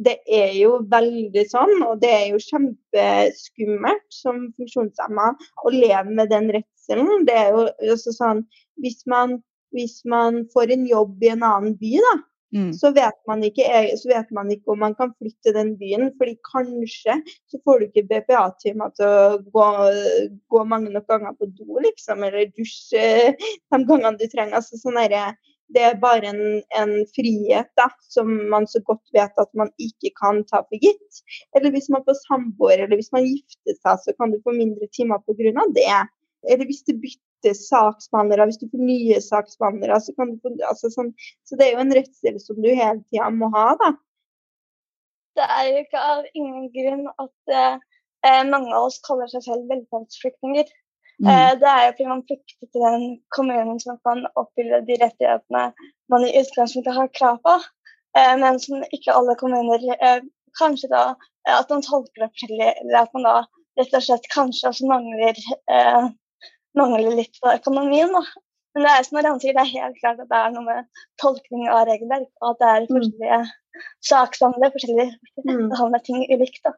det 0.00 0.16
er 0.32 0.54
jo 0.56 0.78
veldig 0.88 1.42
sånn, 1.50 1.82
og 1.84 1.98
det 2.00 2.08
er 2.08 2.26
jo 2.30 2.38
kjempeskummelt 2.40 4.06
som 4.14 4.46
funksjonshemma 4.56 5.26
å 5.36 5.72
leve 5.74 6.14
med 6.16 6.30
den 6.32 6.48
redselen. 6.54 7.26
Det 7.28 7.36
er 7.36 7.50
jo 7.52 7.66
også 7.92 8.14
sånn 8.16 8.40
hvis 8.80 9.02
man, 9.10 9.36
hvis 9.76 9.98
man 10.08 10.46
får 10.54 10.72
en 10.72 10.86
jobb 10.88 11.20
i 11.26 11.34
en 11.34 11.44
annen 11.44 11.76
by, 11.82 11.92
da, 12.06 12.14
Mm. 12.50 12.72
Så, 12.74 12.90
vet 12.96 13.14
ikke, 13.46 13.66
så 14.00 14.10
vet 14.10 14.30
man 14.34 14.50
ikke 14.50 14.72
om 14.74 14.80
man 14.82 14.96
kan 14.98 15.12
flytte 15.18 15.52
den 15.54 15.76
byen, 15.78 16.08
fordi 16.18 16.34
kanskje 16.48 17.20
så 17.50 17.60
får 17.64 17.78
du 17.78 17.86
ikke 17.86 18.08
BPA-timer 18.10 18.90
til 18.98 19.06
å 19.06 19.38
gå, 19.54 19.68
gå, 20.50 20.64
mange 20.66 20.90
nok 20.90 21.06
ganger 21.10 21.36
på 21.38 21.46
do, 21.54 21.78
liksom, 21.84 22.24
eller 22.26 22.50
dusje 22.56 23.06
de 23.38 23.80
gangene 23.86 24.16
du 24.18 24.26
trenger. 24.26 24.58
Altså, 24.58 24.80
sånn 24.82 24.98
der, 24.98 25.38
det 25.74 25.84
er 25.86 26.02
bare 26.02 26.32
en, 26.32 26.42
en, 26.80 26.94
frihet 27.14 27.70
da, 27.78 27.86
som 28.10 28.30
man 28.50 28.66
så 28.70 28.82
godt 28.86 29.04
vet 29.14 29.38
at 29.38 29.50
man 29.58 29.70
ikke 29.82 30.10
kan 30.18 30.42
ta 30.50 30.64
for 30.66 30.82
gitt. 30.82 31.22
Eller 31.54 31.74
hvis 31.74 31.90
man 31.94 32.02
får 32.06 32.18
samboer, 32.24 32.82
eller 32.82 32.98
hvis 32.98 33.12
man 33.14 33.28
gifter 33.28 33.78
seg, 33.78 34.02
så 34.06 34.16
kan 34.18 34.34
du 34.34 34.40
få 34.42 34.56
mindre 34.56 34.90
timer 34.96 35.22
pga. 35.22 35.68
det. 35.76 35.90
Eller 36.50 36.66
hvis 36.66 36.82
du 36.82 36.96
bytter 36.96 37.29
bytte 37.40 37.54
saksbehandlere, 37.54 38.46
hvis 38.46 38.58
du 38.58 38.68
får 38.70 38.84
nye 38.84 39.20
saksbehandlere. 39.20 40.00
Så, 40.00 40.12
du, 40.16 40.64
altså 40.68 40.90
sånn, 40.90 41.12
så, 41.44 41.56
det 41.56 41.66
er 41.66 41.74
jo 41.74 41.84
en 41.84 41.94
rettsdel 41.94 42.38
som 42.40 42.60
du 42.60 42.68
hele 42.68 43.00
tida 43.08 43.30
må 43.30 43.50
ha, 43.54 43.74
da. 43.80 43.94
Det 45.38 45.46
er 45.46 45.66
jo 45.70 45.82
ikke 45.84 46.04
av 46.12 46.24
ingen 46.34 46.68
grunn 46.74 47.04
at 47.22 47.54
eh, 47.54 48.42
mange 48.48 48.74
av 48.74 48.88
oss 48.88 49.00
kaller 49.06 49.30
seg 49.30 49.44
selv 49.46 49.70
velferdsflyktninger. 49.70 50.66
Mm. 51.20 51.28
Eh, 51.30 51.52
det 51.60 51.70
er 51.70 51.84
jo 51.86 51.92
fordi 51.94 52.08
man 52.10 52.24
flykter 52.26 52.66
til 52.66 52.84
den 52.84 53.06
kommunen 53.36 53.80
som 53.80 54.00
kan 54.06 54.24
oppfylle 54.34 54.82
de 54.88 54.98
rettighetene 55.00 55.70
man 56.10 56.26
i 56.26 56.34
utgangspunktet 56.40 56.96
har 56.96 57.12
krav 57.14 57.38
på, 57.46 57.56
eh, 58.18 58.34
men 58.42 58.58
som 58.60 58.82
ikke 58.90 59.16
alle 59.16 59.38
kommuner 59.40 59.86
eh, 60.00 60.20
Kanskje 60.58 60.88
da 60.90 61.12
eh, 61.46 61.54
at 61.54 61.68
man 61.70 61.84
tolker 61.86 62.24
det 62.24 62.26
forskjellig, 62.32 62.72
eller 62.82 62.96
at 63.04 63.12
man 63.14 63.22
da 63.22 63.34
rett 63.78 63.92
og 63.94 64.02
slett 64.02 64.24
kanskje 64.32 64.72
også 64.72 64.88
mangler 64.90 65.38
eh, 65.70 66.08
mangler 66.78 67.16
litt 67.18 67.40
på 67.42 67.52
økonomien. 67.52 68.12
da. 68.14 68.22
Men 68.74 68.86
det 68.86 68.92
er 68.92 69.06
som 69.06 69.18
han 69.18 69.40
sier, 69.42 69.56
det 69.56 69.64
er 69.64 69.72
helt 69.72 69.98
klart 69.98 70.20
at 70.22 70.30
det 70.30 70.38
er 70.38 70.52
noe 70.54 70.66
med 70.66 71.02
tolkning 71.22 71.66
av 71.68 71.88
regelverk, 71.88 72.28
og 72.40 72.52
at 72.52 72.60
det 72.60 72.68
er 72.68 72.84
mm. 72.84 72.92
forskjellige 72.92 73.40
mm. 73.40 73.82
saksbehandlere, 74.10 74.74
forskjellige 74.76 75.48
mm. 75.48 75.66
behandler 75.72 76.04
ting 76.06 76.22
ulikt. 76.30 76.62
da. 76.68 76.76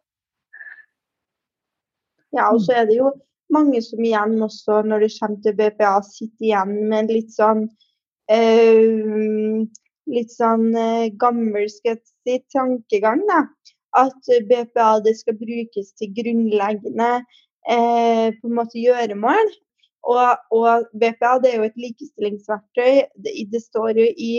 Ja, 2.32 2.49
og 2.49 2.62
så 2.64 2.78
er 2.80 2.88
det 2.88 2.97
jo 2.97 3.12
mange 3.53 3.82
som 3.84 4.01
igjen 4.01 4.38
også, 4.40 4.80
når 4.88 5.05
det 5.05 5.12
kommer 5.18 5.45
til 5.45 5.57
BPA, 5.59 5.93
sitter 6.09 6.49
igjen 6.49 6.74
med 6.88 6.99
en 7.03 7.12
litt 7.12 7.34
sånn 7.34 7.66
øh, 8.32 9.61
litt 10.12 10.32
sånn 10.32 10.70
øh, 10.72 11.11
gammel 11.20 11.68
skal 11.70 11.99
si, 12.01 12.38
tankegang. 12.55 13.20
da. 13.28 13.45
At 14.01 14.32
BPA 14.49 14.95
det 15.05 15.18
skal 15.18 15.36
brukes 15.36 15.93
til 16.01 16.14
grunnleggende 16.16 17.11
eh, 17.68 18.32
på 18.32 18.49
en 18.49 18.57
måte 18.57 18.80
gjøremål. 18.80 19.53
Og, 20.03 20.36
og, 20.50 20.88
BPA 20.98 21.36
det 21.42 21.53
er 21.53 21.61
jo 21.61 21.68
et 21.68 21.78
likestillingsverktøy. 21.78 23.03
Det, 23.22 23.34
det 23.53 23.62
står 23.62 24.00
jo 24.00 24.07
i, 24.11 24.32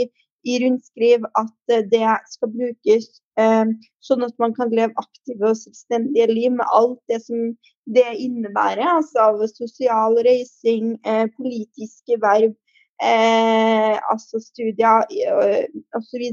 i, 0.43 0.57
rundskriv 0.63 1.27
at 1.39 1.75
det 1.91 2.03
skal 2.31 2.51
brukes 2.51 3.07
eh, 3.39 3.71
sånn 4.03 4.27
at 4.27 4.35
man 4.43 4.55
kan 4.57 4.73
leve 4.75 4.91
aktive 4.99 5.53
og 5.53 5.61
selvstendige 5.61 6.27
liv 6.31 6.51
med 6.57 6.67
alt 6.75 6.99
det 7.11 7.21
som 7.23 7.53
det 7.95 8.09
innebærer. 8.25 8.83
Altså 8.97 9.29
av 9.29 9.47
sosial 9.53 10.19
reising, 10.27 10.97
eh, 11.07 11.25
politiske 11.37 12.19
verv, 12.19 12.51
eh, 12.99 13.95
altså 14.11 14.43
studier 14.43 15.07
eh, 15.07 15.67
osv. 15.95 16.27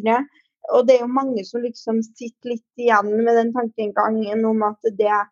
Og, 0.70 0.86
det 0.86 0.96
er 0.96 1.04
jo 1.06 1.12
mange 1.14 1.46
som 1.46 1.62
liksom 1.62 2.02
sitter 2.10 2.56
litt 2.56 2.82
igjen 2.82 3.14
med 3.22 3.36
den 3.38 3.54
tankegangen 3.54 4.42
om 4.46 4.66
at 4.66 4.90
det 4.98 5.14
Eh, 5.14 5.26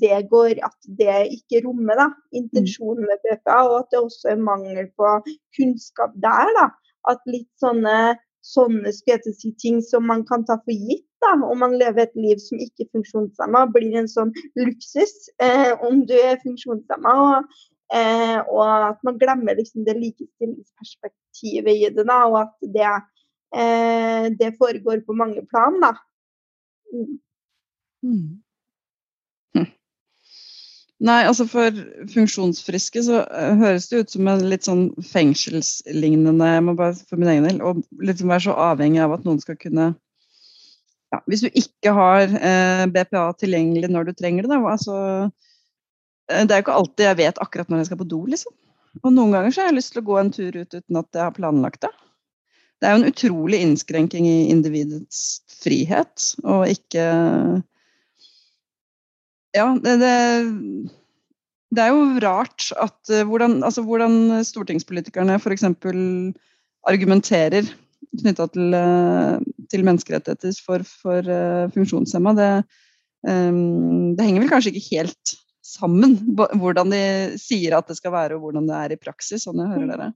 det 0.00 0.18
går 0.30 0.60
at 0.66 0.90
det 0.98 1.16
ikke 1.34 1.62
rommer 1.64 1.98
da, 1.98 2.06
intensjonen 2.38 3.06
med 3.08 3.22
BPA, 3.24 3.56
og 3.64 3.78
at 3.80 3.88
det 3.94 4.02
også 4.02 4.30
er 4.34 4.42
mangel 4.42 4.86
på 4.98 5.16
kunnskap 5.58 6.14
der. 6.22 6.52
da, 6.58 6.68
At 7.10 7.22
litt 7.30 7.50
sånne, 7.62 8.16
sånne 8.46 8.92
si, 8.94 9.52
ting 9.62 9.80
som 9.82 10.06
man 10.06 10.22
kan 10.28 10.46
ta 10.46 10.58
for 10.62 10.74
gitt 10.74 11.06
da, 11.24 11.32
om 11.50 11.58
man 11.64 11.76
lever 11.80 12.06
et 12.06 12.18
liv 12.18 12.40
som 12.42 12.60
ikke 12.60 12.86
er 12.86 12.92
funksjonshemma, 12.98 13.64
blir 13.74 13.96
en 13.98 14.10
sånn 14.10 14.32
luksus 14.60 15.14
eh, 15.42 15.72
om 15.86 16.04
du 16.08 16.14
er 16.18 16.40
funksjonshemma. 16.42 17.14
Og, 17.26 17.60
eh, 17.96 18.38
og, 18.44 18.64
at 18.92 19.04
man 19.06 19.20
glemmer 19.22 19.58
liksom, 19.58 19.86
det 19.88 19.96
likestillingsperspektivet 20.00 21.72
i 21.72 21.92
det, 21.96 22.06
da, 22.06 22.22
og 22.30 22.40
at 22.44 22.72
det, 22.76 22.94
eh, 23.56 24.28
det 24.38 24.54
foregår 24.60 25.04
på 25.06 25.16
mange 25.16 25.44
plan. 25.50 25.80
da. 25.82 25.94
Mm. 28.04 28.45
Nei, 31.04 31.26
altså 31.28 31.44
for 31.44 31.76
funksjonsfriske 32.08 33.02
så 33.04 33.20
eh, 33.26 33.58
høres 33.60 33.90
det 33.90 33.98
ut 34.00 34.12
som 34.14 34.28
en 34.32 34.44
litt 34.48 34.64
sånn 34.64 34.86
fengselslignende 35.04 36.48
jeg 36.48 36.62
må 36.64 36.72
bare 36.78 36.96
for 36.96 37.20
min 37.20 37.28
egen 37.34 37.44
del, 37.44 37.58
og 37.60 37.82
liksom 38.00 38.32
være 38.32 38.46
så 38.46 38.54
avhengig 38.70 39.02
av 39.04 39.12
at 39.18 39.26
noen 39.28 39.42
skal 39.42 39.58
kunne 39.60 39.90
ja, 41.12 41.20
Hvis 41.28 41.44
du 41.44 41.50
ikke 41.52 41.92
har 41.98 42.24
eh, 42.24 42.86
BPA 42.94 43.26
tilgjengelig 43.42 43.92
når 43.92 44.08
du 44.08 44.14
trenger 44.16 44.46
det, 44.46 44.54
da, 44.54 44.62
altså 44.72 44.96
eh, 46.32 46.46
Det 46.48 46.56
er 46.56 46.62
jo 46.62 46.64
ikke 46.64 46.78
alltid 46.80 47.06
jeg 47.10 47.20
vet 47.20 47.44
akkurat 47.44 47.68
når 47.68 47.82
jeg 47.82 47.90
skal 47.90 48.00
på 48.00 48.08
do, 48.14 48.22
liksom. 48.32 48.56
Og 49.04 49.12
noen 49.12 49.36
ganger 49.36 49.52
så 49.52 49.62
har 49.62 49.70
jeg 49.70 49.78
lyst 49.82 49.92
til 49.92 50.00
å 50.00 50.08
gå 50.08 50.18
en 50.22 50.32
tur 50.32 50.56
ut 50.56 50.80
uten 50.80 51.02
at 51.02 51.08
jeg 51.12 51.24
har 51.26 51.36
planlagt 51.36 51.84
det. 51.84 51.92
Det 52.80 52.88
er 52.88 52.94
jo 52.94 53.02
en 53.02 53.10
utrolig 53.10 53.60
innskrenking 53.64 54.24
i 54.28 54.36
individets 54.52 55.42
frihet, 55.60 56.30
og 56.44 56.72
ikke 56.72 57.04
ja, 59.56 59.66
det, 59.82 59.96
det, 60.02 60.14
det, 61.74 61.82
er 61.82 61.92
jo 61.92 62.20
rart 62.24 62.68
at 62.76 63.12
uh, 63.12 63.24
hvordan, 63.28 63.58
altså, 63.66 63.84
hvordan 63.86 64.44
stortingspolitikerne 64.46 65.38
f.eks. 65.40 65.66
argumenterer 66.86 67.72
knytta 68.20 68.46
til, 68.54 68.76
uh, 68.76 69.40
til, 69.72 69.86
menneskerettigheter 69.88 70.60
for, 70.64 70.84
for 71.02 71.32
uh, 71.32 71.66
funksjonshemma. 71.74 72.36
Det, 72.38 72.52
um, 73.26 74.14
det 74.16 74.28
henger 74.28 74.44
vel 74.44 74.52
kanskje 74.52 74.74
ikke 74.74 75.00
helt 75.00 75.36
sammen, 75.66 76.14
hvordan 76.36 76.92
de 76.92 77.02
sier 77.40 77.74
at 77.76 77.88
det 77.90 77.98
skal 77.98 78.14
være 78.14 78.36
og 78.36 78.46
hvordan 78.46 78.68
det 78.68 78.78
er 78.78 78.94
i 78.94 79.00
praksis, 79.00 79.44
sånn 79.46 79.60
jeg 79.62 79.72
hører 79.72 79.92
dere. 79.92 80.12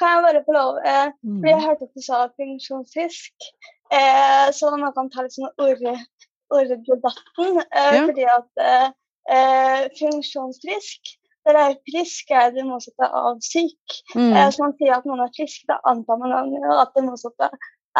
Kan 0.00 0.14
jeg 0.14 0.24
bare 0.24 0.44
få 0.46 0.54
lov? 0.56 0.78
Eh, 0.88 1.08
fordi 1.22 1.52
jeg 1.52 1.64
hørte 1.64 1.88
at 1.88 1.96
du 1.96 2.04
sa 2.04 2.20
funksjonsfisk. 2.40 3.48
Eh, 3.92 4.46
så 4.56 4.70
man 4.72 4.94
kan 4.96 5.10
ta 5.12 5.24
litt 5.24 5.36
sånn 5.36 5.50
ord, 5.62 5.82
orddebatten. 6.54 7.62
Eh, 7.66 7.92
ja. 7.96 8.02
Fordi 8.08 8.26
at 8.32 8.64
eh, 8.66 8.88
eh, 9.36 9.86
funksjonsfrisk 10.00 11.16
det 11.46 11.54
er 11.62 11.76
frisk 11.86 12.30
er 12.34 12.48
det 12.54 12.64
motsatte 12.66 13.06
av 13.06 13.36
syk. 13.44 13.96
Mm. 14.16 14.34
Så 14.50 14.62
man 14.64 14.72
sier 14.80 14.96
at 14.96 15.04
noen 15.06 15.22
er 15.22 15.30
friske, 15.36 15.62
da 15.70 15.76
antar 15.86 16.18
man 16.18 16.34
at 16.34 16.94
det 16.96 17.04
motsatte 17.06 17.50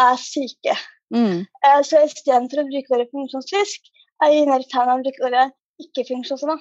er 0.03 0.17
syke. 0.19 0.75
Mm. 1.15 1.45
Eh, 1.47 1.83
så 1.87 2.03
istedenfor 2.03 2.63
å 2.63 2.67
bruke 2.67 2.97
ordet 2.97 3.13
funksjonsfrisk, 3.13 3.87
er 4.25 4.33
jeg 4.33 4.49
mer 4.51 4.65
fan 4.73 4.91
av 4.91 4.99
å 4.99 5.05
bruke 5.05 5.29
ordet 5.29 5.45
ikke-funksjonshemma. 5.85 6.57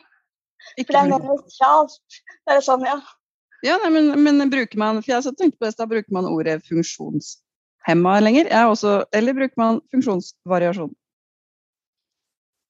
For 0.81 0.91
det 0.91 1.01
er 1.01 1.09
mer 1.09 1.25
nøytralt. 1.25 1.97
Det 2.45 2.57
er 2.57 2.61
sånn, 2.65 2.85
ja. 2.87 2.99
Ja, 3.65 3.79
nei, 3.81 3.89
men, 3.95 4.11
men, 4.21 4.51
bruker 4.51 4.77
man 4.77 5.01
for 5.01 5.15
jeg 5.15 5.37
tenkte 5.39 5.57
på 5.57 5.65
det, 5.65 5.89
bruker 5.89 6.13
man 6.13 6.29
ordet 6.29 6.59
funksjonshemma 6.67 8.19
lenger? 8.21 8.51
Også, 8.69 8.99
eller 9.15 9.37
bruker 9.37 9.61
man 9.61 9.81
funksjonsvariasjon? 9.95 10.93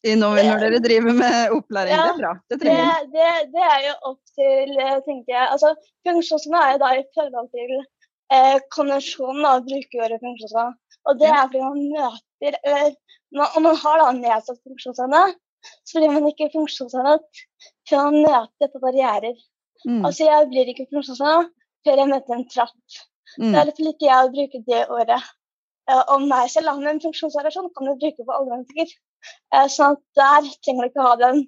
Når, 0.05 0.39
når 0.45 0.63
dere 0.63 0.79
driver 0.83 1.15
med 1.17 1.53
opplæring. 1.55 1.93
Ja, 1.95 2.03
det 2.05 2.13
er 2.13 2.19
bra. 2.21 2.31
Det, 2.49 2.59
det, 2.61 2.73
det, 3.15 3.29
det, 3.55 3.63
er 3.73 3.81
jo 3.87 3.93
opp 4.11 4.21
til, 4.37 4.73
tenker 5.07 5.31
jeg 5.33 5.47
altså, 5.55 5.71
Funksjonshemmede 6.05 6.65
er 6.67 6.75
jo 6.75 6.81
da 6.83 6.91
i 6.99 7.05
forhold 7.17 7.49
til 7.55 7.73
eh, 7.79 8.59
konvensjonen 8.75 9.47
av 9.49 9.65
brukerordet 9.65 10.21
funksjonshemmede. 10.21 10.77
Og 11.05 11.19
det 11.21 11.31
er 11.31 11.41
fordi 11.47 11.63
man 11.63 11.81
møter 11.95 12.59
eller, 12.61 12.95
Om 13.57 13.65
man 13.67 13.75
har 13.81 13.99
da 13.99 14.11
nedsatt 14.15 14.61
funksjonsevne, 14.63 15.23
så 15.87 15.97
blir 15.97 16.13
man 16.13 16.29
ikke 16.29 16.51
funksjonshemmet 16.53 17.41
før 17.89 18.05
man 18.07 18.21
møter 18.27 18.71
på 18.71 18.81
barrierer. 18.83 19.35
Mm. 19.85 20.05
Altså, 20.05 20.29
jeg 20.29 20.49
blir 20.51 20.69
ikke 20.71 20.87
funksjonshemmet 20.93 21.51
før 21.85 22.01
jeg 22.01 22.11
møter 22.11 22.37
en 22.37 22.47
trapp. 22.53 23.01
Mm. 23.39 23.49
Det 23.49 23.59
er 23.59 23.67
litt 23.69 23.81
like 23.83 24.07
jeg 24.07 24.27
å 24.27 24.31
bruke 24.35 24.61
det 24.69 24.83
året 24.93 25.27
uh, 25.91 26.03
om 26.15 26.27
meg 26.29 26.47
selv. 26.53 26.79
Men 26.81 27.01
funksjonsvariasjon 27.03 27.73
kan 27.75 27.89
du 27.89 27.97
bruke 27.99 28.27
på 28.27 28.37
alle 28.37 28.53
mennesker. 28.53 28.95
Eh, 29.55 29.67
sånn 29.71 29.95
at 29.95 30.03
der 30.19 30.51
trenger 30.65 30.85
du 30.85 30.91
ikke 30.91 31.07
ha 31.07 31.15
den, 31.21 31.45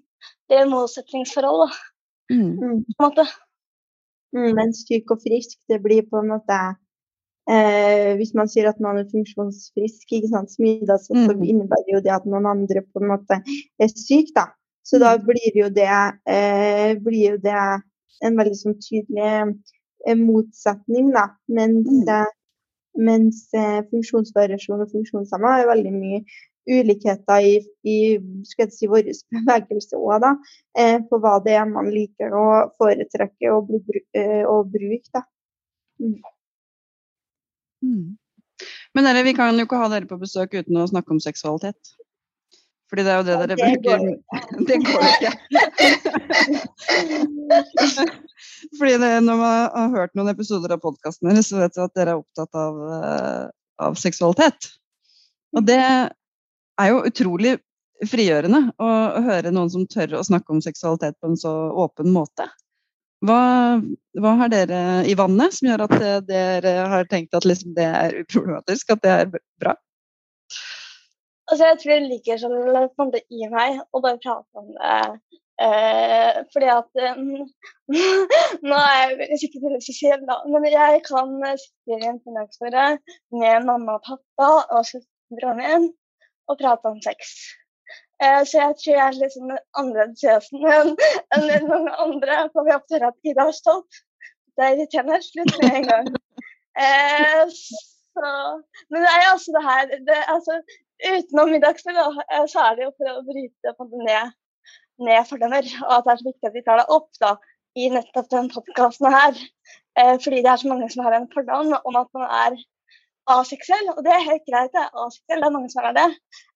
det 0.52 0.64
motsetningsforholdet. 0.72 1.78
Mm. 2.32 2.50
mm. 2.56 2.80
På 2.98 3.08
en 3.08 3.10
måte. 3.10 3.28
Mm, 4.36 4.52
men 4.58 4.74
syk 4.76 5.14
og 5.16 5.24
frisk, 5.24 5.56
det 5.72 5.80
blir 5.84 6.04
på 6.12 6.20
en 6.20 6.34
måte 6.34 6.56
eh, 7.48 8.12
Hvis 8.20 8.34
man 8.36 8.50
sier 8.52 8.68
at 8.68 8.82
man 8.84 9.00
er 9.00 9.08
funksjonsfrisk, 9.12 10.04
ikke 10.12 10.32
sant, 10.34 10.52
smida, 10.52 10.98
så, 11.00 11.16
mm. 11.16 11.26
så 11.30 11.38
innebærer 11.38 11.94
jo 11.96 12.02
det 12.04 12.14
at 12.18 12.28
noen 12.28 12.50
andre 12.52 12.84
på 12.84 13.04
en 13.04 13.14
måte 13.14 13.40
er 13.80 13.94
syk, 13.94 14.34
da. 14.36 14.50
Så 14.88 15.00
da 15.04 15.16
mm. 15.16 15.28
blir 15.30 15.62
jo 15.62 15.70
det, 15.74 15.94
eh, 16.32 16.92
blir 17.04 17.34
jo 17.34 17.40
det 17.44 17.62
en 18.26 18.38
veldig 18.40 18.60
sånn 18.60 18.78
tydelig 18.84 19.32
eh, 19.32 20.20
motsetning, 20.20 21.14
da. 21.16 21.30
Mens, 21.48 21.88
mm. 21.88 22.36
mens 23.08 23.42
eh, 23.56 23.82
funksjonsvariasjon 23.92 24.84
og 24.84 24.94
funksjonshemma 24.94 25.58
er 25.62 25.72
veldig 25.72 25.96
mye 25.96 26.22
ulikheter 26.68 27.46
i, 27.48 27.58
i 27.88 27.98
si, 28.46 28.90
vår 28.92 29.10
bevegelse 29.34 30.00
òg, 30.00 30.22
da. 30.24 30.34
Eh, 30.78 30.98
på 31.10 31.20
hva 31.24 31.38
det 31.46 31.56
er 31.58 31.68
man 31.70 31.90
liker 31.94 32.36
å 32.36 32.48
foretrekke 32.80 33.54
og, 33.54 33.72
bli, 33.72 34.04
eh, 34.18 34.44
og 34.48 34.72
bruke. 34.74 35.14
Da. 35.14 35.24
Mm. 36.04 36.18
Mm. 37.84 38.18
Men 38.98 39.08
dere, 39.08 39.24
vi 39.28 39.36
kan 39.38 39.58
jo 39.58 39.68
ikke 39.68 39.80
ha 39.82 39.88
dere 39.94 40.10
på 40.10 40.20
besøk 40.20 40.56
uten 40.58 40.82
å 40.82 40.90
snakke 40.90 41.14
om 41.14 41.22
seksualitet. 41.24 41.96
Fordi 42.88 43.04
det 43.04 43.12
er 43.12 43.18
jo 43.20 43.26
det 43.28 43.36
dere 43.36 43.48
det 43.52 43.58
bruker 43.60 43.82
går. 43.84 44.00
Det 44.70 44.78
går 44.86 45.02
ikke. 45.12 45.32
Fordi 48.78 48.94
det, 49.02 49.12
når 49.26 49.36
man 49.42 49.56
har 49.74 49.90
hørt 49.96 50.14
noen 50.16 50.32
episoder 50.32 50.74
av 50.76 50.82
podkasten 50.84 51.28
deres, 51.30 51.50
så 51.52 51.60
vet 51.60 51.76
du 51.76 51.82
at 51.84 51.96
dere 51.98 52.16
er 52.16 52.22
opptatt 52.22 52.54
av, 52.58 52.80
eh, 52.98 53.46
av 53.84 54.00
seksualitet. 54.00 54.70
Og 55.56 55.68
det 55.68 55.82
er 56.82 56.92
jo 56.92 57.04
utrolig 57.10 57.58
frigjørende 58.06 58.62
å 58.78 58.90
høre 59.26 59.52
noen 59.54 59.72
som 59.74 59.88
tør 59.90 60.20
å 60.20 60.26
snakke 60.26 60.54
om 60.54 60.62
seksualitet 60.62 61.18
på 61.20 61.32
en 61.32 61.40
så 61.40 61.54
åpen 61.86 62.12
måte. 62.14 62.46
Hva, 63.26 63.40
hva 64.22 64.32
har 64.44 64.52
dere 64.54 64.80
i 65.10 65.16
vannet 65.18 65.56
som 65.56 65.72
gjør 65.72 65.88
at 65.88 65.96
dere 66.28 66.74
har 66.92 67.08
tenkt 67.10 67.34
at 67.34 67.48
liksom 67.50 67.74
det 67.78 67.88
er 67.90 68.20
uproblematisk, 68.22 68.94
at 68.94 69.02
det 69.02 69.14
er 69.16 69.32
bra? 69.34 69.74
Altså, 71.48 71.64
jeg 71.64 71.80
tror 71.82 71.94
det 71.96 72.12
ligger 72.12 72.40
sånn 72.44 73.14
i 73.34 73.50
meg 73.50 73.82
å 73.96 74.04
bare 74.04 74.22
prate 74.22 74.62
om 74.62 74.70
det. 74.76 75.02
Eh, 75.58 76.40
fordi 76.54 76.68
at 76.70 77.00
eh, 77.02 77.16
Nå 78.70 78.78
er 78.78 79.14
jeg 79.24 79.40
sikkert 79.42 79.64
veldig 79.64 79.80
spesiell, 79.82 80.26
da, 80.28 80.36
men 80.54 80.68
jeg 80.70 81.00
kan 81.08 81.32
sitte 81.58 81.98
i 81.98 82.10
en 82.12 82.20
middagsbord 82.22 82.78
med 83.34 83.66
mamma 83.66 83.96
og 83.98 84.04
pappa 84.06 84.50
og 84.76 84.86
søsteren 84.86 85.58
min 85.58 85.88
og 86.48 86.60
prate 86.60 86.92
om 86.92 87.00
sex. 87.04 87.38
Uh, 88.24 88.42
så 88.50 88.58
jeg 88.58 88.78
tror 88.82 88.96
jeg 88.96 89.04
er 89.06 89.18
litt 89.20 89.36
sånn 89.36 89.54
annerledes 89.78 90.50
enn 91.38 91.52
en 91.58 91.68
mange 91.70 91.94
andre. 92.02 92.40
For 92.54 92.66
vi 92.66 92.74
oppdager 92.76 93.12
at 93.12 93.30
Ida 93.30 93.46
er 93.46 93.58
stolt. 93.58 94.02
Det 94.58 94.66
er 94.66 94.74
irriterende. 94.76 95.20
Slutt 95.26 95.54
med 95.62 95.78
en 95.82 95.88
gang. 95.92 96.10
Uh, 96.78 97.46
så, 97.54 98.32
men 98.90 99.06
det 99.06 99.12
er 99.12 99.24
jo 99.24 99.34
altså 99.36 99.54
det 99.54 99.64
her 99.66 99.96
det, 100.10 100.20
altså, 100.34 100.60
Utenom 100.98 101.52
middagsspill 101.54 101.98
eh, 101.98 102.46
så 102.50 102.62
er 102.64 102.78
det 102.78 102.88
jo 102.88 102.94
for 102.98 103.10
å 103.12 103.26
bryte 103.26 103.74
ned, 104.08 104.32
ned 105.06 105.28
fordommer. 105.30 105.68
Og 105.84 105.92
at 105.94 106.08
det 106.08 106.14
er 106.14 106.22
så 106.24 106.26
viktig 106.32 106.50
at 106.50 106.56
vi 106.56 106.64
tar 106.66 106.82
det 106.82 106.88
opp 106.96 107.20
da, 107.22 107.36
i 107.78 107.92
nettopp 107.94 108.32
den 108.32 108.50
podkasten 108.50 109.14
her. 109.14 109.38
Uh, 110.00 110.16
fordi 110.24 110.42
det 110.42 110.50
er 110.50 110.64
så 110.64 110.72
mange 110.72 110.90
som 110.90 111.06
har 111.06 111.20
en 111.20 111.30
fordom 111.36 111.76
om 111.78 112.00
at 112.02 112.10
man 112.18 112.26
er 112.40 112.58
aseksuell, 113.34 113.90
og 113.94 114.04
det 114.06 114.14
er 114.14 114.26
helt 114.26 114.46
greit. 114.48 114.74
Det 114.74 114.84
er 114.84 115.02
aseksuell, 115.04 115.42
det 115.42 115.48
er 115.48 115.56
mange 115.56 115.72
som 115.74 115.88
er 115.88 115.96
det. 115.98 116.08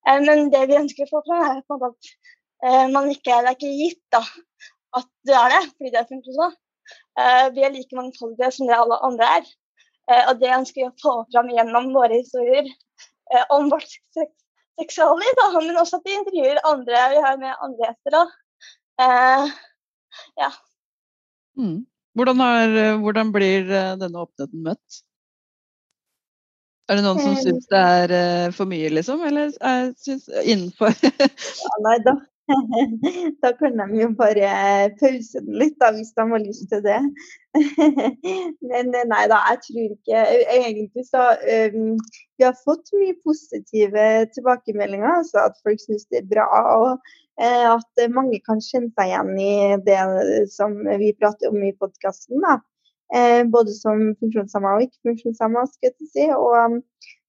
Eh, 0.07 0.19
men 0.25 0.51
det 0.53 0.65
vi 0.69 0.79
ønsker 0.79 1.07
å 1.07 1.11
få 1.11 1.23
fram, 1.27 1.43
er 1.45 1.87
at 1.87 2.11
eh, 2.65 2.85
man 2.93 3.09
ikke, 3.11 3.39
det 3.43 3.51
er 3.51 3.57
ikke 3.57 3.73
gitt 3.79 4.03
da, 4.15 4.21
at 4.99 5.09
du 5.27 5.33
er 5.35 5.55
det, 5.55 5.63
fordi 5.75 5.93
det 5.95 6.07
funker 6.09 6.37
sånn. 6.37 6.59
Vi 7.55 7.63
er 7.63 7.71
like 7.71 7.95
mangfoldige 7.95 8.49
som 8.51 8.67
det 8.67 8.75
alle 8.75 8.97
andre 9.05 9.27
er. 9.37 9.45
Og 10.31 10.39
det 10.41 10.49
ønsker 10.51 10.81
vi 10.81 10.87
å 10.87 10.95
få 10.99 11.13
fram 11.31 11.51
gjennom 11.53 11.89
våre 11.95 12.17
historier 12.17 12.67
om 13.53 13.69
vårt 13.71 13.93
seksualliv. 14.17 15.39
Men 15.53 15.79
også 15.79 15.99
at 15.99 16.09
vi 16.09 16.17
intervjuer 16.17 16.59
andre. 16.67 17.03
Vi 17.13 17.21
har 17.23 17.37
med 17.39 17.63
andre 17.67 17.85
gjester. 17.85 18.17
Ja. 20.41 20.49
Mm. 21.59 21.77
Hvordan, 22.19 22.43
er, 22.47 22.75
hvordan, 23.05 23.31
blir 23.35 23.71
denne 23.71 24.25
åpenheten 24.25 24.65
møtt? 24.67 25.01
Er 26.91 26.97
det 26.99 27.05
noen 27.05 27.21
som 27.23 27.37
eh. 27.37 27.43
syns 27.45 27.69
det 27.71 27.79
er 27.79 28.11
uh, 28.11 28.49
for 28.51 28.67
mye, 28.67 28.89
liksom? 28.91 29.21
Eller 29.23 29.53
er, 29.63 29.93
syns 30.03 30.27
innenfor 30.43 30.91
ja, 30.91 31.77
Nei, 31.85 31.93
da, 32.03 32.17
da 33.45 33.51
kan 33.55 33.79
de 33.79 34.01
jo 34.01 34.09
bare 34.19 34.49
pause 34.99 35.39
den 35.39 35.55
litt, 35.61 35.77
da, 35.79 35.93
hvis 35.95 36.11
de 36.17 36.25
har 36.33 36.43
lyst 36.43 36.67
til 36.73 36.83
det. 36.83 36.99
Men 38.71 38.91
eh, 38.91 39.07
nei 39.07 39.23
da, 39.31 39.39
jeg 39.51 39.61
tror 39.65 39.87
ikke 39.95 40.21
Egentlig 40.55 41.03
så 41.03 41.23
um, 41.75 41.97
Vi 42.39 42.45
har 42.47 42.59
fått 42.65 42.91
mye 42.97 43.15
positive 43.23 44.05
tilbakemeldinger. 44.35 45.21
Altså 45.21 45.45
at 45.47 45.59
folk 45.63 45.79
syns 45.83 46.09
det 46.11 46.25
er 46.25 46.31
bra. 46.35 46.47
og 46.75 47.17
at 47.41 48.01
mange 48.13 48.37
kan 48.45 48.59
kjenne 48.61 48.91
seg 48.93 49.07
igjen 49.07 49.29
i 49.41 49.53
det 49.87 50.01
som 50.51 50.75
vi 50.99 51.07
prater 51.17 51.49
om 51.49 51.63
i 51.63 51.71
podkasten. 51.79 52.43
Eh, 53.15 53.41
både 53.51 53.73
som 53.75 54.03
funksjonshemma 54.21 54.77
og 54.77 54.85
ikke 54.85 55.09
funksjonshemma, 55.09 55.65
skal 55.67 55.91
jeg 55.91 56.11
si. 56.13 56.27
Og, 56.31 56.77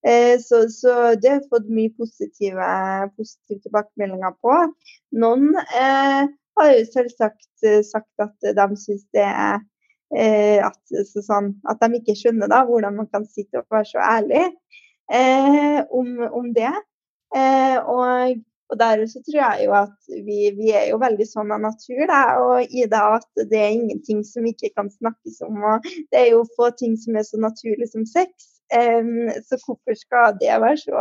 eh, 0.07 0.37
så, 0.43 0.63
så, 0.71 0.93
det 1.19 1.31
har 1.31 1.41
jeg 1.41 1.49
fått 1.51 1.73
mye 1.75 1.95
positive, 1.99 2.69
positive 3.17 3.65
tilbakemeldinger 3.65 4.37
på. 4.45 4.61
Noen 5.25 5.51
eh, 5.65 6.31
har 6.59 6.71
jo 6.71 6.87
selvsagt 6.93 7.67
eh, 7.67 7.83
sagt 7.87 8.23
at 8.23 8.53
de 8.59 8.69
syns 8.79 9.05
det 9.17 9.27
er 9.27 9.59
eh, 10.15 10.61
at, 10.63 10.81
sånn, 11.17 11.55
at, 11.71 11.83
de 11.83 12.01
ikke 12.01 12.17
skjønner 12.19 12.51
da, 12.53 12.63
hvordan 12.69 13.01
man 13.01 13.11
kan 13.13 13.27
sitte 13.27 13.63
og 13.63 13.75
være 13.75 13.91
så 13.91 14.03
ærlig 14.05 14.45
eh, 15.13 15.81
om, 15.91 16.15
om, 16.31 16.51
det. 16.55 16.73
og 17.33 18.37
og 18.73 18.79
der 18.81 19.05
så 19.07 19.21
tror 19.27 19.41
jeg 19.41 19.67
jo 19.67 19.73
at 19.77 20.15
vi, 20.27 20.39
vi 20.57 20.71
er 20.73 20.87
jo 20.89 21.01
veldig 21.03 21.27
sånn 21.29 21.53
av 21.53 21.61
natur, 21.61 22.07
da, 22.09 22.23
og 22.41 22.73
i 22.73 22.87
det 22.89 23.03
at 23.19 23.45
det 23.51 23.59
er 23.61 23.75
ingenting 23.77 24.23
som 24.25 24.47
ikke 24.49 24.73
kan 24.73 24.89
snakkes 24.89 25.43
om. 25.45 25.61
og 25.61 25.85
Det 26.09 26.23
er 26.23 26.31
jo 26.33 26.47
få 26.57 26.71
ting 26.81 26.97
som 27.01 27.19
er 27.21 27.27
så 27.29 27.41
naturlig 27.43 27.91
som 27.93 28.09
sex. 28.09 28.49
Um, 28.73 29.29
så 29.45 29.59
hvorfor 29.65 29.95
skal 29.99 30.37
det 30.41 30.53
være 30.63 30.77
så 30.81 31.01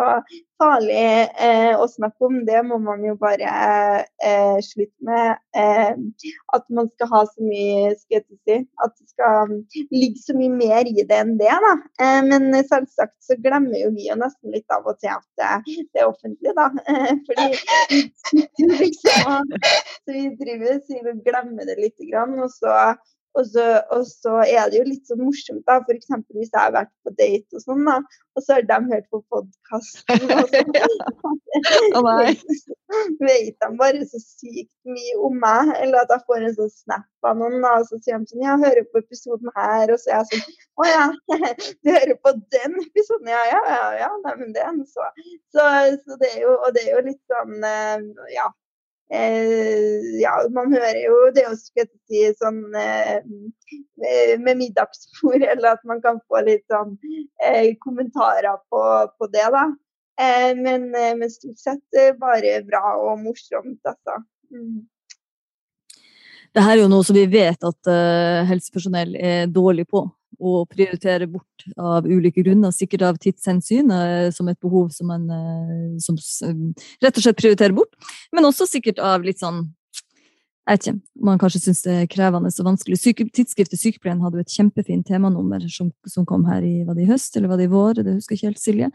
farlig 0.62 1.28
uh, 1.40 1.80
å 1.80 1.86
snakke 1.88 2.28
om? 2.28 2.42
Det 2.48 2.60
må 2.68 2.80
man 2.84 3.06
jo 3.06 3.14
bare 3.20 3.52
uh, 4.04 4.58
slutte 4.66 5.08
med. 5.08 5.40
At 6.56 6.66
man 6.74 6.90
skal 6.94 7.10
ha 7.12 7.22
så 7.30 7.46
mye 7.46 7.94
skepsis. 8.00 8.68
At 8.84 8.94
det 8.98 9.08
skal 9.14 9.56
ligge 9.94 10.20
så 10.24 10.36
mye 10.38 10.52
mer 10.54 10.90
i 10.90 11.06
det 11.08 11.22
enn 11.24 11.38
det. 11.40 11.52
da. 11.66 11.74
men 12.28 12.50
selvsagt 12.68 13.16
så 13.24 13.38
glemmer 13.44 13.78
jo 13.80 13.92
vi 13.96 14.08
jo 14.10 14.18
nesten 14.20 14.54
litt 14.54 14.76
av 14.76 14.88
og 14.88 15.00
til 15.02 15.14
at 15.14 15.26
det, 15.40 16.02
er 16.02 16.08
offentlig, 16.08 16.54
da. 16.58 16.68
fordi 17.28 17.48
liksom, 18.82 19.52
så 20.04 20.16
vi 20.16 20.28
driver 20.40 21.12
og 21.12 21.26
glemmer 21.26 21.68
det 21.68 21.80
litt, 21.80 21.98
grann, 22.12 22.38
og 22.42 22.50
så 22.54 22.76
og 23.34 23.46
så, 23.48 23.82
og 23.96 24.06
så, 24.08 24.34
er 24.44 24.70
det 24.72 24.78
jo 24.82 24.90
litt 24.90 25.08
så 25.08 25.16
morsomt, 25.16 25.64
da. 25.68 25.78
F.eks. 25.86 26.08
hvis 26.36 26.52
jeg 26.52 26.60
har 26.60 26.74
vært 26.76 26.92
på 27.06 27.10
date 27.16 27.56
og 27.56 27.62
sånn, 27.64 27.86
da. 27.88 27.98
Og 28.36 28.40
så 28.44 28.50
har 28.58 28.64
de 28.68 28.78
hørt 28.92 29.08
på 29.12 29.20
podkasten. 29.32 30.20
Og 30.36 30.46
så 30.52 30.60
vet 33.24 33.56
de 33.56 33.68
bare 33.80 34.04
så 34.10 34.20
sykt 34.20 34.76
mye 34.88 35.16
om 35.24 35.36
meg. 35.40 35.72
Eller 35.80 35.98
at 36.04 36.12
jeg 36.12 36.26
får 36.28 36.40
en 36.48 36.58
sånn 36.60 36.76
snap 36.76 37.28
av 37.28 37.36
noen, 37.40 37.64
da. 37.64 37.72
Og 37.80 37.86
så 37.88 37.96
sier 38.04 38.18
de 38.20 38.26
sånn 38.34 38.44
Ja, 38.44 38.54
hører 38.60 38.86
på 38.92 38.98
episoden 39.06 39.50
her. 39.56 39.86
Og 39.88 39.98
så 40.04 40.08
er 40.12 40.18
jeg 40.20 40.28
sånn 40.32 40.46
Å 40.82 40.84
ja, 40.90 41.06
du 41.84 41.88
hører 41.92 42.18
på 42.20 42.30
den 42.58 42.74
episoden? 42.84 43.28
Ja, 43.32 43.44
ja, 43.48 43.62
ja. 43.72 43.86
ja. 44.04 44.12
Nei, 44.26 44.36
men 44.44 44.50
det 44.58 44.64
er 44.66 44.74
så. 44.92 45.04
så. 45.56 45.64
Så, 46.04 46.12
det 46.20 46.30
er 46.36 46.42
jo 46.44 46.52
Og 46.58 46.70
det 46.76 46.84
er 46.88 46.94
jo 46.98 47.02
litt 47.08 47.24
sånn 47.32 47.56
eh, 47.64 48.00
Ja 48.36 48.48
Eh, 49.14 50.22
ja, 50.22 50.32
man 50.56 50.72
hører 50.72 51.02
jo 51.04 51.16
det 51.36 51.44
å 51.50 51.56
si, 51.60 52.22
sånn 52.40 52.62
eh, 52.80 53.20
med 54.40 54.60
middagsbord, 54.62 55.44
eller 55.52 55.76
at 55.76 55.84
man 55.88 56.00
kan 56.04 56.22
få 56.32 56.44
litt 56.48 56.64
sånn 56.72 56.96
eh, 57.44 57.74
kommentarer 57.84 58.62
på, 58.72 58.84
på, 59.18 59.30
det, 59.34 59.50
da. 59.52 59.66
Eh, 60.22 60.54
men, 60.56 60.88
eh, 60.96 61.12
men, 61.20 61.28
stort 61.34 61.60
sett 61.60 62.00
eh, 62.00 62.14
bare 62.16 62.62
bra 62.68 62.96
og 63.02 63.20
morsomt, 63.26 63.82
altså. 63.84 64.22
Mm. 64.52 64.88
Det 66.52 66.64
her 66.64 66.78
er 66.78 66.84
jo 66.84 66.90
noe 66.92 67.04
som 67.08 67.16
vi 67.16 67.28
vet 67.32 67.62
at 67.64 67.90
helsepersonell 68.44 69.14
er 69.16 69.46
dårlig 69.48 69.86
på 69.88 70.02
å 70.40 70.62
prioritere 70.70 71.28
bort 71.30 71.66
av 71.78 72.08
ulike 72.08 72.44
grunner. 72.44 72.74
Sikkert 72.76 73.04
av 73.08 73.20
tidshensyn, 73.22 73.92
eh, 73.92 74.30
som 74.32 74.48
et 74.50 74.60
behov 74.62 74.90
som 74.96 75.12
man 75.12 75.28
eh, 75.30 76.00
som, 76.00 76.18
rett 77.04 77.18
og 77.18 77.26
slett 77.26 77.40
prioriterer 77.40 77.76
bort. 77.76 77.94
Men 78.32 78.48
også 78.48 78.70
sikkert 78.70 79.00
av 79.00 79.26
litt 79.28 79.42
sånn 79.42 79.70
jeg 80.70 80.78
vet 80.78 80.86
ikke, 80.86 81.00
man 81.26 81.40
kanskje 81.42 81.60
syns 81.64 81.80
det 81.84 81.94
er 81.98 82.08
krevende 82.08 82.52
og 82.54 82.68
vanskelig. 82.68 83.00
Syke, 83.02 83.26
tidsskriftet 83.34 83.82
Sykepleien 83.82 84.22
hadde 84.22 84.38
jo 84.38 84.44
et 84.46 84.54
kjempefint 84.54 85.08
temanummer 85.10 85.64
som, 85.74 85.90
som, 86.08 86.24
kom 86.30 86.46
her 86.48 86.62
i, 86.64 86.84
var 86.86 86.96
det 86.96 87.08
i 87.08 87.10
høst 87.10 87.36
eller 87.36 87.50
var 87.50 87.58
det 87.60 87.66
i 87.66 87.72
vår, 87.72 88.04
det 88.06 88.14
husker 88.14 88.38
jeg 88.38 88.40
ikke 88.40 88.52
helt, 88.52 88.62
Silje, 88.62 88.90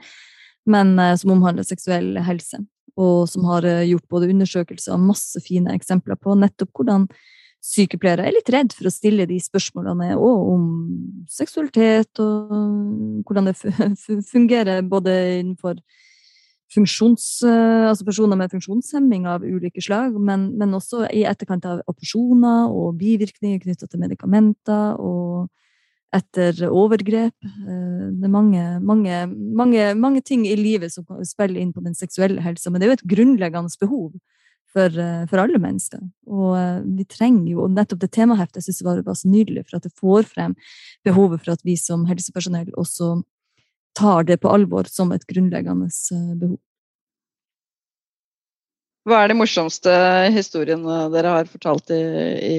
men 0.70 0.95
eh, 1.03 1.16
som 1.18 1.34
omhandler 1.34 1.66
seksuell 1.66 2.14
helse. 2.24 2.62
Og 2.97 3.26
som 3.28 3.45
har 3.51 3.66
gjort 3.84 4.07
både 4.09 4.30
undersøkelser 4.32 4.95
og 4.95 5.09
masse 5.11 5.43
fine 5.45 5.74
eksempler 5.74 6.16
på 6.16 6.39
nettopp 6.39 6.70
hvordan 6.78 7.11
sykepleiere 7.66 8.26
er 8.26 8.34
litt 8.36 8.50
redd 8.52 8.74
for 8.76 8.88
å 8.88 8.94
stille 8.94 9.26
de 9.28 9.38
spørsmålene 9.42 10.14
òg 10.14 10.50
om 10.52 10.66
seksualitet 11.30 12.22
og 12.22 13.24
hvordan 13.26 13.50
det 13.50 13.56
fungerer 14.30 14.84
både 14.86 15.14
innenfor 15.40 15.80
funksjons, 16.74 17.26
altså 17.46 18.04
personer 18.06 18.38
med 18.38 18.50
funksjonshemming 18.50 19.26
av 19.30 19.44
ulike 19.46 19.82
slag, 19.84 20.16
men, 20.18 20.48
men, 20.58 20.74
også 20.74 21.04
i 21.14 21.22
etterkant 21.28 21.66
av 21.68 21.82
operasjoner 21.86 22.72
og 22.74 22.96
bivirkninger 22.98 23.62
knytta 23.62 23.86
til 23.86 24.02
medikamenter 24.02 24.98
og 24.98 25.46
etter 26.16 26.66
overgrep. 26.70 27.34
Eh, 27.44 28.06
det 28.14 28.26
er 28.26 28.32
mange, 28.32 28.64
mange, 28.80 29.20
mange, 29.30 29.88
mange 29.98 30.22
ting 30.26 30.46
i 30.48 30.56
livet 30.58 30.94
som 30.94 31.06
spiller 31.26 31.60
inn 31.60 31.74
på 31.74 31.84
den 31.84 31.96
seksuelle 31.98 32.42
helsa, 32.44 32.70
men 32.70 32.80
det 32.80 32.86
er 32.88 32.94
jo 32.94 32.98
et 33.00 33.10
grunnleggende 33.14 33.80
behov 33.82 34.10
for, 34.76 34.98
eh, 35.00 35.24
for, 35.30 35.40
alle 35.40 35.60
mennesker. 35.62 36.02
Og 36.28 36.52
eh, 36.58 36.82
vi 36.98 37.06
trenger 37.08 37.48
jo 37.54 37.68
nettopp 37.72 38.02
det 38.02 38.12
temaheftet 38.16 38.60
jeg 38.60 38.68
synes 38.68 38.84
var, 38.84 39.00
var 39.06 39.16
så 39.16 39.30
nydelig, 39.32 39.64
for 39.68 39.78
at 39.78 39.88
det 39.88 39.94
får 39.96 40.28
frem 40.28 40.56
behovet 41.06 41.42
for 41.42 41.54
at 41.56 41.64
vi 41.64 41.78
som 41.80 42.04
helsepersonell 42.08 42.68
også 42.76 43.16
tar 43.96 44.26
det 44.28 44.42
på 44.42 44.52
alvor 44.52 44.88
som 44.92 45.14
et 45.16 45.24
grunnleggende 45.28 45.88
eh, 45.88 46.32
behov. 46.36 46.60
Hva 49.06 49.22
er 49.22 49.30
de 49.30 49.38
morsomste 49.38 49.92
historiene 50.34 51.04
dere 51.14 51.32
har 51.36 51.48
fortalt 51.48 51.92
i, 51.94 52.02
i, 52.42 52.56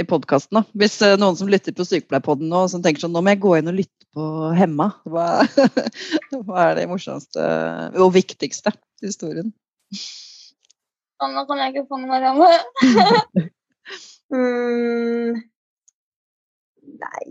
i 0.00 0.06
podkasten? 0.08 0.62
Hvis 0.72 0.96
noen 1.20 1.36
som 1.36 1.50
lytter 1.52 1.76
på 1.76 1.84
Sykepleierpodden 1.84 2.48
nå, 2.48 2.62
som 2.72 2.80
tenker 2.82 3.04
sånn 3.04 3.12
nå 3.12 3.20
må 3.20 3.34
jeg 3.34 3.42
gå 3.44 3.52
inn 3.58 3.68
og 3.68 3.76
lytte 3.76 4.08
på 4.16 4.24
Hemma. 4.56 4.88
Hva, 5.04 5.44
hva 6.48 6.64
er 6.64 6.80
det 6.80 6.88
morsomste 6.88 7.44
og 8.00 8.14
viktigste 8.16 8.72
historien? 9.04 9.52
Nå 11.30 11.44
kan 11.46 11.60
jeg 11.62 11.74
ikke 11.74 11.88
få 11.90 11.98
noe 12.02 12.18
av 12.28 12.40
mm, 14.34 15.38
nei, 17.04 17.26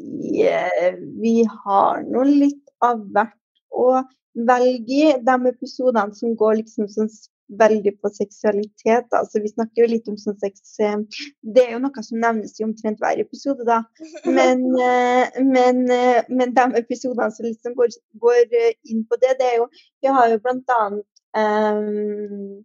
eh, 0.47 0.95
vi 1.21 1.35
har 1.65 2.05
nå 2.07 2.23
litt 2.27 2.71
av 2.85 3.03
hvert 3.11 3.37
å 3.71 4.01
velge 4.47 4.97
i. 4.97 5.11
De 5.25 5.37
episodene 5.51 6.15
som 6.17 6.35
går 6.39 6.61
liksom 6.61 6.89
sånn 6.91 7.11
veldig 7.59 7.91
på 7.99 8.09
seksualitet. 8.15 9.09
Altså, 9.11 9.41
vi 9.43 9.51
snakker 9.51 9.83
jo 9.83 9.89
litt 9.91 10.07
om 10.07 10.17
sånn 10.19 10.37
sex 10.39 10.77
eh, 10.79 10.97
Det 11.41 11.65
er 11.65 11.75
jo 11.75 11.81
noe 11.83 12.05
som 12.07 12.21
nevnes 12.23 12.55
i 12.59 12.67
omtrent 12.67 13.01
hver 13.03 13.19
episode, 13.23 13.67
da. 13.67 13.81
Men, 14.25 14.63
eh, 14.87 15.41
men, 15.43 15.83
men 16.31 16.57
de 16.57 16.67
episodene 16.79 17.31
som 17.35 17.49
liksom 17.49 17.75
går, 17.79 17.95
går, 18.23 18.59
inn 18.87 19.03
på 19.07 19.19
det, 19.23 19.35
det 19.41 19.49
er 19.51 19.57
jo 19.63 19.71
Vi 19.75 20.15
har 20.15 20.31
jo 20.31 20.43
blant 20.45 20.77
annet 20.77 21.07
um, 21.35 22.61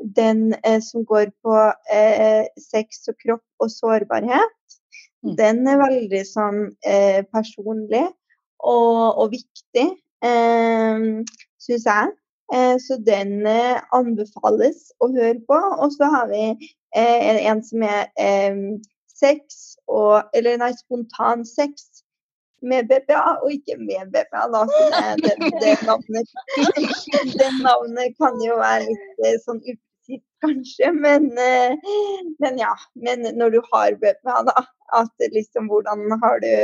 den 0.00 0.54
eh, 0.64 0.80
som 0.80 1.04
går 1.04 1.30
på 1.44 1.56
eh, 1.92 2.46
sex 2.58 3.08
og 3.08 3.18
kropp 3.24 3.64
og 3.64 3.70
sårbarhet, 3.72 4.78
mm. 5.24 5.34
den 5.36 5.66
er 5.68 5.80
veldig 5.82 6.22
sånn 6.28 6.62
eh, 6.86 7.20
personlig 7.32 8.06
og, 8.64 9.20
og 9.20 9.30
viktig, 9.34 9.86
eh, 10.24 11.06
syns 11.60 11.86
jeg. 11.88 12.14
Eh, 12.54 12.76
så 12.82 12.98
den 13.06 13.46
eh, 13.46 13.78
anbefales 13.94 14.88
å 14.98 15.10
høre 15.14 15.38
på. 15.46 15.58
Og 15.78 15.94
så 15.94 16.10
har 16.10 16.30
vi 16.32 16.54
en 16.98 17.60
som 17.62 17.84
er 17.86 18.08
sex 19.06 19.76
og 19.86 20.30
Eller 20.34 20.56
nei, 20.58 20.72
spontan 20.74 21.44
sex 21.46 22.02
med 22.62 22.88
BPA, 22.90 23.38
og 23.42 23.52
ikke 23.52 23.76
med 23.78 24.10
BPA. 24.12 24.46
Da. 24.52 24.62
Det, 25.22 25.34
det, 25.62 25.74
navnet, 25.86 26.28
det, 27.40 27.50
navnet, 27.62 28.16
kan 28.20 28.36
jo 28.44 28.58
være 28.60 28.88
litt 28.90 29.46
sånn 29.46 29.62
upresist, 30.10 30.26
kanskje. 30.40 30.92
Men, 30.92 31.30
men, 32.40 32.58
ja. 32.58 32.74
Men 32.94 33.26
når 33.38 33.50
du 33.50 33.60
har 33.72 33.96
BPA, 34.00 34.42
da. 34.48 34.66
At 34.90 35.22
liksom 35.30 35.68
hvordan 35.70 36.10
har 36.22 36.40
du 36.42 36.54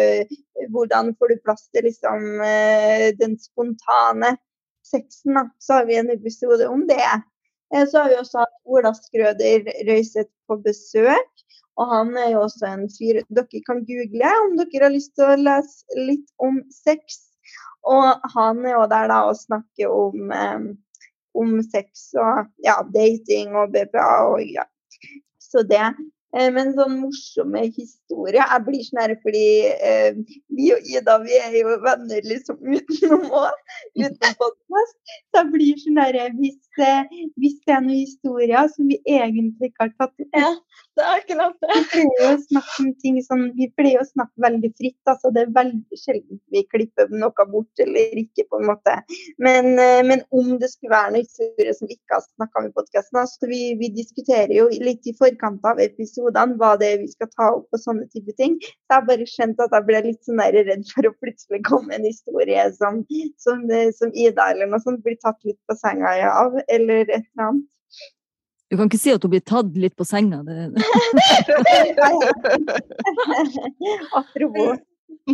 Hvordan 0.74 1.12
får 1.18 1.28
du 1.30 1.42
plass 1.44 1.68
til 1.70 1.84
liksom 1.86 2.40
den 3.20 3.36
spontane 3.38 4.32
sexen, 4.86 5.36
da. 5.36 5.44
Så 5.58 5.78
har 5.78 5.86
vi 5.86 5.98
en 6.00 6.10
episode 6.10 6.66
om 6.68 6.86
det. 6.88 7.12
Så 7.90 8.00
har 8.00 8.08
vi 8.10 8.18
også 8.18 8.42
hatt 8.42 8.58
Ola 8.64 8.94
Skrøder 8.96 9.68
Røiseth 9.86 10.32
på 10.48 10.58
besøk. 10.64 11.46
Og 11.76 11.90
han 11.92 12.16
er 12.16 12.30
jo 12.32 12.42
også 12.46 12.68
en 12.70 12.86
fyr 12.88 13.20
dere 13.36 13.62
kan 13.66 13.82
google 13.84 14.32
om 14.46 14.54
dere 14.56 14.86
har 14.86 14.94
lyst 14.94 15.12
til 15.18 15.28
å 15.28 15.40
lese 15.40 16.04
litt 16.08 16.28
om 16.42 16.62
sex. 16.72 17.20
Og 17.86 18.30
han 18.34 18.64
er 18.64 18.78
jo 18.78 18.86
der 18.90 19.10
da 19.12 19.20
og 19.28 19.38
snakker 19.38 19.92
om, 19.92 20.32
om 21.36 21.58
sex 21.64 22.10
og 22.18 22.46
ja, 22.64 22.80
dating 22.94 23.56
og 23.56 23.74
BPA 23.74 24.10
og 24.32 24.42
ja. 24.44 24.66
Så 25.38 25.62
det 25.68 25.92
men 26.36 26.72
sånn 26.76 26.98
morsomme 27.00 27.62
historier 27.70 28.42
Jeg 28.42 28.64
blir 28.66 28.84
sånn 28.86 29.00
her 29.02 29.14
fordi 29.22 29.46
eh, 29.88 30.18
vi 30.56 30.70
og 30.74 30.90
Ida 30.90 31.16
vi 31.22 31.36
er 31.38 31.54
jo 31.56 31.76
venner 31.84 32.26
liksom 32.28 32.58
utenom 32.60 33.26
òg, 33.30 33.56
utenom 33.96 34.36
podkast. 34.40 34.96
Så 35.30 35.40
jeg 35.40 35.50
blir 35.54 35.80
sånn 35.82 36.00
her 36.02 36.18
hvis, 36.36 36.58
eh, 36.82 37.14
hvis, 37.40 37.56
det 37.66 37.76
er 37.76 37.84
noen 37.84 38.02
historier 38.02 38.72
som 38.74 38.90
vi 38.90 39.00
egentlig 39.04 39.70
ikke 39.70 39.86
har 39.86 39.94
tatt 39.96 40.26
opp 40.26 40.36
ja, 40.36 40.52
det 40.96 41.06
er 41.06 41.22
ikke 41.22 41.38
noe 41.38 41.52
Vi 41.62 41.82
pleier 41.92 42.26
å 42.28 42.34
snakke 42.42 42.76
om 42.84 42.90
ting 43.02 43.18
sånn, 43.24 43.46
vi 43.56 43.70
pleier 43.78 44.02
å 44.02 44.08
snakke 44.08 44.44
veldig 44.44 44.72
fritt. 44.76 45.00
altså 45.08 45.32
Det 45.32 45.44
er 45.44 45.54
veldig 45.56 46.00
sjelden 46.00 46.40
vi 46.52 46.64
klipper 46.72 47.10
noe 47.12 47.48
bort 47.52 47.82
eller 47.82 48.20
ikke, 48.20 48.46
på 48.50 48.60
en 48.60 48.68
måte. 48.70 48.96
Men, 49.42 49.72
eh, 49.80 50.02
men 50.06 50.24
om 50.36 50.54
det 50.60 50.70
skulle 50.72 50.94
være 50.94 51.14
noen 51.16 51.26
historier 51.26 51.76
som 51.76 51.88
vi 51.88 51.98
ikke 51.98 52.18
har 52.18 52.24
snakka 52.26 52.62
om 52.62 52.70
i 52.70 52.74
podkasten, 52.76 53.22
så 53.28 53.50
vi, 53.50 53.62
vi 53.80 53.92
diskuterer 53.96 54.54
jo 54.56 54.68
litt 54.84 55.06
i 55.08 55.16
forkant 55.16 55.64
av 55.68 55.80
episoden 55.82 56.25
episodene 56.26 56.56
hva 56.58 56.76
det 56.80 56.88
er 56.92 56.98
vi 57.02 57.08
skal 57.10 57.28
ta 57.34 57.50
opp 57.54 57.66
og 57.72 57.80
sånne 57.80 58.06
type 58.10 58.32
ting. 58.36 58.56
Så 58.62 58.68
jeg 58.90 58.96
har 58.96 59.06
bare 59.06 59.26
skjønt 59.30 59.60
at 59.62 59.72
jeg 59.76 59.86
ble 59.86 60.00
litt 60.06 60.24
sånn 60.26 60.40
redd 60.40 60.92
for 60.92 61.08
å 61.08 61.18
plutselig 61.22 61.62
komme 61.66 61.94
en 61.94 62.04
historie 62.06 62.72
som, 62.76 62.92
som, 63.38 63.62
som, 63.98 64.10
Ida 64.14 64.50
eller 64.52 64.66
noe 64.70 64.80
sånt 64.82 65.04
blir 65.04 65.16
tatt 65.22 65.38
litt 65.44 65.60
på 65.68 65.74
senga 65.78 66.08
av, 66.30 66.60
eller 66.68 67.00
et 67.06 67.22
eller 67.22 67.48
annet. 67.48 67.64
Du 68.66 68.76
kan 68.76 68.86
ikke 68.90 68.98
si 68.98 69.12
at 69.14 69.22
hun 69.22 69.30
blir 69.30 69.44
tatt 69.46 69.76
litt 69.78 69.96
på 69.96 70.04
senga. 70.04 70.42
Apropos. 74.20 74.78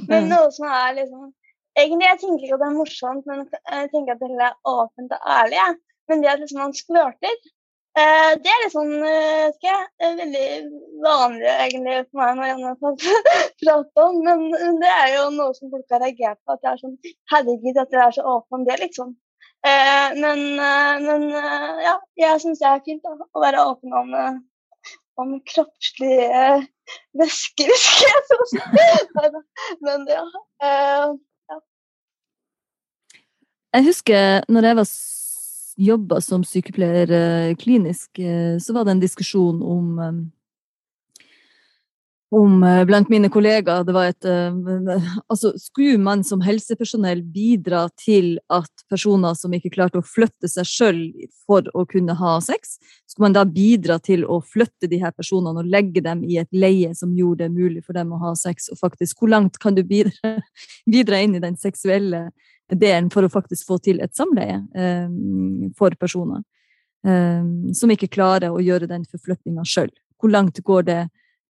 Men 0.08 0.28
noe 0.28 0.50
som 0.52 0.66
er 0.68 0.94
liksom 1.00 1.32
Egentlig 1.80 2.04
jeg 2.04 2.18
tenker 2.20 2.44
ikke 2.44 2.56
at 2.58 2.60
det 2.60 2.66
er 2.66 2.76
morsomt, 2.76 3.24
men 3.24 3.38
jeg 3.48 3.88
tenker 3.94 4.12
at 4.12 4.20
det 4.20 4.44
er 4.44 4.52
åpent 4.68 5.08
og 5.16 5.22
ærlig. 5.24 5.56
Men 6.10 6.20
det 6.20 6.28
at 6.28 6.42
liksom 6.42 6.60
man 6.60 6.74
sklørter, 6.76 7.36
Eh, 7.92 8.30
det 8.40 8.48
er 8.48 8.62
litt 8.62 8.72
sånn 8.72 8.92
ikke, 9.04 9.72
uh, 10.00 10.12
veldig 10.16 10.44
vanlig 11.04 11.48
egentlig 11.50 11.96
for 12.06 12.22
meg 12.22 12.38
når 12.38 12.48
Janne 12.48 12.70
pratet 13.60 14.00
om, 14.00 14.20
men 14.24 14.78
det 14.80 14.92
er 14.92 15.10
jo 15.18 15.26
noe 15.34 15.52
som 15.58 15.68
folk 15.74 15.92
har 15.92 16.00
reagert 16.00 16.40
på. 16.40 16.56
At 16.56 16.64
jeg 16.64 16.72
er 16.72 16.80
sånn 16.80 16.96
Herregud, 17.34 17.76
at 17.76 17.92
dere 17.92 18.06
er 18.08 18.16
så 18.16 18.24
åpne 18.36 18.60
om 18.60 18.64
det, 18.70 18.78
liksom. 18.80 19.12
Eh, 19.68 20.16
men, 20.24 20.40
men 21.04 21.28
ja, 21.84 21.98
jeg 22.18 22.40
syns 22.42 22.64
det 22.64 22.70
er 22.70 22.82
fint 22.88 23.04
da, 23.04 23.12
å 23.12 23.44
være 23.44 23.66
åpen 23.74 23.92
om, 24.00 24.16
om 25.20 25.36
kroppslige 25.52 26.62
væsker. 27.20 27.72
Men 29.84 30.08
ja. 30.08 30.24
ja. 30.62 31.58
Jeg 33.72 33.86
husker 33.86 34.44
når 34.52 34.68
jeg 34.68 34.78
var 34.80 34.88
jobba 35.76 36.20
som 36.20 36.44
sykepleier 36.44 37.10
eh, 37.10 37.56
klinisk, 37.56 38.18
eh, 38.18 38.58
så 38.58 38.74
var 38.74 38.84
det 38.84 38.96
en 38.96 39.02
diskusjon 39.02 39.62
om 39.62 39.98
eh, 39.98 40.22
om 42.32 42.62
blant 42.88 43.10
mine 43.12 43.28
kollegaer 43.28 43.82
det 43.84 43.92
var 43.92 44.06
et 44.08 44.26
Altså, 45.28 45.50
skulle 45.60 45.98
man 46.00 46.22
som 46.24 46.40
helsepersonell 46.40 47.20
bidra 47.28 47.82
til 48.00 48.38
at 48.48 48.86
personer 48.88 49.36
som 49.36 49.52
ikke 49.52 49.74
klarte 49.74 50.00
å 50.00 50.06
flytte 50.06 50.48
seg 50.48 50.64
sjøl 50.64 51.02
for 51.44 51.68
å 51.76 51.84
kunne 51.84 52.16
ha 52.16 52.38
sex, 52.40 52.78
skulle 53.04 53.26
man 53.26 53.36
da 53.36 53.44
bidra 53.44 53.98
til 54.00 54.24
å 54.24 54.40
flytte 54.40 54.88
de 54.88 55.02
her 55.02 55.12
personene 55.12 55.60
og 55.60 55.68
legge 55.68 56.00
dem 56.00 56.24
i 56.24 56.38
et 56.40 56.48
leie 56.56 56.94
som 56.96 57.12
gjorde 57.12 57.44
det 57.44 57.52
mulig 57.52 57.84
for 57.84 58.00
dem 58.00 58.16
å 58.16 58.22
ha 58.24 58.32
sex? 58.32 58.70
Og 58.72 58.80
faktisk, 58.80 59.20
hvor 59.20 59.34
langt 59.34 59.60
kan 59.60 59.76
du 59.76 59.84
bidra, 59.84 60.38
bidra 60.96 61.20
inn 61.20 61.36
i 61.36 61.44
den 61.44 61.60
seksuelle 61.60 62.30
delen 62.70 63.10
for 63.12 63.24
å 63.24 63.32
faktisk 63.32 63.68
få 63.68 63.78
til 63.82 64.00
et 64.04 64.14
samleie 64.16 64.60
eh, 64.76 65.08
for 65.78 65.94
personer 66.00 66.42
eh, 67.06 67.42
som 67.76 67.92
ikke 67.92 68.10
klarer 68.12 68.52
å 68.52 68.62
gjøre 68.62 68.90
den 68.90 69.04
forflytninga 69.08 69.64
sjøl. 69.68 69.90
Hvor 70.20 70.32
langt 70.32 70.60
går 70.64 70.86
det 70.88 71.00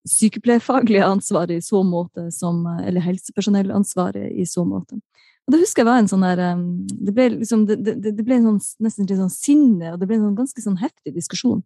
sykepleierfaglige 0.09 1.05
ansvaret 1.07 1.61
i 1.61 1.63
så 1.63 1.83
måte 1.87 2.27
som, 2.35 2.65
eller 2.83 3.05
helsepersonellansvaret 3.05 4.33
i 4.33 4.47
så 4.49 4.65
måte? 4.67 4.99
Og 5.43 5.55
det 5.55 5.59
husker 5.65 5.83
jeg 5.83 5.89
var 5.89 5.99
en 5.99 6.09
sånn 6.11 6.23
der, 6.23 6.39
eh, 6.39 6.65
Det 7.09 7.15
ble, 7.15 7.29
liksom, 7.39 7.67
det, 7.69 7.79
det, 7.83 8.15
det 8.17 8.25
ble 8.25 8.41
sånn, 8.43 8.59
nesten 8.83 9.07
litt 9.07 9.19
sånn 9.19 9.33
sinne, 9.33 9.93
og 9.93 10.01
det 10.01 10.09
ble 10.09 10.19
en 10.19 10.27
sånn 10.29 10.41
ganske 10.41 10.65
sånn 10.65 10.81
heftig 10.83 11.15
diskusjon 11.15 11.63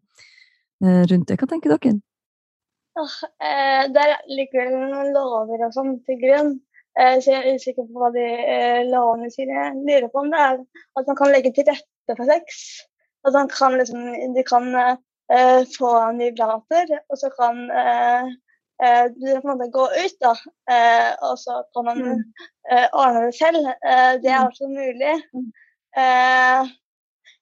rundt 0.77 1.25
det. 1.25 1.39
Hva 1.41 1.47
tenker 1.49 1.71
dere? 1.73 1.97
Oh, 2.97 3.17
eh, 3.45 3.85
der 3.93 4.15
ligger 4.25 4.71
det 4.71 4.77
noen 4.89 5.11
lover 5.13 5.67
og 5.67 5.73
sånn 5.75 5.97
til 6.07 6.17
grunn. 6.21 6.55
Eh, 6.99 7.17
så 7.21 7.33
jeg 7.33 7.43
er 7.43 7.57
usikker 7.57 7.85
på 7.85 8.01
hva 8.01 8.09
de 8.15 8.25
eh, 8.25 8.79
lovene 8.89 9.29
sine 9.33 9.69
lurer 9.75 10.07
på. 10.09 10.23
Om 10.23 10.31
det 10.33 10.39
er 10.41 10.55
at 10.97 11.09
man 11.09 11.19
kan 11.19 11.33
legge 11.33 11.53
til 11.53 11.67
rette 11.69 12.17
for 12.17 12.29
sex. 12.31 12.63
At 13.27 13.35
man 13.37 13.51
kan 13.51 13.77
liksom 13.77 14.01
De 14.35 14.43
kan 14.47 14.67
uh, 14.73 15.61
få 15.77 15.89
en 15.99 16.19
vibrator, 16.21 16.93
og 17.09 17.17
så 17.21 17.29
kan 17.33 17.57
uh, 17.67 18.29
uh, 18.83 19.05
du 19.13 19.25
på 19.27 19.41
en 19.43 19.49
måte 19.51 19.67
gå 19.73 19.85
ut, 19.85 20.17
da. 20.23 20.33
Og 21.27 21.35
så 21.41 21.59
kan 21.75 21.87
man 21.89 22.03
mm. 22.03 22.21
ordne 22.93 23.25
det 23.25 23.35
selv. 23.35 23.67
det 24.23 24.31
er 24.31 24.41
mm. 24.41 24.47
også 24.47 24.69
mulig. 24.71 25.15
Mm. 25.33 25.49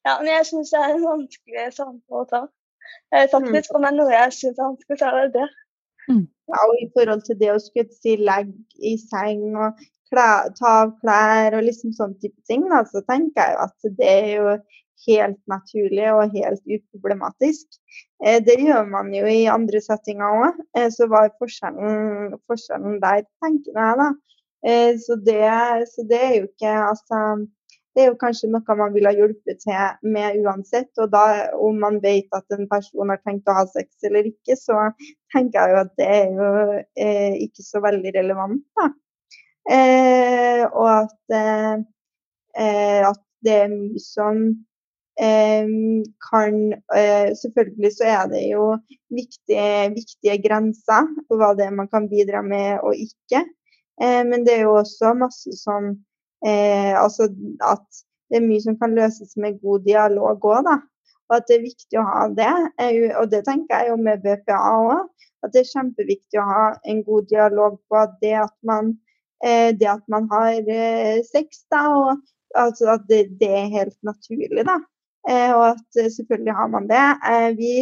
ja, 0.06 0.14
men 0.20 0.30
jeg 0.32 0.45
syns 0.49 0.72
det 0.74 0.82
er 0.82 0.95
en 0.95 1.08
vanskelig 1.12 1.68
samtale 1.76 2.24
å 2.24 2.30
ta. 2.32 2.41
faktisk, 3.32 3.76
om 3.76 3.86
det 3.86 3.91
er 3.91 3.99
noe 3.99 4.14
jeg 4.14 4.34
syns 4.39 4.60
er 4.60 4.70
vanskelig, 4.72 4.99
så 4.99 5.12
er 5.12 5.22
det 5.22 5.34
det. 5.38 5.47
Mm. 6.10 6.26
Ja, 6.51 6.62
og 6.62 6.78
i 6.82 6.88
forhold 6.93 7.26
til 7.26 7.39
det 7.39 7.51
å 7.53 7.60
skulle 7.62 7.89
si 7.97 8.16
legg 8.22 8.51
i 8.78 8.95
seng 9.01 9.56
og 9.58 9.80
klær, 10.12 10.51
ta 10.60 10.74
av 10.84 10.95
klær 11.01 11.58
og 11.58 11.66
liksom 11.66 11.93
sånn 11.97 12.14
type 12.22 12.38
ting, 12.49 12.68
da, 12.72 12.84
så 12.89 13.01
tenker 13.10 13.41
jeg 13.41 13.62
at 13.66 13.93
det 13.99 14.10
er 14.12 14.30
jo 14.36 14.58
helt 15.06 15.39
naturlig 15.51 16.06
og 16.14 16.36
helt 16.36 16.62
uproblematisk. 16.78 17.80
Eh, 18.26 18.39
det 18.45 18.58
gjør 18.62 18.86
man 18.89 19.12
jo 19.14 19.26
i 19.30 19.43
andre 19.51 19.82
settinger 19.84 20.45
òg, 20.45 20.62
eh, 20.78 20.88
så 20.93 21.10
hva 21.12 21.26
er 21.28 21.36
forskjellen, 21.41 22.38
forskjellen 22.49 23.01
der, 23.03 23.26
tenker 23.43 23.82
jeg 23.82 23.99
da. 24.01 24.10
Eh, 24.66 24.93
så 25.01 25.18
det, 25.26 25.43
så 25.91 26.06
det 26.10 26.22
er 26.22 26.34
jo 26.39 26.47
ikke 26.47 26.74
altså 26.88 27.22
det 27.96 28.04
er 28.04 28.10
jo 28.12 28.18
kanskje 28.20 28.50
noe 28.52 28.76
man 28.76 28.91
vil 28.91 29.08
ha 29.08 29.14
hjulpet 29.16 29.62
til 29.64 30.12
med 30.12 30.41
uansett. 30.43 30.91
Og 31.00 31.12
da, 31.14 31.24
om 31.56 31.80
man 31.80 32.02
vet 32.04 32.28
at 32.36 32.52
en 32.52 32.68
person 32.68 33.12
har 33.12 33.22
tenkt 33.24 33.48
å 33.48 33.56
ha 33.56 33.64
sex 33.72 34.04
eller 34.04 34.28
ikke, 34.28 34.58
så 34.60 34.89
tenker 35.32 35.62
jeg 35.62 35.72
jo 35.72 35.82
at 35.86 35.93
det 36.02 36.10
er 36.18 36.36
jo 36.36 36.50
eh, 37.06 37.38
ikke 37.48 37.64
så 37.64 37.80
veldig 37.86 38.12
relevant. 38.18 38.64
da. 38.76 38.89
Eh, 39.72 40.64
og 40.68 40.89
at, 40.91 41.20
eh, 41.34 43.06
at, 43.08 43.22
det 43.46 43.54
er 43.62 43.68
mye 43.70 44.02
som 44.02 44.38
eh, 45.22 45.68
kan 46.26 46.56
eh, 46.98 47.28
Selvfølgelig 47.38 47.91
så 47.93 48.08
er 48.10 48.32
det 48.32 48.41
jo 48.48 48.72
viktige, 49.14 49.91
viktige 49.93 50.39
grenser 50.41 51.12
på 51.30 51.38
hva 51.38 51.52
det 51.54 51.68
er 51.68 51.76
man 51.78 51.91
kan 51.91 52.10
bidra 52.10 52.41
med 52.41 52.82
og 52.82 52.98
ikke. 52.98 53.43
Eh, 54.02 54.24
men 54.26 54.48
det 54.48 54.58
er 54.58 54.66
jo 54.66 54.80
også 54.80 55.14
masse 55.20 55.54
som 55.62 55.93
Eh, 56.46 56.93
altså 57.04 57.30
at 57.66 58.04
det 58.30 58.39
er 58.39 58.46
mye 58.46 58.62
som 58.62 58.78
kan 58.78 58.93
løses 58.98 59.34
med 59.41 59.58
god 59.62 59.86
dialog 59.86 60.46
òg, 60.46 60.62
da. 60.68 60.78
Og 61.30 61.38
at 61.39 61.48
det 61.50 61.58
er 61.58 61.66
viktig 61.66 61.98
å 61.98 62.06
ha 62.06 62.26
det. 62.38 62.54
Og 63.20 63.30
det 63.32 63.46
tenker 63.48 63.82
jeg 63.82 63.93
jo 63.93 63.98
med 64.02 64.22
BPA 64.26 64.60
òg. 64.76 65.08
At 65.46 65.54
det 65.54 65.64
er 65.64 65.72
kjempeviktig 65.72 66.41
å 66.41 66.48
ha 66.50 66.66
en 66.89 67.02
god 67.06 67.30
dialog 67.30 67.78
på 67.89 67.98
at 68.02 68.16
det 68.22 68.34
at 68.41 68.54
man, 68.66 68.96
eh, 69.46 69.72
det 69.78 69.89
at 69.89 70.06
man 70.10 70.30
har 70.32 70.58
eh, 70.58 71.22
sex, 71.26 71.66
da, 71.74 71.86
og 71.93 72.58
altså 72.58 72.96
at 72.96 73.06
det, 73.10 73.24
det, 73.41 73.52
er 73.62 73.74
helt 73.74 73.98
naturlig, 74.06 74.64
da. 74.66 74.80
og 75.58 75.64
at 75.74 75.98
selvfølgelig 76.16 76.54
har 76.56 76.68
man 76.72 76.86
det. 76.88 77.04
Vi 77.58 77.74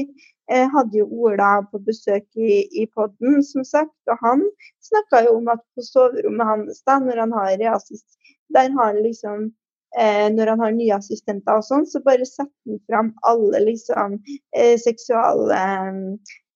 hadde 0.73 0.97
jo 0.97 1.05
Ola 1.23 1.51
på 1.69 1.79
besøk 1.83 2.25
i, 2.35 2.63
i 2.81 2.87
podden, 2.95 3.43
som 3.45 3.63
sagt, 3.67 3.95
og 4.09 4.17
han 4.23 4.41
snakka 4.83 5.23
jo 5.27 5.37
om 5.37 5.51
at 5.53 5.61
på 5.75 5.85
soverommet 5.85 6.49
hans, 6.49 6.81
da, 6.87 6.97
når 7.03 7.21
han 7.25 7.35
har 7.37 7.53
reassist, 7.61 8.17
der 8.53 8.71
har 8.75 8.91
han 8.91 9.01
liksom 9.03 9.51
eh, 9.97 10.29
når 10.33 10.53
han 10.53 10.63
har 10.65 10.75
nye 10.75 10.95
assistenter 10.97 11.59
og 11.59 11.67
sånn, 11.67 11.85
så 11.89 12.01
bare 12.05 12.25
setter 12.27 12.53
han 12.69 12.79
fram 12.89 13.11
alle 13.29 13.63
liksom 13.67 14.17
eh, 14.57 14.75
seksuale 14.81 15.59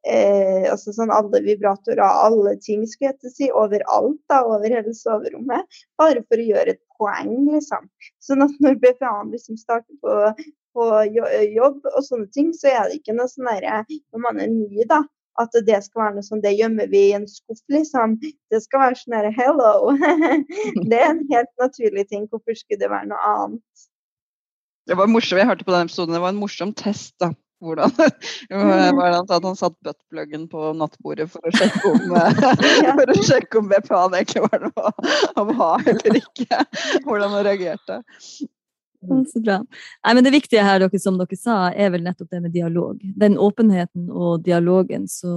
eh, 0.07 0.67
altså 0.71 0.93
sånn 0.95 1.13
alle 1.13 1.41
vibratorer 1.45 2.03
alle 2.03 2.55
ting 2.63 2.85
skulle 2.87 3.13
jeg 3.13 3.33
si, 3.33 3.49
overalt, 3.51 4.19
da, 4.31 4.43
over 4.47 4.71
hele 4.71 4.93
soverommet. 4.95 5.81
Bare 5.99 6.23
for 6.27 6.39
å 6.39 6.47
gjøre 6.51 6.75
et 6.75 6.83
poeng, 6.97 7.33
liksom. 7.53 7.89
Sånn 8.23 8.45
at 8.45 8.55
når 8.63 8.79
BPA-en 8.83 9.33
liksom 9.33 9.59
starter 9.59 9.93
på, 10.01 10.15
på, 10.77 10.87
jobb 11.53 11.85
og 11.93 12.01
sånne 12.05 12.29
ting, 12.33 12.53
så 12.55 12.71
er 12.73 12.87
det 12.87 13.01
ikke 13.01 13.17
noe 13.17 13.29
sånn 13.31 13.49
derre 13.51 13.83
når 13.89 14.23
man 14.23 14.41
er 14.43 14.51
ny, 14.53 14.85
da, 14.89 15.03
at 15.41 15.57
det 15.67 15.79
skal 15.85 16.03
være 16.03 16.15
noe 16.17 16.25
sånn 16.25 16.43
Det 16.43 16.53
gjemmer 16.57 16.89
vi 16.91 17.03
i 17.09 17.15
en 17.17 17.27
skuff, 17.29 17.61
liksom. 17.73 18.17
Det 18.51 18.61
skal 18.63 18.85
være 18.85 18.99
sånn 19.01 19.17
herre 19.17 19.33
hello. 19.35 19.73
det 20.91 20.99
er 20.99 21.11
en 21.11 21.25
helt 21.31 21.53
naturlig 21.61 22.07
ting. 22.11 22.27
Hvorfor 22.31 22.57
skulle 22.57 22.81
det 22.81 22.91
være 22.93 23.11
noe 23.11 23.33
annet? 23.33 23.87
Det 24.87 24.95
var 24.95 25.11
morsomt, 25.11 25.41
Jeg 25.41 25.49
hørte 25.49 25.67
på 25.67 25.75
den 25.75 25.89
episoden, 25.89 26.15
det 26.15 26.23
var 26.23 26.33
en 26.33 26.41
morsom 26.41 26.73
test. 26.73 27.13
da. 27.19 27.33
Hvordan, 27.59 27.89
hvordan 28.53 29.25
at 29.33 29.45
han 29.45 29.55
satt 29.57 29.73
buttpluggen 29.81 30.43
på 30.51 30.73
nattbordet 30.77 31.25
for 31.31 31.41
å 31.41 31.53
sjekke 31.57 31.89
om, 31.89 32.13
for 32.99 33.13
å 33.13 33.23
sjekke 33.25 33.57
om 33.57 33.71
BPA-en 33.71 34.17
egentlig 34.19 34.43
var 34.45 34.67
noe 34.67 34.91
å 35.41 35.45
ha 35.57 35.71
eller 35.81 36.19
ikke. 36.21 36.61
Hvordan 37.07 37.33
han 37.33 37.47
reagerte. 37.47 37.97
Så 39.31 39.41
bra. 39.43 39.57
Nei, 40.05 40.13
men 40.17 40.25
Det 40.25 40.33
viktige 40.33 40.65
her, 40.65 40.81
dere, 40.83 40.99
som 40.99 41.17
dere 41.19 41.39
sa, 41.39 41.57
er 41.71 41.91
vel 41.93 42.03
nettopp 42.05 42.31
det 42.33 42.41
med 42.43 42.55
dialog. 42.55 42.99
Den 43.19 43.37
åpenheten 43.37 44.09
og 44.11 44.43
dialogen. 44.45 45.07
Så, 45.11 45.31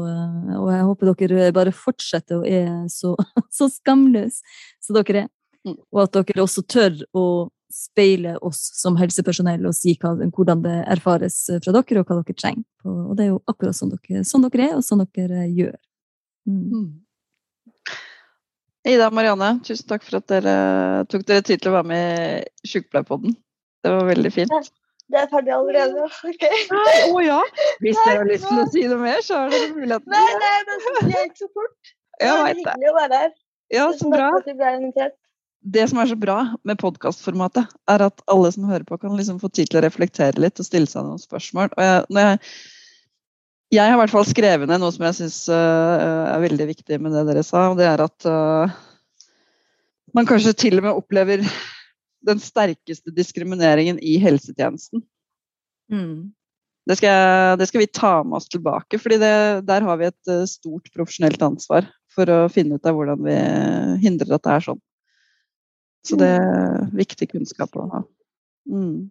og 0.56 0.72
jeg 0.72 0.88
håper 0.88 1.12
dere 1.12 1.52
bare 1.56 1.74
fortsetter 1.74 2.40
å 2.40 2.44
er 2.46 2.72
så, 2.92 3.14
så 3.58 3.70
skamløse 3.70 4.42
som 4.82 5.00
dere 5.00 5.26
er. 5.26 5.32
Mm. 5.66 5.76
Og 5.92 6.04
at 6.06 6.16
dere 6.16 6.44
også 6.44 6.64
tør 6.64 7.02
å 7.12 7.24
speile 7.70 8.34
oss 8.42 8.58
som 8.80 8.96
helsepersonell 8.98 9.68
og 9.68 9.76
si 9.76 9.94
hva, 10.00 10.16
hvordan 10.34 10.64
det 10.64 10.78
erfares 10.90 11.36
fra 11.62 11.74
dere, 11.76 12.00
og 12.02 12.08
hva 12.08 12.18
dere 12.18 12.34
trenger. 12.34 12.66
Og 12.88 13.12
det 13.18 13.26
er 13.26 13.30
jo 13.30 13.42
akkurat 13.50 13.78
sånn 13.78 13.92
dere, 13.94 14.24
sånn 14.26 14.46
dere 14.48 14.66
er, 14.66 14.74
og 14.78 14.86
sånn 14.86 15.04
dere 15.06 15.46
gjør. 15.46 15.78
Mm. 16.48 16.66
mm. 16.72 16.90
Ida 18.88 19.10
og 19.10 19.14
Marianne, 19.14 19.58
tusen 19.60 19.84
takk 19.90 20.06
for 20.06 20.22
at 20.22 20.30
dere 20.32 20.52
tok 21.12 21.26
dere 21.28 21.44
tid 21.44 21.60
til 21.60 21.68
å 21.68 21.74
være 21.74 21.88
med 21.90 22.46
i 22.64 22.70
Sykepleierpodden. 22.70 23.34
Det 23.84 23.92
var 23.96 24.08
veldig 24.10 24.32
fint. 24.34 24.70
Det 25.10 25.18
er 25.18 25.30
ferdig 25.30 25.54
allerede. 25.54 26.08
Ok. 26.30 26.44
Å 26.46 26.82
oh, 27.10 27.20
ja. 27.24 27.38
Hvis 27.82 27.98
dere 28.04 28.20
har 28.20 28.28
lyst 28.28 28.46
til 28.46 28.60
å 28.62 28.66
si 28.72 28.84
noe 28.90 29.00
mer, 29.02 29.22
så 29.26 29.42
har 29.42 29.54
dere 29.54 29.72
muligheten. 29.74 30.12
Nei, 30.12 30.26
nei, 30.42 30.80
det 31.08 31.24
gikk 31.24 31.40
så 31.40 31.48
fort. 31.50 31.94
Det 32.20 32.30
var 32.30 32.52
hyggelig 32.52 32.90
å 32.90 32.98
være 32.98 33.22
her. 33.24 33.32
Ja, 33.70 33.86
så 33.96 34.10
bra. 34.10 34.28
Det 35.60 35.86
som 35.90 36.00
er 36.00 36.08
så 36.08 36.16
bra 36.16 36.36
med 36.66 36.80
podkastformatet, 36.80 37.72
er 37.90 38.04
at 38.06 38.22
alle 38.32 38.50
som 38.54 38.68
hører 38.68 38.84
på, 38.88 38.98
kan 39.00 39.16
liksom 39.18 39.40
få 39.42 39.50
tid 39.52 39.70
til 39.70 39.80
å 39.80 39.84
reflektere 39.84 40.40
litt 40.40 40.60
og 40.60 40.66
stille 40.66 40.88
seg 40.90 41.06
noen 41.06 41.20
spørsmål. 41.20 41.72
Og 41.76 41.84
jeg, 41.84 42.06
jeg, 42.16 42.38
jeg 43.76 43.84
har 43.84 43.98
i 43.98 44.00
hvert 44.00 44.14
fall 44.14 44.28
skrevet 44.28 44.70
ned 44.70 44.82
noe 44.82 44.94
som 44.94 45.04
jeg 45.08 45.18
syns 45.20 45.42
uh, 45.52 45.56
eh, 45.56 46.30
er 46.32 46.46
veldig 46.46 46.70
viktig 46.72 47.00
med 47.02 47.14
det 47.14 47.26
dere 47.28 47.44
sa, 47.46 47.68
og 47.72 47.76
det 47.80 47.90
er 47.90 48.02
at 48.06 48.30
uh, 48.30 48.78
man 50.16 50.28
kanskje 50.28 50.56
til 50.64 50.80
og 50.80 50.88
med 50.88 51.02
opplever 51.02 51.44
den 52.26 52.42
sterkeste 52.42 53.12
diskrimineringen 53.14 53.98
i 53.98 54.16
helsetjenesten. 54.22 55.02
Mm. 55.92 56.32
Det, 56.88 56.96
skal, 56.96 57.58
det, 57.58 57.68
skal, 57.70 57.82
vi 57.84 57.86
ta 57.86 58.12
med 58.24 58.40
oss 58.40 58.48
tilbake, 58.48 58.98
for 58.98 59.14
der 59.20 59.86
har 59.86 60.00
vi 60.00 60.08
et 60.08 60.30
uh, 60.32 60.44
stort 60.48 60.90
profesjonelt 60.94 61.42
ansvar 61.44 61.88
for 62.14 62.30
å 62.32 62.38
finne 62.52 62.78
ut 62.78 62.88
av 62.88 62.96
hvordan 62.96 63.24
vi 63.26 63.36
hindrer 64.04 64.36
at 64.36 64.46
det 64.46 64.54
er 64.56 64.66
sånn. 64.70 64.82
Så 66.06 66.16
det 66.16 66.30
er 66.32 66.86
viktig 66.96 67.28
kunnskap 67.34 67.76
å 67.76 67.86
ha. 67.92 68.00
Mm. 68.70 69.10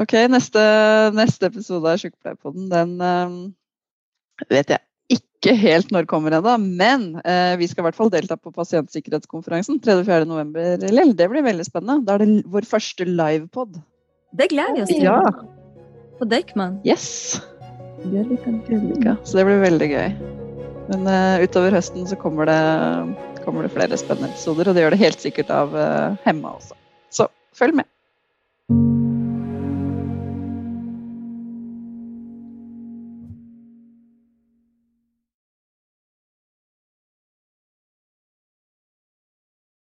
Ok, 0.00 0.14
neste, 0.32 0.60
neste, 1.16 1.48
episode 1.48 1.88
av 1.88 2.00
Sykepleierpodden, 2.00 2.68
den 2.72 2.94
uh, 3.00 4.46
vet 4.48 4.76
jeg 4.76 4.89
ikke 5.40 5.56
helt 5.56 5.92
når 5.94 6.06
kommer 6.08 6.34
ennå, 6.36 6.52
men 6.60 7.14
eh, 7.24 7.54
vi 7.56 7.68
skal 7.70 7.82
i 7.82 7.86
hvert 7.88 7.96
fall 7.96 8.12
delta 8.12 8.36
på 8.36 8.52
pasientsikkerhetskonferansen 8.52 9.80
3.-4.11. 9.80 11.14
Det 11.16 11.28
blir 11.32 11.46
veldig 11.46 11.64
spennende. 11.64 12.04
Da 12.04 12.18
er 12.18 12.24
det 12.26 12.42
vår 12.52 12.68
første 12.68 13.06
livepod. 13.08 13.80
Det 14.36 14.50
gleder 14.52 14.76
vi 14.76 14.84
oss 14.84 14.92
til. 14.92 15.06
Ja. 15.08 15.16
På 16.20 16.28
Deichman. 16.28 16.76
Yes. 16.84 17.40
Så 19.24 19.40
det 19.40 19.46
blir 19.48 19.64
veldig 19.64 19.88
gøy. 19.90 20.12
Men 20.90 21.08
uh, 21.08 21.40
utover 21.40 21.72
høsten 21.78 22.04
så 22.10 22.18
kommer 22.20 22.48
det, 22.50 22.60
kommer 23.46 23.64
det, 23.64 23.72
flere 23.72 23.96
spennende 24.00 24.32
episoder, 24.32 24.68
og 24.68 24.76
det 24.76 24.84
gjør 24.84 24.96
det 24.96 25.04
helt 25.04 25.24
sikkert 25.24 25.52
av 25.54 25.72
uh, 25.76 26.20
Hemma 26.26 26.56
også. 26.58 26.76
Så 27.14 27.28
følg 27.56 27.80
med. 27.80 27.88